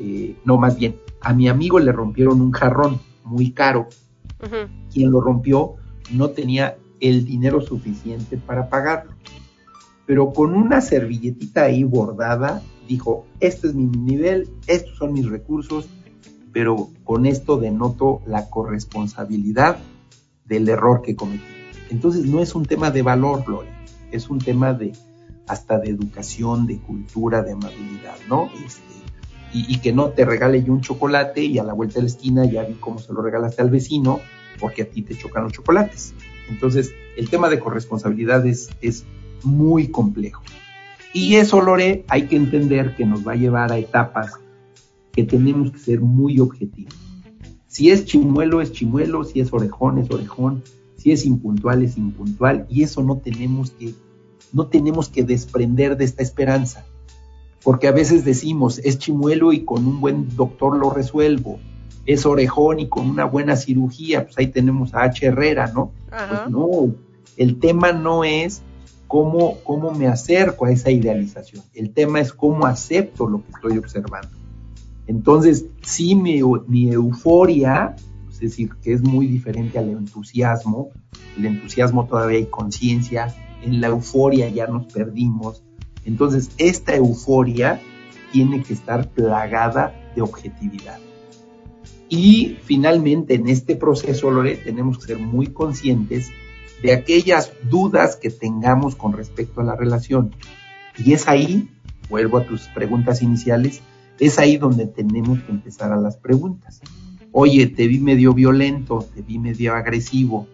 eh, 0.00 0.36
no 0.44 0.56
más 0.56 0.78
bien, 0.78 0.96
a 1.20 1.34
mi 1.34 1.48
amigo 1.48 1.78
le 1.78 1.92
rompieron 1.92 2.40
un 2.40 2.52
jarrón 2.52 3.00
muy 3.24 3.50
caro. 3.50 3.88
Quien 4.92 5.10
lo 5.10 5.20
rompió 5.20 5.74
no 6.12 6.30
tenía 6.30 6.78
el 7.00 7.24
dinero 7.24 7.60
suficiente 7.60 8.36
para 8.36 8.68
pagarlo 8.68 9.12
pero 10.08 10.32
con 10.32 10.54
una 10.54 10.80
servilletita 10.80 11.64
ahí 11.64 11.84
bordada, 11.84 12.62
dijo, 12.88 13.26
este 13.40 13.66
es 13.66 13.74
mi 13.74 13.84
nivel, 13.84 14.48
estos 14.66 14.96
son 14.96 15.12
mis 15.12 15.28
recursos, 15.28 15.86
pero 16.50 16.88
con 17.04 17.26
esto 17.26 17.58
denoto 17.58 18.22
la 18.26 18.48
corresponsabilidad 18.48 19.76
del 20.48 20.68
error 20.68 21.02
que 21.02 21.14
cometí. 21.14 21.44
Entonces 21.90 22.26
no 22.26 22.40
es 22.40 22.54
un 22.54 22.64
tema 22.64 22.90
de 22.90 23.02
valor, 23.02 23.44
Gloria, 23.44 23.72
es 24.10 24.28
un 24.28 24.38
tema 24.38 24.72
de 24.72 24.92
hasta 25.46 25.78
de 25.78 25.88
educación, 25.90 26.66
de 26.66 26.78
cultura, 26.78 27.42
de 27.42 27.52
amabilidad, 27.52 28.16
¿no? 28.28 28.50
Este, 28.64 28.82
y, 29.52 29.72
y, 29.72 29.78
que 29.78 29.92
no 29.92 30.10
te 30.10 30.26
regale 30.26 30.62
yo 30.62 30.74
un 30.74 30.82
chocolate 30.82 31.42
y 31.42 31.58
a 31.58 31.64
la 31.64 31.72
vuelta 31.72 31.94
de 31.94 32.02
la 32.02 32.08
esquina 32.08 32.44
ya 32.44 32.64
vi 32.64 32.74
cómo 32.74 32.98
se 32.98 33.14
lo 33.14 33.22
regalaste 33.22 33.62
al 33.62 33.70
vecino 33.70 34.20
porque 34.60 34.82
a 34.82 34.90
ti 34.90 35.00
te 35.02 35.16
chocan 35.16 35.44
los 35.44 35.52
chocolates. 35.52 36.12
Entonces, 36.50 36.92
el 37.16 37.30
tema 37.30 37.48
de 37.48 37.58
corresponsabilidad 37.58 38.46
es, 38.46 38.68
es 38.82 39.04
muy 39.42 39.88
complejo. 39.88 40.42
Y 41.12 41.36
eso, 41.36 41.60
Lore, 41.60 42.04
hay 42.08 42.26
que 42.26 42.36
entender 42.36 42.94
que 42.94 43.06
nos 43.06 43.26
va 43.26 43.32
a 43.32 43.36
llevar 43.36 43.72
a 43.72 43.78
etapas 43.78 44.34
que 45.12 45.24
tenemos 45.24 45.72
que 45.72 45.78
ser 45.78 46.00
muy 46.00 46.38
objetivos. 46.40 46.94
Si 47.68 47.90
es 47.90 48.06
chimuelo, 48.06 48.60
es 48.60 48.72
chimuelo, 48.72 49.24
si 49.24 49.40
es 49.40 49.52
orejón, 49.52 49.98
es 49.98 50.10
orejón, 50.10 50.64
si 50.96 51.12
es 51.12 51.24
impuntual, 51.24 51.82
es 51.82 51.96
impuntual, 51.96 52.66
y 52.68 52.82
eso 52.82 53.02
no 53.02 53.18
tenemos 53.18 53.70
que, 53.70 53.94
no 54.52 54.66
tenemos 54.66 55.08
que 55.08 55.22
desprender 55.22 55.96
de 55.96 56.04
esta 56.04 56.22
esperanza. 56.22 56.86
Porque 57.62 57.86
a 57.86 57.92
veces 57.92 58.24
decimos, 58.24 58.78
es 58.78 58.98
chimuelo 58.98 59.52
y 59.52 59.64
con 59.64 59.86
un 59.86 60.00
buen 60.00 60.34
doctor 60.34 60.76
lo 60.76 60.90
resuelvo, 60.90 61.58
es 62.06 62.24
orejón 62.24 62.80
y 62.80 62.88
con 62.88 63.08
una 63.08 63.26
buena 63.26 63.54
cirugía, 63.54 64.24
pues 64.24 64.38
ahí 64.38 64.46
tenemos 64.46 64.94
a 64.94 65.02
H. 65.02 65.26
Herrera, 65.26 65.70
¿no? 65.74 65.92
Pues 66.08 66.50
no, 66.50 66.94
el 67.36 67.58
tema 67.58 67.92
no 67.92 68.24
es 68.24 68.62
cómo, 69.06 69.58
cómo 69.62 69.90
me 69.92 70.06
acerco 70.06 70.64
a 70.64 70.70
esa 70.70 70.90
idealización. 70.90 71.62
El 71.74 71.90
tema 71.90 72.20
es 72.20 72.32
cómo 72.32 72.64
acepto 72.64 73.28
lo 73.28 73.44
que 73.44 73.52
estoy 73.52 73.76
observando. 73.76 74.37
Entonces, 75.08 75.64
sí, 75.82 76.14
mi, 76.14 76.40
mi 76.68 76.92
euforia, 76.92 77.96
es 78.30 78.40
decir, 78.40 78.70
que 78.82 78.92
es 78.92 79.02
muy 79.02 79.26
diferente 79.26 79.78
al 79.78 79.88
entusiasmo, 79.88 80.90
el 81.36 81.46
entusiasmo 81.46 82.06
todavía 82.06 82.38
hay 82.38 82.46
conciencia, 82.46 83.34
en 83.62 83.80
la 83.80 83.88
euforia 83.88 84.48
ya 84.50 84.66
nos 84.66 84.86
perdimos. 84.92 85.64
Entonces, 86.04 86.50
esta 86.58 86.94
euforia 86.94 87.80
tiene 88.32 88.62
que 88.62 88.74
estar 88.74 89.08
plagada 89.08 89.94
de 90.14 90.20
objetividad. 90.20 90.98
Y 92.10 92.58
finalmente, 92.64 93.34
en 93.34 93.48
este 93.48 93.76
proceso, 93.76 94.30
Lore, 94.30 94.56
tenemos 94.56 94.98
que 94.98 95.06
ser 95.06 95.18
muy 95.18 95.48
conscientes 95.48 96.30
de 96.82 96.92
aquellas 96.92 97.52
dudas 97.70 98.16
que 98.16 98.30
tengamos 98.30 98.94
con 98.94 99.14
respecto 99.14 99.62
a 99.62 99.64
la 99.64 99.74
relación. 99.74 100.34
Y 100.98 101.14
es 101.14 101.28
ahí, 101.28 101.70
vuelvo 102.10 102.38
a 102.38 102.44
tus 102.44 102.68
preguntas 102.68 103.22
iniciales, 103.22 103.80
es 104.18 104.38
ahí 104.38 104.56
donde 104.56 104.86
tenemos 104.86 105.40
que 105.40 105.52
empezar 105.52 105.92
a 105.92 105.96
las 105.96 106.16
preguntas. 106.16 106.80
Oye, 107.32 107.66
te 107.66 107.86
vi 107.86 107.98
medio 107.98 108.34
violento, 108.34 109.06
te 109.14 109.22
vi 109.22 109.38
medio 109.38 109.74
agresivo, 109.74 110.46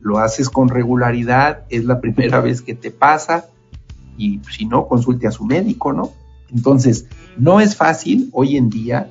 lo 0.00 0.18
haces 0.18 0.50
con 0.50 0.68
regularidad, 0.68 1.64
es 1.70 1.84
la 1.84 2.00
primera 2.00 2.40
vez 2.40 2.62
que 2.62 2.74
te 2.74 2.90
pasa 2.90 3.46
y 4.16 4.40
si 4.50 4.66
no, 4.66 4.86
consulte 4.86 5.26
a 5.26 5.30
su 5.30 5.44
médico, 5.44 5.92
¿no? 5.92 6.12
Entonces, 6.50 7.06
no 7.36 7.60
es 7.60 7.76
fácil 7.76 8.30
hoy 8.32 8.56
en 8.56 8.68
día, 8.68 9.10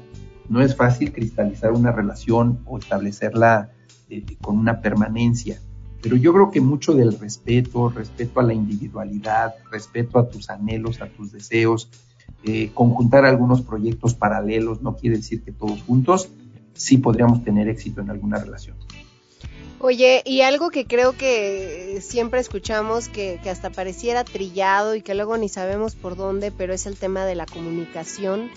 no 0.49 0.61
es 0.61 0.75
fácil 0.75 1.11
cristalizar 1.11 1.71
una 1.71 1.91
relación 1.91 2.59
o 2.65 2.77
establecerla 2.77 3.71
eh, 4.09 4.25
con 4.41 4.57
una 4.57 4.81
permanencia. 4.81 5.59
Pero 6.01 6.15
yo 6.15 6.33
creo 6.33 6.51
que 6.51 6.61
mucho 6.61 6.93
del 6.93 7.17
respeto, 7.17 7.89
respeto 7.89 8.39
a 8.39 8.43
la 8.43 8.53
individualidad, 8.53 9.55
respeto 9.71 10.19
a 10.19 10.29
tus 10.29 10.49
anhelos, 10.49 11.01
a 11.01 11.07
tus 11.07 11.31
deseos, 11.31 11.89
eh, 12.43 12.71
conjuntar 12.73 13.25
algunos 13.25 13.61
proyectos 13.61 14.13
paralelos, 14.13 14.81
no 14.81 14.95
quiere 14.95 15.17
decir 15.17 15.43
que 15.43 15.51
todos 15.51 15.81
juntos, 15.83 16.29
sí 16.73 16.97
podríamos 16.97 17.43
tener 17.43 17.67
éxito 17.67 18.01
en 18.01 18.09
alguna 18.09 18.39
relación. 18.39 18.75
Oye, 19.79 20.23
y 20.25 20.41
algo 20.41 20.69
que 20.69 20.85
creo 20.85 21.11
que 21.11 21.99
siempre 22.01 22.39
escuchamos, 22.39 23.09
que, 23.09 23.39
que, 23.43 23.49
hasta 23.51 23.69
pareciera 23.69 24.23
trillado 24.23 24.95
y 24.95 25.01
que 25.01 25.13
luego 25.13 25.37
ni 25.37 25.49
sabemos 25.49 25.95
por 25.95 26.15
dónde, 26.15 26.51
pero 26.51 26.73
es 26.73 26.87
el 26.87 26.97
tema 26.97 27.25
de 27.25 27.35
la 27.35 27.45
comunicación 27.45 28.49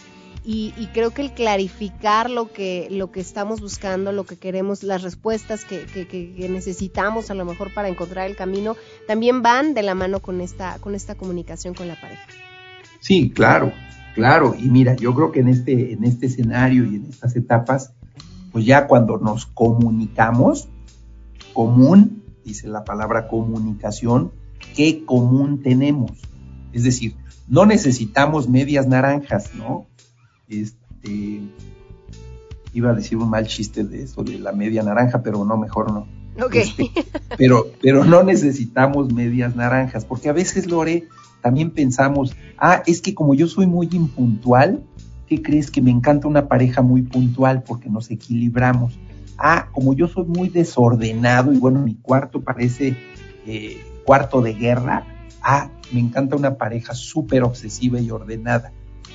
y, 0.44 0.88
creo 0.94 1.10
que 1.10 1.22
el 1.22 1.32
clarificar 1.32 2.30
lo 2.30 2.50
que, 2.50 2.88
lo 2.90 3.10
que 3.12 3.20
estamos 3.20 3.60
buscando, 3.60 4.10
lo 4.10 4.24
que 4.24 4.36
queremos, 4.36 4.82
las 4.82 5.02
respuestas 5.02 5.64
que, 5.64 5.84
que, 5.84 6.48
necesitamos 6.48 7.30
a 7.30 7.34
lo 7.34 7.44
mejor 7.44 7.72
para 7.74 7.88
encontrar 7.88 8.28
el 8.28 8.36
camino, 8.36 8.76
también 9.06 9.42
van 9.42 9.74
de 9.74 9.82
la 9.82 9.94
mano 9.94 10.20
con 10.20 10.40
esta, 10.40 10.78
con 10.78 10.94
esta 10.94 11.14
comunicación 11.14 11.74
con 11.74 11.88
la 11.88 12.00
pareja. 12.00 12.26
Sí, 13.00 13.30
claro, 13.30 13.72
claro. 14.14 14.54
Y 14.58 14.68
mira, 14.68 14.94
yo 14.94 15.14
creo 15.14 15.32
que 15.32 15.40
en 15.40 15.48
este, 15.48 15.92
en 15.92 16.04
este 16.04 16.26
escenario 16.26 16.84
y 16.84 16.96
en 16.96 17.06
estas 17.06 17.34
etapas, 17.36 17.92
pues 18.52 18.64
ya 18.64 18.86
cuando 18.86 19.18
nos 19.18 19.46
comunicamos, 19.46 20.68
común, 21.52 22.22
dice 22.44 22.68
la 22.68 22.84
palabra 22.84 23.28
comunicación, 23.28 24.32
¿qué 24.74 25.04
común 25.04 25.62
tenemos? 25.62 26.12
Es 26.72 26.84
decir, 26.84 27.16
no 27.48 27.66
necesitamos 27.66 28.48
medias 28.48 28.86
naranjas, 28.86 29.54
¿no? 29.54 29.86
Este, 30.48 31.40
iba 32.72 32.90
a 32.90 32.94
decir 32.94 33.18
un 33.18 33.30
mal 33.30 33.46
chiste 33.46 33.84
de 33.84 34.02
eso, 34.02 34.22
de 34.22 34.38
la 34.38 34.52
media 34.52 34.82
naranja, 34.82 35.22
pero 35.22 35.44
no, 35.44 35.56
mejor 35.56 35.92
no. 35.92 36.06
Ok. 36.44 36.54
Este, 36.56 36.90
pero, 37.36 37.66
pero 37.80 38.04
no 38.04 38.22
necesitamos 38.22 39.12
medias 39.12 39.56
naranjas, 39.56 40.04
porque 40.04 40.28
a 40.28 40.32
veces, 40.32 40.66
Lore, 40.66 41.08
también 41.40 41.70
pensamos, 41.70 42.36
ah, 42.58 42.82
es 42.86 43.00
que 43.00 43.14
como 43.14 43.34
yo 43.34 43.46
soy 43.46 43.66
muy 43.66 43.88
impuntual, 43.92 44.82
¿qué 45.26 45.42
crees 45.42 45.70
que 45.70 45.82
me 45.82 45.90
encanta 45.90 46.28
una 46.28 46.48
pareja 46.48 46.82
muy 46.82 47.02
puntual 47.02 47.62
porque 47.62 47.88
nos 47.88 48.10
equilibramos? 48.10 48.98
Ah, 49.38 49.68
como 49.72 49.94
yo 49.94 50.06
soy 50.06 50.26
muy 50.26 50.48
desordenado 50.48 51.52
y 51.52 51.58
bueno, 51.58 51.80
mi 51.80 51.94
cuarto 51.94 52.42
parece 52.42 52.96
eh, 53.46 53.80
cuarto 54.04 54.42
de 54.42 54.52
guerra, 54.54 55.06
ah, 55.42 55.70
me 55.92 56.00
encanta 56.00 56.36
una 56.36 56.56
pareja 56.56 56.94
súper 56.94 57.42
obsesiva 57.42 58.00
y 58.00 58.10
ordenada. 58.10 58.72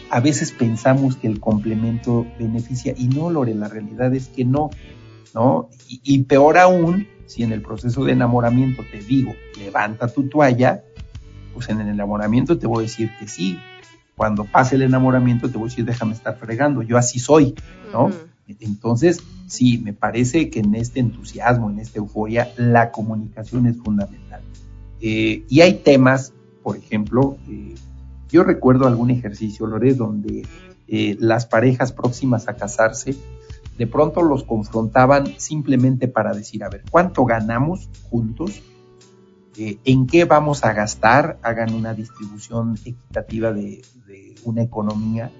A 0.09 0.19
veces 0.19 0.51
pensamos 0.51 1.15
que 1.15 1.27
el 1.27 1.39
complemento 1.39 2.25
beneficia 2.39 2.93
y 2.97 3.07
no, 3.07 3.29
Lore, 3.29 3.53
la 3.55 3.67
realidad 3.67 4.13
es 4.13 4.27
que 4.27 4.45
no, 4.45 4.69
¿no? 5.33 5.69
Y, 5.87 6.01
y 6.03 6.23
peor 6.23 6.57
aún, 6.57 7.07
si 7.25 7.43
en 7.43 7.51
el 7.51 7.61
proceso 7.61 8.03
de 8.03 8.13
enamoramiento 8.13 8.83
te 8.91 8.99
digo, 8.99 9.33
levanta 9.57 10.07
tu 10.07 10.29
toalla, 10.29 10.83
pues 11.53 11.69
en 11.69 11.81
el 11.81 11.87
enamoramiento 11.87 12.57
te 12.57 12.67
voy 12.67 12.79
a 12.79 12.87
decir 12.87 13.09
que 13.17 13.27
sí. 13.27 13.59
Cuando 14.15 14.45
pase 14.45 14.75
el 14.75 14.83
enamoramiento 14.83 15.49
te 15.49 15.57
voy 15.57 15.67
a 15.67 15.69
decir, 15.69 15.85
déjame 15.85 16.13
estar 16.13 16.37
fregando, 16.37 16.81
yo 16.81 16.97
así 16.97 17.19
soy, 17.19 17.55
¿no? 17.91 18.11
Entonces, 18.59 19.23
sí, 19.47 19.79
me 19.79 19.93
parece 19.93 20.49
que 20.49 20.59
en 20.59 20.75
este 20.75 20.99
entusiasmo, 20.99 21.69
en 21.69 21.79
esta 21.79 21.97
euforia, 21.97 22.51
la 22.57 22.91
comunicación 22.91 23.65
es 23.65 23.77
fundamental. 23.77 24.41
Eh, 25.01 25.43
y 25.49 25.61
hay 25.61 25.75
temas, 25.75 26.33
por 26.63 26.77
ejemplo, 26.77 27.37
eh, 27.49 27.75
yo 28.29 28.43
recuerdo 28.43 28.87
algún 28.87 29.09
ejercicio, 29.09 29.65
Lore, 29.65 29.93
donde 29.93 30.45
eh, 30.87 31.17
las 31.19 31.45
parejas 31.45 31.91
próximas 31.91 32.47
a 32.47 32.55
casarse, 32.55 33.15
de 33.77 33.87
pronto 33.87 34.21
los 34.21 34.43
confrontaban 34.43 35.33
simplemente 35.37 36.07
para 36.07 36.33
decir, 36.33 36.63
a 36.63 36.69
ver, 36.69 36.83
¿cuánto 36.89 37.25
ganamos 37.25 37.89
juntos? 38.09 38.61
Eh, 39.57 39.79
¿En 39.85 40.07
qué 40.07 40.25
vamos 40.25 40.63
a 40.63 40.73
gastar? 40.73 41.39
Hagan 41.41 41.73
una 41.73 41.93
distribución 41.93 42.75
equitativa 42.85 43.51
de, 43.51 43.81
una 44.43 44.61
economía. 44.61 45.31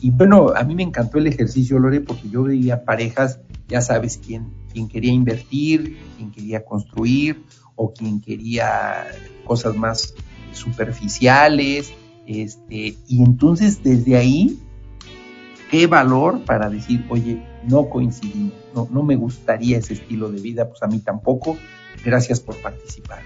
Y 0.00 0.10
bueno, 0.10 0.52
a 0.56 0.64
mí 0.64 0.74
me 0.74 0.82
encantó 0.82 1.18
el 1.18 1.28
ejercicio, 1.28 1.78
Lore, 1.78 2.00
porque 2.00 2.28
yo 2.28 2.42
veía 2.42 2.84
parejas, 2.84 3.38
ya 3.68 3.80
sabes, 3.80 4.18
quién, 4.18 4.52
quién 4.72 4.88
quería 4.88 5.12
invertir, 5.12 5.96
quién 6.16 6.32
quería 6.32 6.64
construir, 6.64 7.44
o 7.76 7.92
quien 7.92 8.20
quería 8.20 9.06
cosas 9.44 9.76
más 9.76 10.14
superficiales, 10.52 11.92
este, 12.26 12.96
y 13.06 13.22
entonces 13.22 13.82
desde 13.82 14.16
ahí, 14.16 14.58
qué 15.72 15.86
valor 15.86 16.44
para 16.44 16.68
decir, 16.68 17.02
oye, 17.08 17.42
no 17.66 17.88
coincidimos, 17.88 18.52
no, 18.74 18.86
no 18.90 19.02
me 19.02 19.16
gustaría 19.16 19.78
ese 19.78 19.94
estilo 19.94 20.30
de 20.30 20.38
vida, 20.38 20.68
pues 20.68 20.82
a 20.82 20.86
mí 20.86 20.98
tampoco, 20.98 21.56
gracias 22.04 22.40
por 22.40 22.56
participar. 22.56 23.22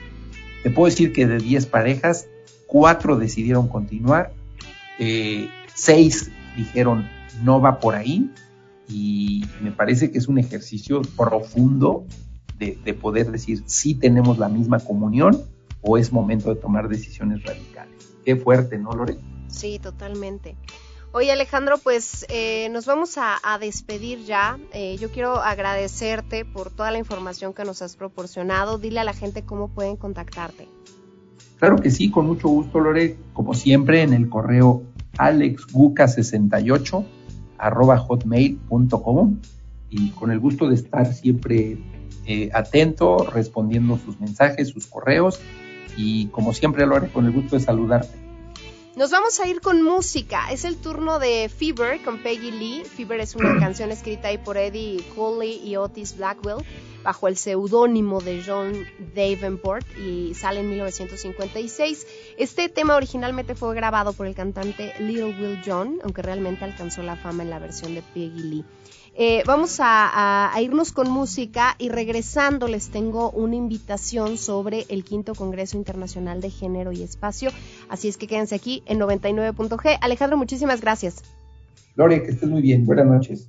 Te 0.63 0.71
puedo 0.71 0.87
decir 0.87 1.13
que 1.13 1.27
de 1.27 1.39
10 1.39 1.67
parejas, 1.67 2.29
4 2.69 3.17
decidieron 3.17 3.67
continuar, 3.67 4.33
eh, 5.01 5.49
6 5.75 6.31
dijeron 6.57 7.09
no 7.43 7.61
va 7.61 7.81
por 7.81 7.97
ahí, 7.97 8.31
y 8.89 9.45
me 9.61 9.73
parece 9.73 10.13
que 10.13 10.19
es 10.19 10.29
un 10.29 10.39
ejercicio 10.39 11.03
profundo 11.17 12.07
de, 12.61 12.79
de 12.85 12.95
poder 12.95 13.33
decir 13.33 13.65
si 13.67 13.97
tenemos 13.97 14.39
la 14.39 14.49
misma 14.49 14.79
comunión 14.79 15.43
o 15.83 15.99
es 15.99 16.13
momento 16.13 16.55
de 16.55 16.61
tomar 16.61 16.89
decisiones 16.89 17.43
radicales. 17.43 18.15
Qué 18.25 18.37
fuerte, 18.37 18.79
¿no, 18.79 18.93
Lore? 18.93 19.17
Sí, 19.49 19.81
totalmente. 19.81 20.55
Oye 21.13 21.33
Alejandro, 21.33 21.79
pues 21.79 22.27
eh, 22.29 22.69
nos 22.71 22.85
vamos 22.87 23.17
a, 23.17 23.39
despedir 23.59 24.25
ya. 24.25 24.59
Eh, 24.73 24.97
yo 24.99 25.11
quiero 25.11 25.37
agradecerte 25.37 26.45
por 26.45 26.71
toda 26.71 26.91
la 26.91 26.99
información 26.99 27.55
que 27.55 27.65
nos 27.65 27.81
has 27.81 27.97
proporcionado. 27.97 28.79
Dile 28.79 29.01
a 29.01 29.05
la 29.05 29.15
gente 29.15 29.43
cómo 29.43 29.69
pueden 29.69 29.97
contactarte. 29.97 30.69
Claro 31.59 31.77
que 31.77 31.91
sí, 31.91 32.11
con 32.11 32.27
mucho 32.27 32.49
gusto, 32.49 32.81
Lore. 32.81 33.17
Como 33.33 33.55
siempre, 33.55 34.03
en 34.03 34.13
el 34.13 34.29
correo 34.29 34.83
alexguca68 35.17 37.05
arroba 37.59 37.97
hotmail.com 37.97 39.41
y 39.89 40.11
con 40.11 40.31
el 40.31 40.39
gusto 40.39 40.69
de 40.69 40.75
estar 40.75 41.13
siempre 41.15 41.79
eh, 42.27 42.51
atento, 42.53 43.19
respondiendo 43.19 43.99
sus 43.99 44.21
mensajes, 44.21 44.69
sus 44.69 44.87
correos 44.87 45.41
y 45.97 46.27
como 46.27 46.53
siempre, 46.53 46.87
Lore, 46.87 47.09
con 47.09 47.25
el 47.25 47.33
gusto 47.33 47.57
de 47.57 47.63
saludarte. 47.63 48.26
Nos 48.97 49.11
vamos 49.11 49.39
a 49.41 49.47
ir 49.47 49.61
con 49.61 49.83
música. 49.83 50.51
Es 50.51 50.65
el 50.65 50.79
turno 50.79 51.19
de 51.19 51.51
Fever 51.51 52.03
con 52.03 52.23
Peggy 52.23 52.51
Lee. 52.51 52.83
Fever 52.83 53.21
es 53.21 53.37
una 53.37 53.59
canción 53.61 53.91
escrita 53.91 54.29
ahí 54.29 54.39
por 54.39 54.57
Eddie 54.57 55.05
Cooley 55.15 55.61
y 55.63 55.77
Otis 55.77 56.17
Blackwell 56.17 56.65
bajo 57.03 57.29
el 57.29 57.37
seudónimo 57.37 58.23
de 58.23 58.43
John 58.43 58.87
Davenport 59.15 59.87
y 59.99 60.33
sale 60.33 60.61
en 60.61 60.71
1956. 60.71 62.07
Este 62.39 62.71
tema 62.71 62.97
originalmente 62.97 63.55
fue 63.55 63.75
grabado 63.75 64.15
por 64.15 64.27
el 64.27 64.35
cantante 64.35 64.95
Little 64.99 65.39
Will 65.39 65.61
John, 65.65 65.99
aunque 66.03 66.23
realmente 66.23 66.65
alcanzó 66.65 67.03
la 67.03 67.17
fama 67.17 67.43
en 67.43 67.51
la 67.51 67.59
versión 67.59 67.95
de 67.95 68.01
Peggy 68.01 68.43
Lee. 68.45 68.65
Eh, 69.19 69.43
vamos 69.47 69.79
a, 69.81 70.53
irnos 70.61 70.93
con 70.93 71.11
música 71.11 71.75
y 71.79 71.89
regresando 71.89 72.69
les 72.69 72.91
tengo 72.91 73.31
una 73.31 73.57
invitación 73.57 74.37
sobre 74.37 74.85
el 74.91 75.05
quinto 75.05 75.35
Congreso 75.35 75.79
Internacional 75.79 76.43
de 76.43 76.51
Género 76.51 76.93
y 76.93 77.03
Espacio. 77.03 77.51
Así 77.89 78.09
es 78.09 78.19
que 78.19 78.27
quédense 78.27 78.55
aquí 78.55 78.83
en 78.85 79.01
99.g. 79.01 79.99
Alejandro, 80.03 80.37
muchísimas 80.37 80.83
gracias. 80.83 81.23
Lore, 81.95 82.23
que 82.23 82.31
estés 82.33 82.49
muy 82.51 82.61
bien. 82.61 82.85
Buenas 82.85 83.07
noches. 83.07 83.49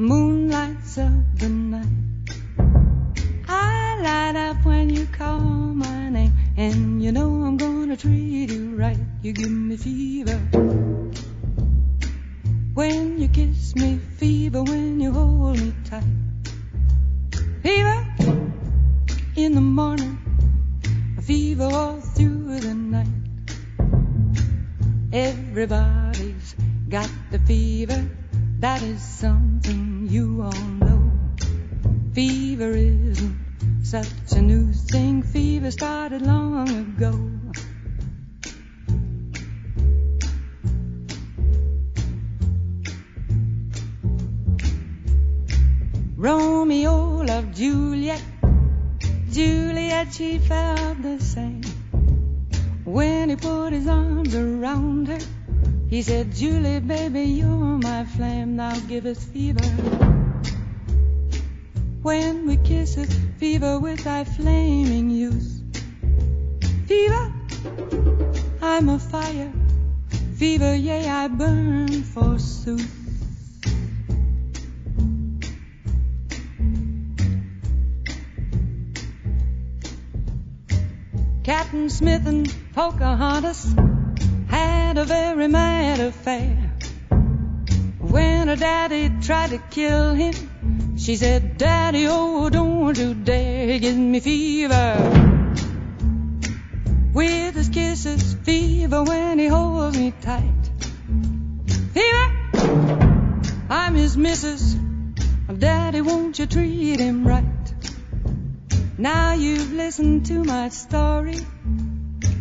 moon 0.00 0.48
lights 0.48 0.96
up 0.96 1.12
the 1.34 1.48
night. 1.48 1.86
I 3.46 4.00
light 4.00 4.34
up 4.34 4.64
when 4.64 4.88
you 4.88 5.06
call 5.06 5.40
my 5.40 6.08
name, 6.08 6.32
and 6.56 7.04
you 7.04 7.12
know 7.12 7.28
I'm 7.44 7.58
gonna 7.58 7.98
treat 7.98 8.50
you 8.50 8.76
right. 8.76 8.96
You 9.20 9.32
give 9.34 9.50
me 9.50 9.76
fever. 9.76 10.38
When 12.72 13.18
you 13.18 13.28
kiss 13.28 13.76
me, 13.76 13.98
fever 14.16 14.39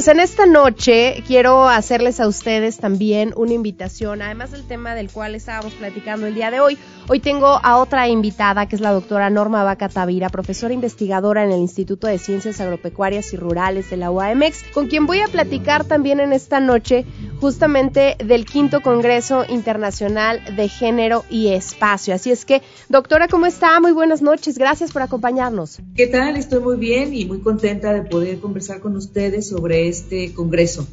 Pues 0.00 0.08
en 0.08 0.20
esta 0.20 0.46
noche 0.46 1.22
quiero 1.26 1.68
hacerles 1.68 2.20
a 2.20 2.26
ustedes 2.26 2.78
también 2.78 3.34
una 3.36 3.52
invitación, 3.52 4.22
además 4.22 4.50
del 4.50 4.66
tema 4.66 4.94
del 4.94 5.10
cual 5.10 5.34
estábamos 5.34 5.74
platicando 5.74 6.26
el 6.26 6.34
día 6.34 6.50
de 6.50 6.58
hoy. 6.58 6.78
Hoy 7.12 7.18
tengo 7.18 7.48
a 7.48 7.78
otra 7.78 8.06
invitada 8.06 8.68
que 8.68 8.76
es 8.76 8.80
la 8.80 8.92
doctora 8.92 9.30
Norma 9.30 9.64
Vaca 9.64 9.88
Tavira, 9.88 10.28
profesora 10.28 10.72
investigadora 10.72 11.42
en 11.42 11.50
el 11.50 11.58
Instituto 11.58 12.06
de 12.06 12.18
Ciencias 12.18 12.60
Agropecuarias 12.60 13.32
y 13.32 13.36
Rurales 13.36 13.90
de 13.90 13.96
la 13.96 14.12
UAMX, 14.12 14.62
con 14.72 14.86
quien 14.86 15.06
voy 15.06 15.18
a 15.18 15.26
platicar 15.26 15.84
también 15.84 16.20
en 16.20 16.32
esta 16.32 16.60
noche 16.60 17.04
justamente 17.40 18.14
del 18.24 18.44
quinto 18.44 18.80
Congreso 18.80 19.44
Internacional 19.48 20.54
de 20.54 20.68
Género 20.68 21.24
y 21.28 21.48
Espacio. 21.48 22.14
Así 22.14 22.30
es 22.30 22.44
que, 22.44 22.62
doctora, 22.88 23.26
¿cómo 23.26 23.46
está? 23.46 23.80
Muy 23.80 23.90
buenas 23.90 24.22
noches, 24.22 24.56
gracias 24.56 24.92
por 24.92 25.02
acompañarnos. 25.02 25.80
¿Qué 25.96 26.06
tal? 26.06 26.36
Estoy 26.36 26.60
muy 26.60 26.76
bien 26.76 27.12
y 27.12 27.24
muy 27.24 27.40
contenta 27.40 27.92
de 27.92 28.02
poder 28.02 28.38
conversar 28.38 28.78
con 28.78 28.94
ustedes 28.94 29.48
sobre 29.48 29.88
este 29.88 30.32
congreso, 30.32 30.86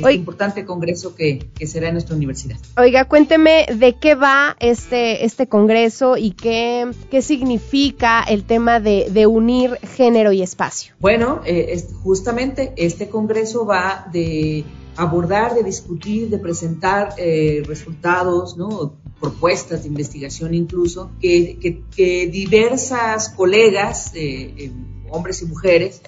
este 0.00 0.14
importante 0.14 0.64
congreso 0.64 1.14
que, 1.14 1.48
que 1.58 1.66
será 1.66 1.88
en 1.88 1.94
nuestra 1.94 2.16
universidad. 2.16 2.56
Oiga, 2.76 3.04
cuénteme 3.06 3.66
de 3.74 3.94
qué 3.94 4.14
va 4.14 4.56
este, 4.60 5.24
este 5.24 5.46
congreso 5.46 6.16
y 6.16 6.32
qué, 6.32 6.90
qué 7.10 7.22
significa 7.22 8.22
el 8.22 8.44
tema 8.44 8.80
de, 8.80 9.08
de 9.10 9.26
unir 9.26 9.78
género 9.96 10.32
y 10.32 10.42
espacio. 10.42 10.94
Bueno, 11.00 11.42
eh, 11.44 11.66
es- 11.70 11.88
justamente 12.02 12.72
este 12.76 13.08
congreso 13.08 13.66
va 13.66 14.06
de 14.12 14.64
abordar, 14.96 15.54
de 15.54 15.62
discutir, 15.62 16.28
de 16.28 16.38
presentar 16.38 17.14
eh, 17.18 17.62
resultados, 17.66 18.56
¿no? 18.56 18.94
propuestas 19.20 19.82
de 19.82 19.88
investigación 19.88 20.52
incluso, 20.52 21.10
que, 21.20 21.56
que- 21.60 21.82
que 21.94 22.26
diversas 22.26 23.28
colegas, 23.28 24.12
eh, 24.14 24.52
eh, 24.58 24.72
hombres 25.10 25.42
y 25.42 25.46
mujeres, 25.46 26.02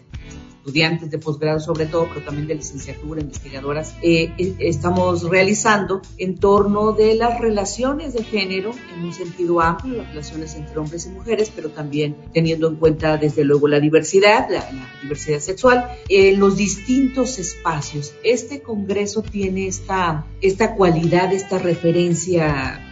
estudiantes 0.65 1.11
de 1.11 1.19
posgrado 1.19 1.61
sobre 1.61 1.85
todo, 1.85 2.09
pero 2.09 2.25
también 2.25 2.47
de 2.47 2.55
licenciatura, 2.55 3.21
investigadoras, 3.21 3.95
eh, 4.01 4.33
eh, 4.39 4.57
estamos 4.61 5.29
realizando 5.29 6.01
en 6.17 6.39
torno 6.39 6.93
de 6.93 7.17
las 7.17 7.39
relaciones 7.39 8.15
de 8.15 8.25
género 8.25 8.73
en 8.97 9.05
un 9.05 9.13
sentido 9.13 9.61
amplio, 9.61 9.99
las 9.99 10.09
relaciones 10.09 10.55
entre 10.55 10.79
hombres 10.79 11.05
y 11.05 11.11
mujeres, 11.11 11.53
pero 11.55 11.69
también 11.69 12.17
teniendo 12.33 12.69
en 12.69 12.77
cuenta 12.77 13.19
desde 13.19 13.45
luego 13.45 13.69
la 13.69 13.79
diversidad, 13.79 14.49
la, 14.49 14.61
la 14.73 14.89
diversidad 15.03 15.41
sexual, 15.41 15.87
en 16.09 16.41
los 16.41 16.57
distintos 16.57 17.39
espacios. 17.39 18.15
Este 18.25 18.63
congreso 18.63 19.23
tiene 19.23 19.67
esta, 19.67 20.27
esta 20.41 20.75
cualidad, 20.77 21.31
esta 21.35 21.59
referencia 21.59 22.84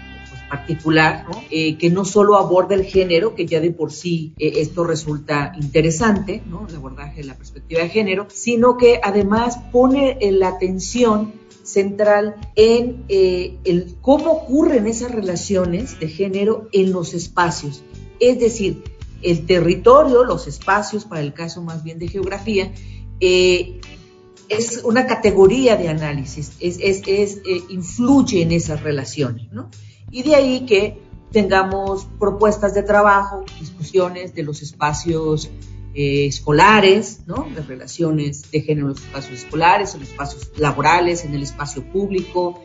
particular. 0.57 1.27
Eh, 1.51 1.77
que 1.79 1.89
no 1.91 2.05
solo 2.05 2.37
aborda 2.37 2.75
el 2.75 2.85
género, 2.85 3.35
que 3.35 3.47
ya 3.47 3.61
de 3.61 3.71
por 3.73 3.91
sí 3.93 4.35
eh, 4.39 4.53
esto 4.57 4.85
resulta 4.85 5.53
interesante, 5.61 6.43
¿no? 6.49 6.67
el 6.69 6.77
abordaje 6.77 7.23
de 7.23 7.27
la 7.29 7.35
perspectiva 7.37 7.81
de 7.83 7.89
género, 7.89 8.27
sino 8.33 8.77
que 8.77 9.01
además 9.03 9.59
pone 9.73 10.19
eh, 10.21 10.31
la 10.33 10.49
atención 10.49 11.33
central 11.65 12.35
en 12.57 13.05
el 13.09 13.95
cómo 14.01 14.33
ocurren 14.33 14.87
esas 14.89 15.13
relaciones 15.13 15.99
de 16.01 16.09
género 16.09 16.69
en 16.73 16.93
los 16.93 17.15
espacios. 17.15 17.83
Es 18.19 18.41
decir, 18.41 18.83
el 19.23 19.47
territorio, 19.47 20.25
los 20.25 20.49
espacios, 20.49 21.05
para 21.05 21.21
el 21.21 21.33
caso 21.33 21.63
más 21.63 21.85
bien 21.85 22.01
de 22.01 22.09
geografía, 22.09 22.73
es 23.21 24.81
una 24.85 25.07
categoría 25.07 25.77
de 25.77 25.89
análisis, 25.89 26.53
es, 26.61 26.79
es- 26.81 27.39
influye 27.71 28.43
en 28.43 28.53
esas 28.53 28.83
relaciones, 28.83 29.51
¿no? 29.53 29.71
Y 30.13 30.23
de 30.23 30.37
ahí 30.37 30.67
que 30.67 30.99
tengamos 31.33 32.07
propuestas 32.21 32.75
de 32.75 32.83
trabajo, 32.83 33.45
discusiones 33.59 34.35
de 34.35 34.45
los 34.45 34.63
espacios 34.63 35.51
eh, 35.95 36.27
escolares, 36.27 37.21
¿no? 37.27 37.49
Las 37.55 37.67
relaciones 37.67 38.51
de 38.53 38.61
género 38.61 38.89
en 38.89 38.93
los 38.93 39.03
espacios 39.03 39.43
escolares, 39.43 39.95
en 39.95 40.01
los 40.01 40.11
espacios 40.11 40.51
laborales, 40.57 41.25
en 41.25 41.35
el 41.35 41.43
espacio 41.43 41.83
público, 41.91 42.61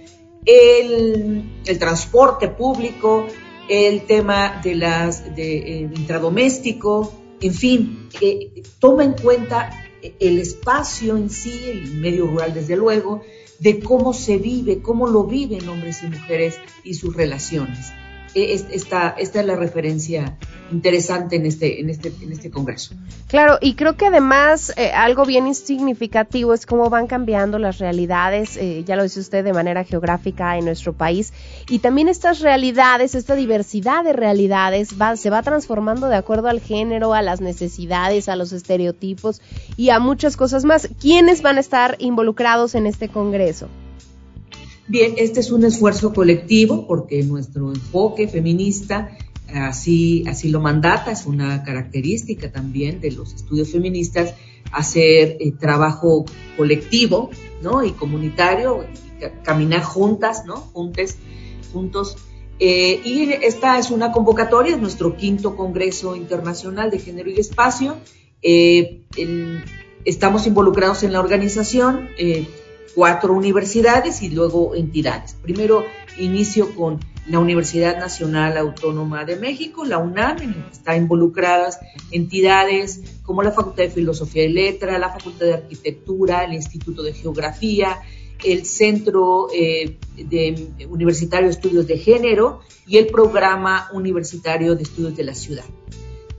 el, 0.45 1.43
el 1.65 1.79
transporte 1.79 2.49
público, 2.49 3.25
el 3.69 4.05
tema 4.05 4.61
de 4.63 4.75
las 4.75 5.35
de 5.35 5.57
eh, 5.57 5.89
intradoméstico, 5.95 7.13
en 7.39 7.53
fin, 7.53 8.09
toma 8.79 9.03
en 9.03 9.13
cuenta 9.13 9.71
el 10.19 10.39
espacio 10.39 11.17
en 11.17 11.29
sí, 11.29 11.69
el 11.69 11.95
medio 11.95 12.27
rural 12.27 12.53
desde 12.53 12.75
luego, 12.75 13.21
de 13.59 13.79
cómo 13.79 14.13
se 14.13 14.37
vive, 14.37 14.81
cómo 14.81 15.07
lo 15.07 15.23
viven 15.23 15.67
hombres 15.69 16.03
y 16.03 16.07
mujeres 16.07 16.59
y 16.83 16.93
sus 16.93 17.15
relaciones. 17.15 17.91
Es- 18.33 18.65
Esta, 18.71 19.15
es 19.17 19.33
la 19.33 19.55
referencia 19.55 20.37
interesante 20.71 21.37
en 21.37 21.45
este, 21.45 21.79
este, 21.89 22.11
en 22.21 22.31
este 22.31 22.51
congreso. 22.51 22.93
Claro, 23.29 23.57
y 23.61 23.75
creo 23.75 23.95
que 23.95 24.07
además 24.07 24.73
eh, 24.75 24.91
algo 24.91 25.25
bien 25.25 25.53
significativo 25.55 26.53
es 26.53 26.65
cómo 26.65 26.89
van 26.89 27.07
cambiando 27.07 27.57
las 27.57 27.77
realidades, 27.77 28.57
eh, 28.57 28.83
ya 28.85 28.95
lo 28.97 29.03
dice 29.03 29.21
usted, 29.21 29.43
de 29.45 29.53
manera 29.53 29.83
geográfica 29.85 30.57
en 30.57 30.65
nuestro 30.65 30.93
país, 30.93 31.31
y 31.69 31.79
también 31.79 32.09
estas 32.09 32.41
realidades, 32.41 33.15
esta 33.15 33.35
diversidad 33.35 34.03
de 34.03 34.13
realidades 34.13 34.89
va, 35.01 35.15
se 35.15 35.29
va 35.29 35.41
transformando 35.41 36.07
de 36.09 36.15
acuerdo 36.17 36.49
al 36.49 36.59
género, 36.59 37.13
a 37.13 37.21
las 37.21 37.39
necesidades, 37.41 38.27
a 38.29 38.35
los 38.35 38.51
estereotipos 38.51 39.41
y 39.77 39.89
a 39.89 39.99
muchas 39.99 40.35
cosas 40.37 40.65
más. 40.65 40.89
¿Quiénes 41.01 41.41
van 41.41 41.57
a 41.57 41.61
estar 41.61 41.95
involucrados 41.99 42.75
en 42.75 42.87
este 42.87 43.07
congreso? 43.09 43.67
Bien, 44.87 45.15
este 45.17 45.41
es 45.41 45.51
un 45.51 45.65
esfuerzo 45.65 46.13
colectivo 46.13 46.87
porque 46.87 47.21
nuestro 47.23 47.73
enfoque 47.73 48.27
feminista 48.27 49.17
así, 49.53 50.23
así 50.27 50.49
lo 50.49 50.61
mandata, 50.61 51.11
es 51.11 51.25
una 51.25 51.63
característica 51.63 52.51
también 52.51 52.99
de 53.01 53.11
los 53.11 53.33
estudios 53.33 53.71
feministas, 53.71 54.33
hacer 54.71 55.37
eh, 55.39 55.51
trabajo 55.57 56.25
colectivo 56.55 57.29
¿no? 57.61 57.83
y 57.83 57.91
comunitario, 57.91 58.85
caminar 59.43 59.83
juntas, 59.83 60.45
¿no? 60.45 60.55
juntes, 60.55 61.17
juntos. 61.73 62.17
Eh, 62.59 63.01
y 63.03 63.31
esta 63.43 63.77
es 63.77 63.91
una 63.91 64.11
convocatoria, 64.11 64.75
es 64.75 64.81
nuestro 64.81 65.15
quinto 65.15 65.55
Congreso 65.55 66.15
Internacional 66.15 66.89
de 66.89 66.99
Género 66.99 67.29
y 67.29 67.39
Espacio. 67.39 67.97
Eh, 68.41 69.03
estamos 70.05 70.47
involucrados 70.47 71.03
en 71.03 71.13
la 71.13 71.19
organización. 71.19 72.09
Cuatro 72.95 73.33
universidades 73.33 74.21
y 74.21 74.29
luego 74.29 74.75
entidades. 74.75 75.35
Primero 75.41 75.83
inicio 76.17 76.75
con 76.75 76.99
la 77.27 77.39
Universidad 77.39 77.99
Nacional 77.99 78.57
Autónoma 78.57 79.25
de 79.25 79.35
México, 79.35 79.85
la 79.85 79.97
UNAM, 79.97 80.41
en 80.41 80.49
la 80.51 80.65
que 80.67 80.73
están 80.73 80.97
involucradas 80.97 81.79
entidades 82.11 83.01
como 83.23 83.43
la 83.43 83.51
Facultad 83.51 83.83
de 83.83 83.89
Filosofía 83.89 84.45
y 84.45 84.53
Letra, 84.53 84.97
la 84.97 85.09
Facultad 85.09 85.45
de 85.45 85.53
Arquitectura, 85.55 86.43
el 86.45 86.53
Instituto 86.53 87.03
de 87.03 87.13
Geografía, 87.13 87.97
el 88.43 88.65
Centro 88.65 89.47
eh, 89.53 89.97
de 90.15 90.87
Universitario 90.89 91.47
de 91.47 91.53
Estudios 91.53 91.87
de 91.87 91.97
Género 91.97 92.61
y 92.85 92.97
el 92.97 93.07
Programa 93.07 93.89
Universitario 93.93 94.75
de 94.75 94.83
Estudios 94.83 95.15
de 95.17 95.23
la 95.23 95.33
Ciudad. 95.33 95.65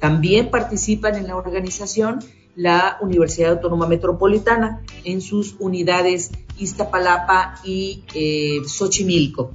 También 0.01 0.51
participan 0.51 1.17
en 1.17 1.27
la 1.27 1.37
organización 1.37 2.21
la 2.59 2.99
Universidad 3.01 3.53
Autónoma 3.53 3.87
Metropolitana 3.87 4.83
en 5.05 5.21
sus 5.21 5.55
unidades 5.61 6.33
Iztapalapa 6.59 7.55
y 7.65 8.03
eh, 8.15 8.59
Xochimilco. 8.67 9.53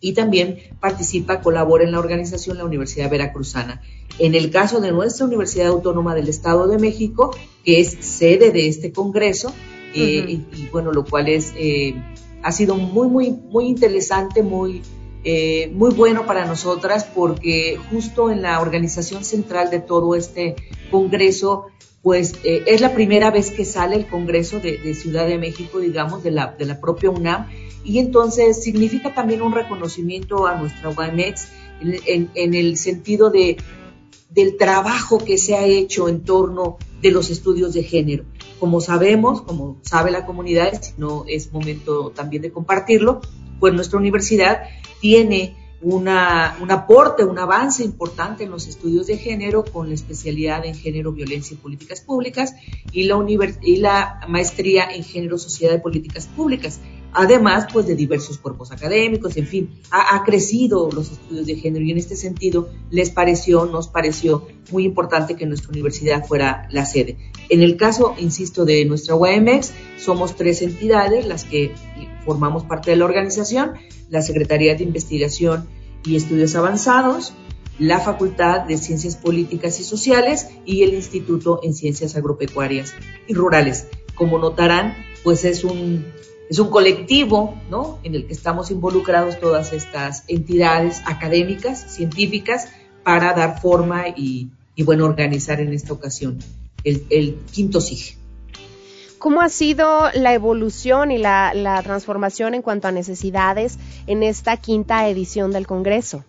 Y 0.00 0.14
también 0.14 0.58
participa, 0.80 1.42
colabora 1.42 1.84
en 1.84 1.92
la 1.92 1.98
organización 1.98 2.56
la 2.56 2.64
Universidad 2.64 3.10
Veracruzana. 3.10 3.82
En 4.18 4.34
el 4.34 4.50
caso 4.50 4.80
de 4.80 4.92
nuestra 4.92 5.26
Universidad 5.26 5.68
Autónoma 5.68 6.14
del 6.14 6.28
Estado 6.28 6.66
de 6.68 6.78
México, 6.78 7.36
que 7.64 7.80
es 7.80 7.98
sede 8.00 8.50
de 8.50 8.66
este 8.66 8.92
congreso, 8.92 9.52
eh, 9.94 10.40
y, 10.54 10.68
bueno, 10.72 10.92
lo 10.92 11.04
cual 11.04 11.28
es 11.28 11.52
eh, 11.56 11.94
ha 12.42 12.52
sido 12.52 12.76
muy, 12.76 13.08
muy, 13.08 13.30
muy 13.30 13.66
interesante, 13.66 14.42
muy, 14.42 14.82
eh, 15.28 15.68
muy 15.74 15.92
bueno 15.92 16.24
para 16.24 16.46
nosotras, 16.46 17.04
porque 17.04 17.78
justo 17.90 18.30
en 18.30 18.42
la 18.42 18.60
organización 18.60 19.24
central 19.24 19.70
de 19.70 19.80
todo 19.80 20.14
este 20.14 20.54
congreso, 20.90 21.66
pues 22.00 22.34
es 22.44 22.80
la 22.80 22.94
primera 22.94 23.32
vez 23.32 23.50
que 23.50 23.64
sale 23.64 23.96
el 23.96 24.06
Congreso 24.06 24.60
de, 24.60 24.94
Ciudad 24.94 25.26
de 25.26 25.38
México, 25.38 25.80
digamos, 25.80 26.22
de 26.22 26.30
la, 26.30 26.54
de 26.56 26.64
la 26.64 26.80
propia 26.80 27.10
UNAM, 27.10 27.48
y 27.82 27.98
entonces 27.98 28.62
significa 28.62 29.12
también 29.12 29.42
un 29.42 29.50
reconocimiento 29.50 30.46
a 30.46 30.54
nuestra 30.54 30.90
UAMEX 30.90 31.48
en, 31.80 32.30
en 32.32 32.54
el 32.54 32.76
sentido 32.76 33.30
de 33.30 33.56
del 34.36 34.56
trabajo 34.58 35.18
que 35.18 35.38
se 35.38 35.56
ha 35.56 35.64
hecho 35.64 36.08
en 36.08 36.22
torno 36.22 36.76
de 37.00 37.10
los 37.10 37.30
estudios 37.30 37.72
de 37.72 37.82
género. 37.82 38.24
Como 38.60 38.80
sabemos, 38.82 39.40
como 39.42 39.78
sabe 39.82 40.10
la 40.10 40.26
comunidad, 40.26 40.80
si 40.80 40.92
no 40.98 41.24
es 41.26 41.52
momento 41.52 42.12
también 42.14 42.42
de 42.42 42.52
compartirlo, 42.52 43.22
pues 43.58 43.72
nuestra 43.72 43.98
universidad 43.98 44.62
tiene 45.00 45.56
una, 45.82 46.56
un 46.60 46.70
aporte, 46.70 47.24
un 47.24 47.38
avance 47.38 47.84
importante 47.84 48.44
en 48.44 48.50
los 48.50 48.66
estudios 48.66 49.06
de 49.06 49.18
género 49.18 49.64
con 49.64 49.88
la 49.88 49.94
especialidad 49.94 50.64
en 50.64 50.74
género, 50.74 51.12
violencia 51.12 51.54
y 51.54 51.58
políticas 51.58 52.00
públicas 52.00 52.54
y 52.92 53.04
la, 53.04 53.24
y 53.62 53.76
la 53.76 54.20
maestría 54.28 54.88
en 54.90 55.04
género, 55.04 55.38
sociedad 55.38 55.74
y 55.74 55.80
políticas 55.80 56.26
públicas 56.26 56.80
además 57.16 57.66
pues 57.72 57.86
de 57.86 57.96
diversos 57.96 58.38
cuerpos 58.38 58.70
académicos, 58.70 59.36
en 59.36 59.46
fin, 59.46 59.70
ha, 59.90 60.22
crecido 60.24 60.90
los 60.92 61.12
estudios 61.12 61.46
de 61.46 61.56
género 61.56 61.84
y 61.84 61.90
en 61.90 61.98
este 61.98 62.14
sentido 62.14 62.68
les 62.90 63.10
pareció, 63.10 63.64
nos 63.64 63.88
pareció 63.88 64.46
muy 64.70 64.84
importante 64.84 65.34
que 65.34 65.46
nuestra 65.46 65.70
universidad 65.70 66.24
fuera 66.26 66.68
la 66.70 66.84
sede. 66.84 67.16
En 67.48 67.62
el 67.62 67.76
caso, 67.76 68.14
insisto, 68.18 68.66
de 68.66 68.84
nuestra 68.84 69.14
UAMX, 69.14 69.72
somos 69.98 70.36
tres 70.36 70.60
entidades 70.60 71.26
las 71.26 71.44
que 71.44 71.72
formamos 72.26 72.64
parte 72.64 72.90
de 72.90 72.98
la 72.98 73.06
organización, 73.06 73.72
la 74.10 74.20
Secretaría 74.20 74.74
de 74.74 74.84
Investigación 74.84 75.66
y 76.04 76.16
Estudios 76.16 76.54
Avanzados, 76.54 77.32
la 77.78 78.00
Facultad 78.00 78.62
de 78.62 78.76
Ciencias 78.76 79.16
Políticas 79.16 79.80
y 79.80 79.84
Sociales 79.84 80.48
y 80.66 80.82
el 80.82 80.92
Instituto 80.92 81.60
en 81.62 81.72
Ciencias 81.72 82.16
Agropecuarias 82.16 82.92
y 83.26 83.32
Rurales. 83.32 83.86
Como 84.14 84.38
notarán, 84.38 84.94
pues 85.24 85.44
es 85.44 85.64
un 85.64 86.04
es 86.48 86.58
un 86.58 86.70
colectivo 86.70 87.60
¿no? 87.70 87.98
en 88.04 88.14
el 88.14 88.26
que 88.26 88.32
estamos 88.32 88.70
involucrados 88.70 89.40
todas 89.40 89.72
estas 89.72 90.24
entidades 90.28 91.02
académicas, 91.04 91.92
científicas, 91.92 92.68
para 93.02 93.32
dar 93.34 93.60
forma 93.60 94.08
y, 94.08 94.50
bueno, 94.84 95.04
organizar 95.04 95.60
en 95.60 95.72
esta 95.72 95.92
ocasión 95.92 96.38
el, 96.84 97.38
quinto 97.52 97.80
SIG. 97.80 98.16
¿Cómo 99.26 99.40
ha 99.40 99.48
sido 99.48 100.02
la 100.14 100.34
evolución 100.34 101.10
y 101.10 101.18
la, 101.18 101.80
transformación 101.82 102.54
en 102.54 102.62
cuanto 102.62 102.86
a 102.86 102.92
necesidades 102.92 103.76
en 104.06 104.22
esta 104.22 104.56
quinta 104.56 105.08
edición 105.08 105.50
del 105.50 105.66
Congreso? 105.66 106.22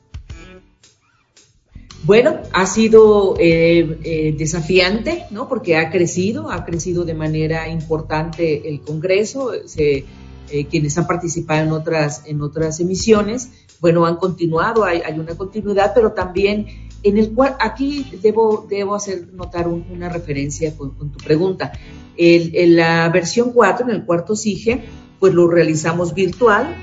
Bueno, 2.05 2.37
ha 2.53 2.65
sido 2.65 3.35
eh, 3.39 3.99
eh, 4.03 4.35
desafiante, 4.35 5.25
¿no? 5.29 5.47
Porque 5.47 5.77
ha 5.77 5.91
crecido, 5.91 6.49
ha 6.49 6.65
crecido 6.65 7.05
de 7.05 7.13
manera 7.13 7.69
importante 7.69 8.67
el 8.67 8.81
Congreso. 8.81 9.51
Se, 9.67 10.03
eh, 10.49 10.65
quienes 10.65 10.97
han 10.97 11.05
participado 11.05 11.63
en 11.67 11.73
otras, 11.73 12.23
en 12.25 12.41
otras 12.41 12.79
emisiones, 12.79 13.51
bueno, 13.79 14.07
han 14.07 14.15
continuado, 14.15 14.83
hay, 14.83 15.03
hay 15.05 15.19
una 15.19 15.37
continuidad, 15.37 15.91
pero 15.93 16.13
también 16.13 16.65
en 17.03 17.17
el 17.17 17.31
cual, 17.33 17.55
aquí 17.59 18.07
debo, 18.23 18.65
debo 18.67 18.95
hacer 18.95 19.33
notar 19.33 19.67
una 19.67 20.09
referencia 20.09 20.75
con, 20.75 21.11
tu 21.11 21.17
pregunta. 21.23 21.71
En 22.17 22.75
la 22.75 23.09
versión 23.09 23.51
4, 23.51 23.87
en 23.87 23.95
el 23.95 24.05
cuarto 24.05 24.35
SIGE, 24.35 24.83
pues 25.19 25.33
lo 25.33 25.47
realizamos 25.47 26.13
virtual, 26.13 26.75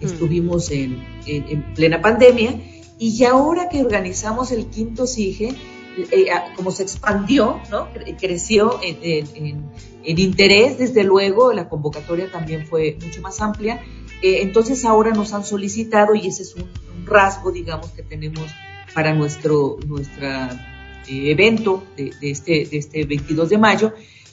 estuvimos 0.00 0.70
en, 0.70 1.02
en 1.26 1.74
plena 1.74 2.00
pandemia 2.00 2.58
y 3.02 3.24
ahora 3.24 3.68
que 3.68 3.80
organizamos 3.80 4.52
el 4.52 4.66
quinto 4.66 5.08
SIGE, 5.08 5.56
eh, 5.98 6.26
como 6.54 6.70
se 6.70 6.84
expandió, 6.84 7.60
¿no? 7.68 7.88
creció 8.18 8.78
en, 8.82 9.68
interés, 10.04 10.78
desde 10.78 11.02
luego, 11.02 11.52
la 11.52 11.68
convocatoria 11.68 12.30
también 12.30 12.64
fue 12.64 12.96
mucho 13.02 13.20
más 13.20 13.40
amplia. 13.40 13.82
Eh, 14.22 14.42
entonces 14.42 14.84
ahora 14.84 15.10
nos 15.10 15.32
han 15.32 15.44
solicitado, 15.44 16.14
y 16.14 16.28
ese 16.28 16.42
es 16.44 16.54
un, 16.54 16.70
rasgo, 17.04 17.50
digamos, 17.50 17.88
que 17.90 18.04
tenemos 18.04 18.46
para 18.94 19.12
nuestro 19.12 19.78
nuestra, 19.84 21.02
eh, 21.08 21.32
evento 21.32 21.82
de, 21.96 22.12
este, 22.20 22.66
de 22.66 22.76
este 22.76 23.04
22 23.04 23.48
de 23.48 23.58
mayo, 23.58 23.92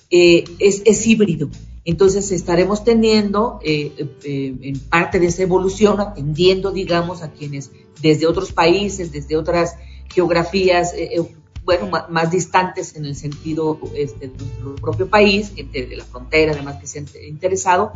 es, 0.09 0.81
es 0.85 1.07
híbrido. 1.07 1.49
Entonces 1.89 2.31
estaremos 2.31 2.83
teniendo 2.83 3.59
eh, 3.63 3.91
eh, 4.23 4.55
en 4.61 4.79
parte 4.79 5.19
de 5.19 5.25
esa 5.25 5.41
evolución, 5.41 5.99
atendiendo, 5.99 6.69
digamos, 6.71 7.23
a 7.23 7.31
quienes 7.31 7.71
desde 7.99 8.27
otros 8.27 8.51
países, 8.51 9.11
desde 9.11 9.35
otras 9.35 9.75
geografías, 10.13 10.93
eh, 10.93 11.19
bueno, 11.65 11.89
más, 12.09 12.29
distantes 12.29 12.95
en 12.95 13.05
el 13.05 13.15
sentido 13.15 13.79
este, 13.95 14.27
de 14.27 14.37
nuestro 14.37 14.75
propio 14.75 15.09
país, 15.09 15.53
de 15.55 15.95
la 15.97 16.05
frontera, 16.05 16.51
además 16.51 16.77
que 16.79 16.85
se 16.85 16.99
han 16.99 17.07
interesado, 17.27 17.91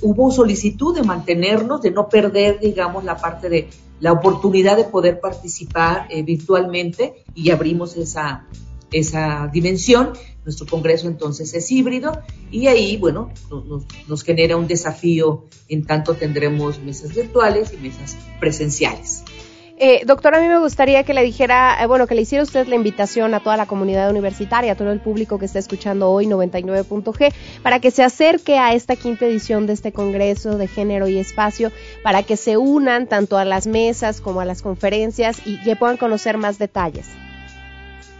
hubo 0.00 0.30
solicitud 0.30 0.94
de 0.94 1.02
mantenernos, 1.02 1.82
de 1.82 1.90
no 1.90 2.08
perder, 2.08 2.60
digamos, 2.60 3.02
la 3.02 3.16
parte 3.16 3.48
de 3.48 3.68
la 3.98 4.12
oportunidad 4.12 4.76
de 4.76 4.84
poder 4.84 5.18
participar 5.18 6.08
virtualmente 6.24 7.24
y 7.34 7.50
abrimos 7.50 7.96
esa, 7.96 8.46
esa 8.90 9.48
dimensión. 9.52 10.12
Nuestro 10.48 10.66
Congreso 10.66 11.08
entonces 11.08 11.52
es 11.52 11.70
híbrido 11.70 12.22
y 12.50 12.68
ahí, 12.68 12.96
bueno, 12.96 13.30
nos, 14.08 14.24
genera 14.24 14.56
un 14.56 14.66
desafío 14.66 15.44
en 15.68 15.84
tanto 15.84 16.14
tendremos 16.14 16.78
mesas 16.78 17.14
virtuales 17.14 17.74
y 17.74 17.76
mesas 17.76 18.16
presenciales. 18.40 19.24
Eh, 19.76 20.06
doctora, 20.06 20.38
a 20.38 20.40
mí 20.40 20.48
me 20.48 20.58
gustaría 20.58 21.04
que 21.04 21.12
le 21.12 21.22
dijera, 21.22 21.76
eh, 21.82 21.86
bueno, 21.86 22.06
que 22.06 22.14
le 22.14 22.22
hiciera 22.22 22.42
usted 22.42 22.66
la 22.66 22.76
invitación 22.76 23.34
a 23.34 23.40
toda 23.40 23.58
la 23.58 23.66
comunidad 23.66 24.08
universitaria, 24.08 24.72
a 24.72 24.74
todo 24.74 24.90
el 24.90 25.00
público 25.00 25.38
que 25.38 25.44
está 25.44 25.58
escuchando 25.58 26.10
hoy 26.10 26.24
99.g, 26.24 27.30
para 27.62 27.78
que 27.78 27.90
se 27.90 28.02
acerque 28.02 28.56
a 28.56 28.72
esta 28.72 28.96
quinta 28.96 29.26
edición 29.26 29.66
de 29.66 29.74
este 29.74 29.92
Congreso 29.92 30.56
de 30.56 30.66
Género 30.66 31.08
y 31.08 31.18
Espacio, 31.18 31.72
para 32.02 32.22
que 32.22 32.38
se 32.38 32.56
unan 32.56 33.06
tanto 33.06 33.36
a 33.36 33.44
las 33.44 33.66
mesas 33.66 34.22
como 34.22 34.40
a 34.40 34.46
las 34.46 34.62
conferencias 34.62 35.42
y 35.44 35.60
que 35.60 35.76
puedan 35.76 35.98
conocer 35.98 36.38
más 36.38 36.58
detalles. 36.58 37.06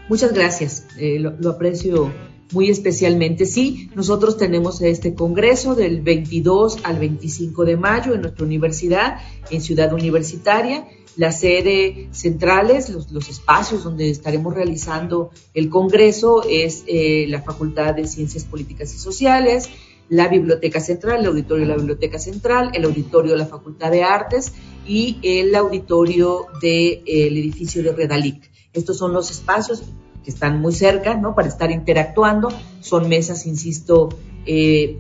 Muchas 0.09 0.33
gracias, 0.33 0.87
eh, 0.99 1.19
lo, 1.19 1.51
aprecio 1.51 2.11
muy 2.53 2.71
especialmente. 2.71 3.45
Sí, 3.45 3.91
nosotros 3.95 4.39
tenemos 4.39 4.81
este 4.81 5.15
congreso 5.15 5.75
del 5.75 6.01
22 6.01 6.79
al 6.85 6.99
25 6.99 7.67
de 7.67 7.77
mayo 7.77 8.15
en 8.15 8.23
nuestra 8.23 8.47
universidad, 8.47 9.19
en 9.51 9.61
Ciudad 9.61 9.93
Universitaria. 9.93 10.87
La 11.17 11.31
sede 11.31 12.09
centrales, 12.13 12.89
los, 12.89 13.29
espacios 13.29 13.85
donde 13.85 14.09
estaremos 14.09 14.55
realizando 14.55 15.31
el 15.53 15.69
congreso 15.69 16.43
es 16.49 16.85
eh, 16.87 17.27
la 17.29 17.43
Facultad 17.43 17.95
de 17.95 18.07
Ciencias 18.07 18.45
Políticas 18.45 18.95
y 18.95 18.99
Sociales, 18.99 19.69
la 20.09 20.29
Biblioteca 20.29 20.81
Central, 20.81 21.21
el 21.21 21.27
auditorio 21.27 21.67
de 21.67 21.73
la 21.73 21.77
Biblioteca 21.77 22.19
Central, 22.19 22.71
el 22.73 22.85
auditorio 22.85 23.33
de 23.33 23.39
la 23.39 23.47
Facultad 23.47 23.91
de 23.91 24.05
Artes 24.05 24.53
y 24.87 25.19
el 25.23 25.55
auditorio 25.55 26.47
del 26.63 27.37
edificio 27.37 27.83
de 27.83 27.93
Redalic. 27.93 28.58
Estos 28.73 28.99
son 28.99 29.13
los 29.13 29.31
espacios 29.31 29.83
que 30.25 30.31
están 30.31 30.61
muy 30.61 30.73
cerca, 30.73 31.15
¿no? 31.15 31.35
Para 31.35 31.49
estar 31.49 31.71
interactuando. 31.71 32.49
Son 32.81 33.09
mesas, 33.09 33.47
insisto, 33.47 34.11
eh, 34.51 34.97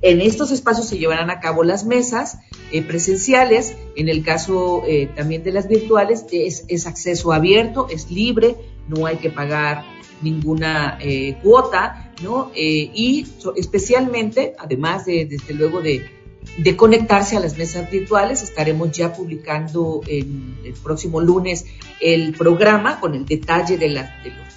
en 0.00 0.20
estos 0.20 0.52
espacios 0.52 0.86
se 0.86 0.96
llevarán 0.96 1.28
a 1.28 1.40
cabo 1.40 1.64
las 1.64 1.84
mesas 1.84 2.38
eh, 2.70 2.82
presenciales. 2.82 3.74
En 3.96 4.08
el 4.08 4.22
caso 4.22 4.84
eh, 4.86 5.10
también 5.16 5.42
de 5.42 5.50
las 5.50 5.66
virtuales, 5.66 6.24
es, 6.30 6.86
acceso 6.86 7.32
abierto, 7.32 7.88
es 7.90 8.12
libre, 8.12 8.54
no 8.86 9.06
hay 9.06 9.16
que 9.16 9.28
pagar 9.28 9.84
ninguna 10.22 11.00
cuota, 11.42 12.12
¿no? 12.22 12.52
y 12.54 13.26
especialmente, 13.56 14.54
además 14.56 15.04
de, 15.04 15.24
desde 15.24 15.52
luego, 15.52 15.80
de 15.80 16.08
de 16.58 16.76
conectarse 16.76 17.36
a 17.36 17.40
las 17.40 17.56
mesas 17.56 17.90
virtuales. 17.90 18.42
Estaremos 18.42 18.92
ya 18.92 19.12
publicando 19.12 20.02
en 20.06 20.56
el 20.64 20.74
próximo 20.74 21.20
lunes 21.20 21.64
el 22.00 22.32
programa 22.34 23.00
con 23.00 23.14
el 23.14 23.24
detalle 23.24 23.78
de, 23.78 23.88
los 23.88 24.06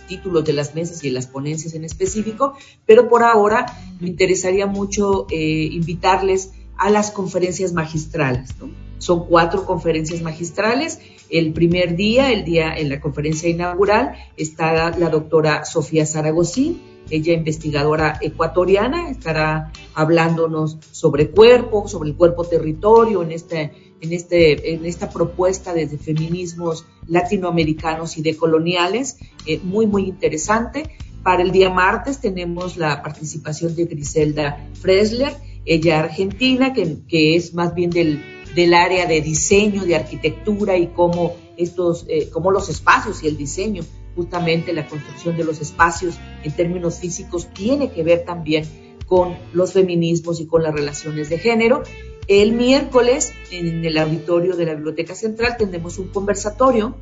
títulos 0.07 0.43
de 0.43 0.53
las 0.53 0.75
mesas 0.75 1.03
y 1.03 1.07
de 1.07 1.13
las 1.13 1.27
ponencias 1.27 1.73
en 1.73 1.85
específico, 1.85 2.55
pero 2.85 3.07
por 3.07 3.23
ahora 3.23 3.65
me 3.99 4.07
interesaría 4.07 4.67
mucho 4.67 5.27
eh, 5.29 5.69
invitarles 5.71 6.51
a 6.77 6.89
las 6.89 7.11
conferencias 7.11 7.73
magistrales. 7.73 8.49
Son 8.97 9.27
cuatro 9.27 9.65
conferencias 9.65 10.21
magistrales. 10.21 10.99
El 11.29 11.53
primer 11.53 11.95
día, 11.95 12.31
el 12.31 12.43
día 12.43 12.75
en 12.75 12.89
la 12.89 12.99
conferencia 12.99 13.49
inaugural, 13.49 14.15
está 14.37 14.97
la 14.97 15.09
doctora 15.09 15.65
Sofía 15.65 16.05
Zaragozín, 16.05 16.81
ella 17.09 17.33
investigadora 17.33 18.17
ecuatoriana, 18.21 19.09
estará 19.09 19.71
hablándonos 19.93 20.77
sobre 20.91 21.29
cuerpo, 21.29 21.87
sobre 21.87 22.09
el 22.09 22.15
cuerpo 22.15 22.45
territorio 22.45 23.21
en 23.23 23.31
este 23.31 23.85
en, 24.01 24.13
este, 24.13 24.73
en 24.73 24.85
esta 24.85 25.09
propuesta 25.09 25.73
desde 25.73 25.97
feminismos 25.97 26.85
latinoamericanos 27.07 28.17
y 28.17 28.21
decoloniales, 28.21 29.17
eh, 29.45 29.59
muy, 29.63 29.87
muy 29.87 30.03
interesante. 30.03 30.91
Para 31.23 31.41
el 31.41 31.51
día 31.51 31.69
martes 31.69 32.19
tenemos 32.19 32.77
la 32.77 33.01
participación 33.01 33.75
de 33.75 33.85
Griselda 33.85 34.69
Fresler, 34.73 35.33
ella 35.65 35.99
argentina, 35.99 36.73
que, 36.73 36.97
que 37.07 37.35
es 37.35 37.53
más 37.55 37.73
bien 37.73 37.89
del, 37.89 38.21
del, 38.53 38.73
área 38.75 39.07
de 39.07 39.21
diseño, 39.21 39.83
de 39.83 39.95
arquitectura 39.95 40.77
y 40.77 40.87
cómo, 40.87 41.33
estos, 41.57 42.05
eh, 42.07 42.29
cómo 42.31 42.51
los 42.51 42.69
espacios 42.69 43.23
y 43.23 43.27
el 43.27 43.37
diseño, 43.37 43.83
justamente 44.15 44.73
la 44.73 44.87
construcción 44.87 45.37
de 45.37 45.43
los 45.43 45.61
espacios 45.61 46.15
en 46.43 46.51
términos 46.51 46.99
físicos, 46.99 47.47
tiene 47.53 47.91
que 47.91 48.03
ver 48.03 48.25
también 48.25 48.65
con 49.05 49.35
los 49.53 49.73
feminismos 49.73 50.39
y 50.39 50.47
con 50.47 50.63
las 50.63 50.73
relaciones 50.73 51.29
de 51.29 51.37
género. 51.37 51.83
El 52.27 52.53
miércoles, 52.53 53.33
en 53.51 53.85
el 53.85 53.97
auditorio 53.97 54.55
de 54.55 54.65
la 54.65 54.73
Biblioteca 54.73 55.13
Central, 55.13 55.57
tendremos 55.57 55.99
un 55.99 56.07
conversatorio 56.07 56.95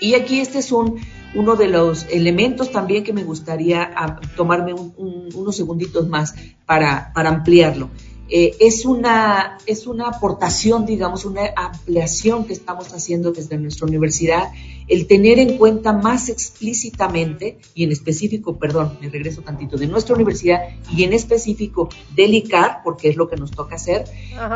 y 0.00 0.14
aquí 0.14 0.40
este 0.40 0.58
es 0.58 0.72
un, 0.72 1.00
uno 1.34 1.56
de 1.56 1.68
los 1.68 2.06
elementos 2.10 2.70
también 2.70 3.02
que 3.02 3.12
me 3.12 3.24
gustaría 3.24 3.90
ah, 3.96 4.20
tomarme 4.36 4.74
unos 4.74 5.56
segunditos 5.56 6.06
más 6.08 6.34
para, 6.66 7.12
para 7.14 7.30
ampliarlo. 7.30 7.90
Eh, 8.28 8.56
es, 8.58 8.84
una, 8.84 9.58
es 9.66 9.86
una 9.86 10.08
aportación, 10.08 10.84
digamos, 10.84 11.24
una 11.24 11.42
ampliación 11.54 12.44
que 12.44 12.54
estamos 12.54 12.92
haciendo 12.92 13.30
desde 13.30 13.56
nuestra 13.56 13.86
universidad, 13.86 14.50
el 14.88 15.06
tener 15.06 15.38
en 15.38 15.56
cuenta 15.56 15.92
más 15.92 16.28
explícitamente, 16.28 17.58
y 17.74 17.84
en 17.84 17.92
específico, 17.92 18.56
perdón, 18.56 18.98
me 19.00 19.08
regreso 19.10 19.42
tantito, 19.42 19.76
de 19.76 19.86
nuestra 19.86 20.16
universidad 20.16 20.60
y 20.90 21.04
en 21.04 21.12
específico 21.12 21.88
del 22.16 22.34
ICAR, 22.34 22.80
porque 22.82 23.10
es 23.10 23.16
lo 23.16 23.28
que 23.28 23.36
nos 23.36 23.52
toca 23.52 23.76
hacer, 23.76 24.04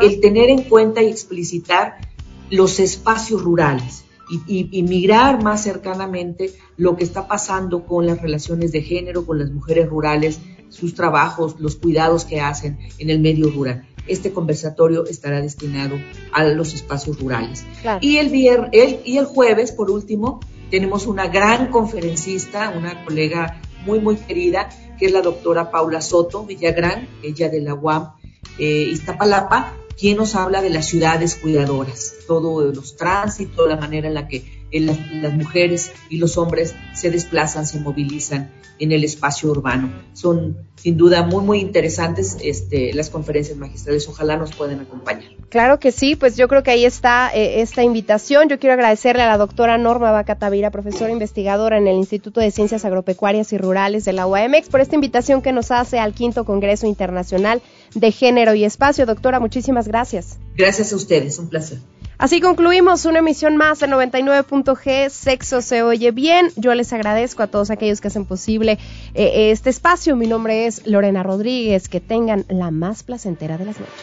el 0.01 0.19
tener 0.19 0.49
en 0.49 0.63
cuenta 0.63 1.01
y 1.01 1.07
explicitar 1.07 1.95
los 2.49 2.79
espacios 2.79 3.41
rurales. 3.41 4.03
Y, 4.47 4.69
y, 4.71 4.83
mirar 4.83 5.43
más 5.43 5.61
cercanamente 5.61 6.53
lo 6.77 6.95
que 6.95 7.03
está 7.03 7.27
pasando 7.27 7.83
con 7.83 8.05
las 8.05 8.21
relaciones 8.21 8.71
de 8.71 8.81
género, 8.81 9.25
con 9.25 9.37
las 9.37 9.51
mujeres 9.51 9.89
rurales, 9.89 10.39
sus 10.71 10.95
trabajos, 10.95 11.59
los 11.59 11.75
cuidados 11.75 12.25
que 12.25 12.41
hacen 12.41 12.79
en 12.97 13.09
el 13.09 13.19
medio 13.19 13.51
rural. 13.51 13.87
Este 14.07 14.31
conversatorio 14.31 15.05
estará 15.05 15.41
destinado 15.41 15.95
a 16.33 16.43
los 16.45 16.73
espacios 16.73 17.19
rurales. 17.19 17.63
Y, 18.01 18.17
el 18.17 18.33
y 18.33 19.17
el 19.17 19.25
jueves, 19.25 19.71
por 19.71 19.91
último, 19.91 20.39
tenemos 20.71 21.05
una 21.05 21.27
gran 21.27 21.69
conferencista, 21.69 22.73
una 22.75 23.05
colega 23.05 23.61
muy, 23.85 23.99
muy 23.99 24.15
querida, 24.15 24.69
que 24.97 25.07
es 25.07 25.11
la 25.11 25.21
doctora 25.21 25.69
Paula 25.69 26.01
Soto 26.01 26.45
Villagrán, 26.45 27.07
ella 27.21 27.49
de 27.49 27.61
la 27.61 27.73
UAM 27.73 28.13
eh, 28.57 28.87
Iztapalapa, 28.91 29.73
quien 29.99 30.17
nos 30.17 30.35
habla 30.35 30.61
de 30.61 30.69
las 30.69 30.85
ciudades 30.87 31.35
cuidadoras, 31.35 32.15
todos 32.27 32.75
los 32.75 32.95
tránsitos, 32.95 33.67
la 33.67 33.77
manera 33.77 34.07
en 34.07 34.13
la 34.13 34.27
que 34.27 34.60
las, 34.79 35.33
mujeres 35.33 35.91
y 36.09 36.17
los 36.17 36.37
hombres 36.37 36.75
se 36.93 37.11
desplazan, 37.11 37.67
se 37.67 37.79
movilizan 37.79 38.51
en 38.79 38.91
el 38.91 39.03
espacio 39.03 39.51
urbano. 39.51 39.91
Son 40.13 40.57
sin 40.75 40.97
duda 40.97 41.23
muy, 41.23 41.43
muy 41.43 41.59
interesantes 41.59 42.37
este, 42.41 42.93
las 42.93 43.09
conferencias 43.09 43.57
magistrales. 43.57 44.07
Ojalá 44.07 44.37
nos 44.37 44.55
puedan 44.55 44.79
acompañar. 44.79 45.29
Claro 45.49 45.79
que 45.79 45.91
sí, 45.91 46.15
pues 46.15 46.37
yo 46.37 46.47
creo 46.47 46.63
que 46.63 46.71
ahí 46.71 46.85
está 46.85 47.29
eh, 47.35 47.61
esta 47.61 47.83
invitación. 47.83 48.49
Yo 48.49 48.57
quiero 48.57 48.73
agradecerle 48.73 49.21
a 49.21 49.27
la 49.27 49.37
doctora 49.37 49.77
Norma 49.77 50.11
Bacatavira, 50.11 50.71
profesora 50.71 51.11
investigadora 51.11 51.77
en 51.77 51.87
el 51.87 51.97
Instituto 51.97 52.39
de 52.39 52.49
Ciencias 52.49 52.85
Agropecuarias 52.85 53.53
y 53.53 53.57
Rurales 53.57 54.05
de 54.05 54.13
la 54.13 54.25
UAMX, 54.25 54.69
por 54.69 54.81
esta 54.81 54.95
invitación 54.95 55.41
que 55.41 55.51
nos 55.51 55.69
hace 55.69 55.99
al 55.99 56.13
quinto 56.13 56.45
Congreso 56.45 56.87
Internacional 56.87 57.61
de 57.93 58.11
Género 58.11 58.55
y 58.55 58.63
Espacio. 58.63 59.05
Doctora, 59.05 59.39
muchísimas 59.39 59.87
gracias. 59.87 60.39
Gracias 60.55 60.91
a 60.93 60.95
ustedes, 60.95 61.37
un 61.37 61.49
placer. 61.49 61.77
Así 62.21 62.39
concluimos 62.39 63.05
una 63.05 63.17
emisión 63.17 63.57
más 63.57 63.79
de 63.79 63.87
99.g, 63.87 65.09
Sexo 65.09 65.63
se 65.63 65.81
oye 65.81 66.11
bien. 66.11 66.51
Yo 66.55 66.75
les 66.75 66.93
agradezco 66.93 67.41
a 67.41 67.47
todos 67.47 67.71
aquellos 67.71 67.99
que 67.99 68.09
hacen 68.09 68.25
posible 68.25 68.77
eh, 69.15 69.49
este 69.49 69.71
espacio. 69.71 70.15
Mi 70.15 70.27
nombre 70.27 70.67
es 70.67 70.85
Lorena 70.85 71.23
Rodríguez. 71.23 71.89
Que 71.89 71.99
tengan 71.99 72.45
la 72.47 72.69
más 72.69 73.01
placentera 73.01 73.57
de 73.57 73.65
las 73.65 73.79
noches. 73.79 73.95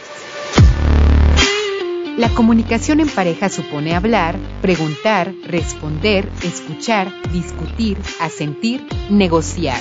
La 2.17 2.27
comunicación 2.27 2.99
en 2.99 3.07
pareja 3.07 3.47
supone 3.47 3.95
hablar, 3.95 4.35
preguntar, 4.61 5.33
responder, 5.45 6.27
escuchar, 6.43 7.09
discutir, 7.31 7.97
asentir, 8.19 8.85
negociar 9.09 9.79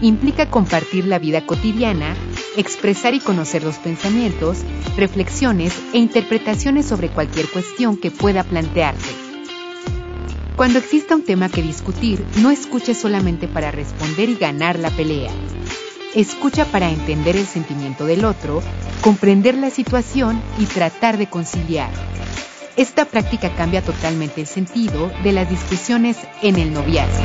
implica 0.00 0.50
compartir 0.50 1.06
la 1.06 1.18
vida 1.18 1.44
cotidiana, 1.46 2.14
expresar 2.56 3.14
y 3.14 3.20
conocer 3.20 3.62
los 3.62 3.76
pensamientos, 3.76 4.58
reflexiones 4.96 5.74
e 5.92 5.98
interpretaciones 5.98 6.86
sobre 6.86 7.08
cualquier 7.08 7.48
cuestión 7.48 7.96
que 7.96 8.10
pueda 8.10 8.44
plantearse. 8.44 9.28
Cuando 10.56 10.80
exista 10.80 11.14
un 11.14 11.22
tema 11.22 11.48
que 11.48 11.62
discutir, 11.62 12.24
no 12.38 12.50
escuche 12.50 12.94
solamente 12.94 13.46
para 13.46 13.70
responder 13.70 14.28
y 14.28 14.34
ganar 14.34 14.78
la 14.78 14.90
pelea. 14.90 15.30
Escucha 16.14 16.64
para 16.64 16.90
entender 16.90 17.36
el 17.36 17.46
sentimiento 17.46 18.06
del 18.06 18.24
otro, 18.24 18.60
comprender 19.00 19.56
la 19.56 19.70
situación 19.70 20.42
y 20.58 20.64
tratar 20.66 21.16
de 21.16 21.28
conciliar. 21.28 21.90
Esta 22.76 23.04
práctica 23.04 23.54
cambia 23.54 23.82
totalmente 23.82 24.40
el 24.40 24.46
sentido 24.46 25.12
de 25.22 25.32
las 25.32 25.48
discusiones 25.48 26.16
en 26.42 26.56
el 26.56 26.72
noviazgo. 26.72 27.24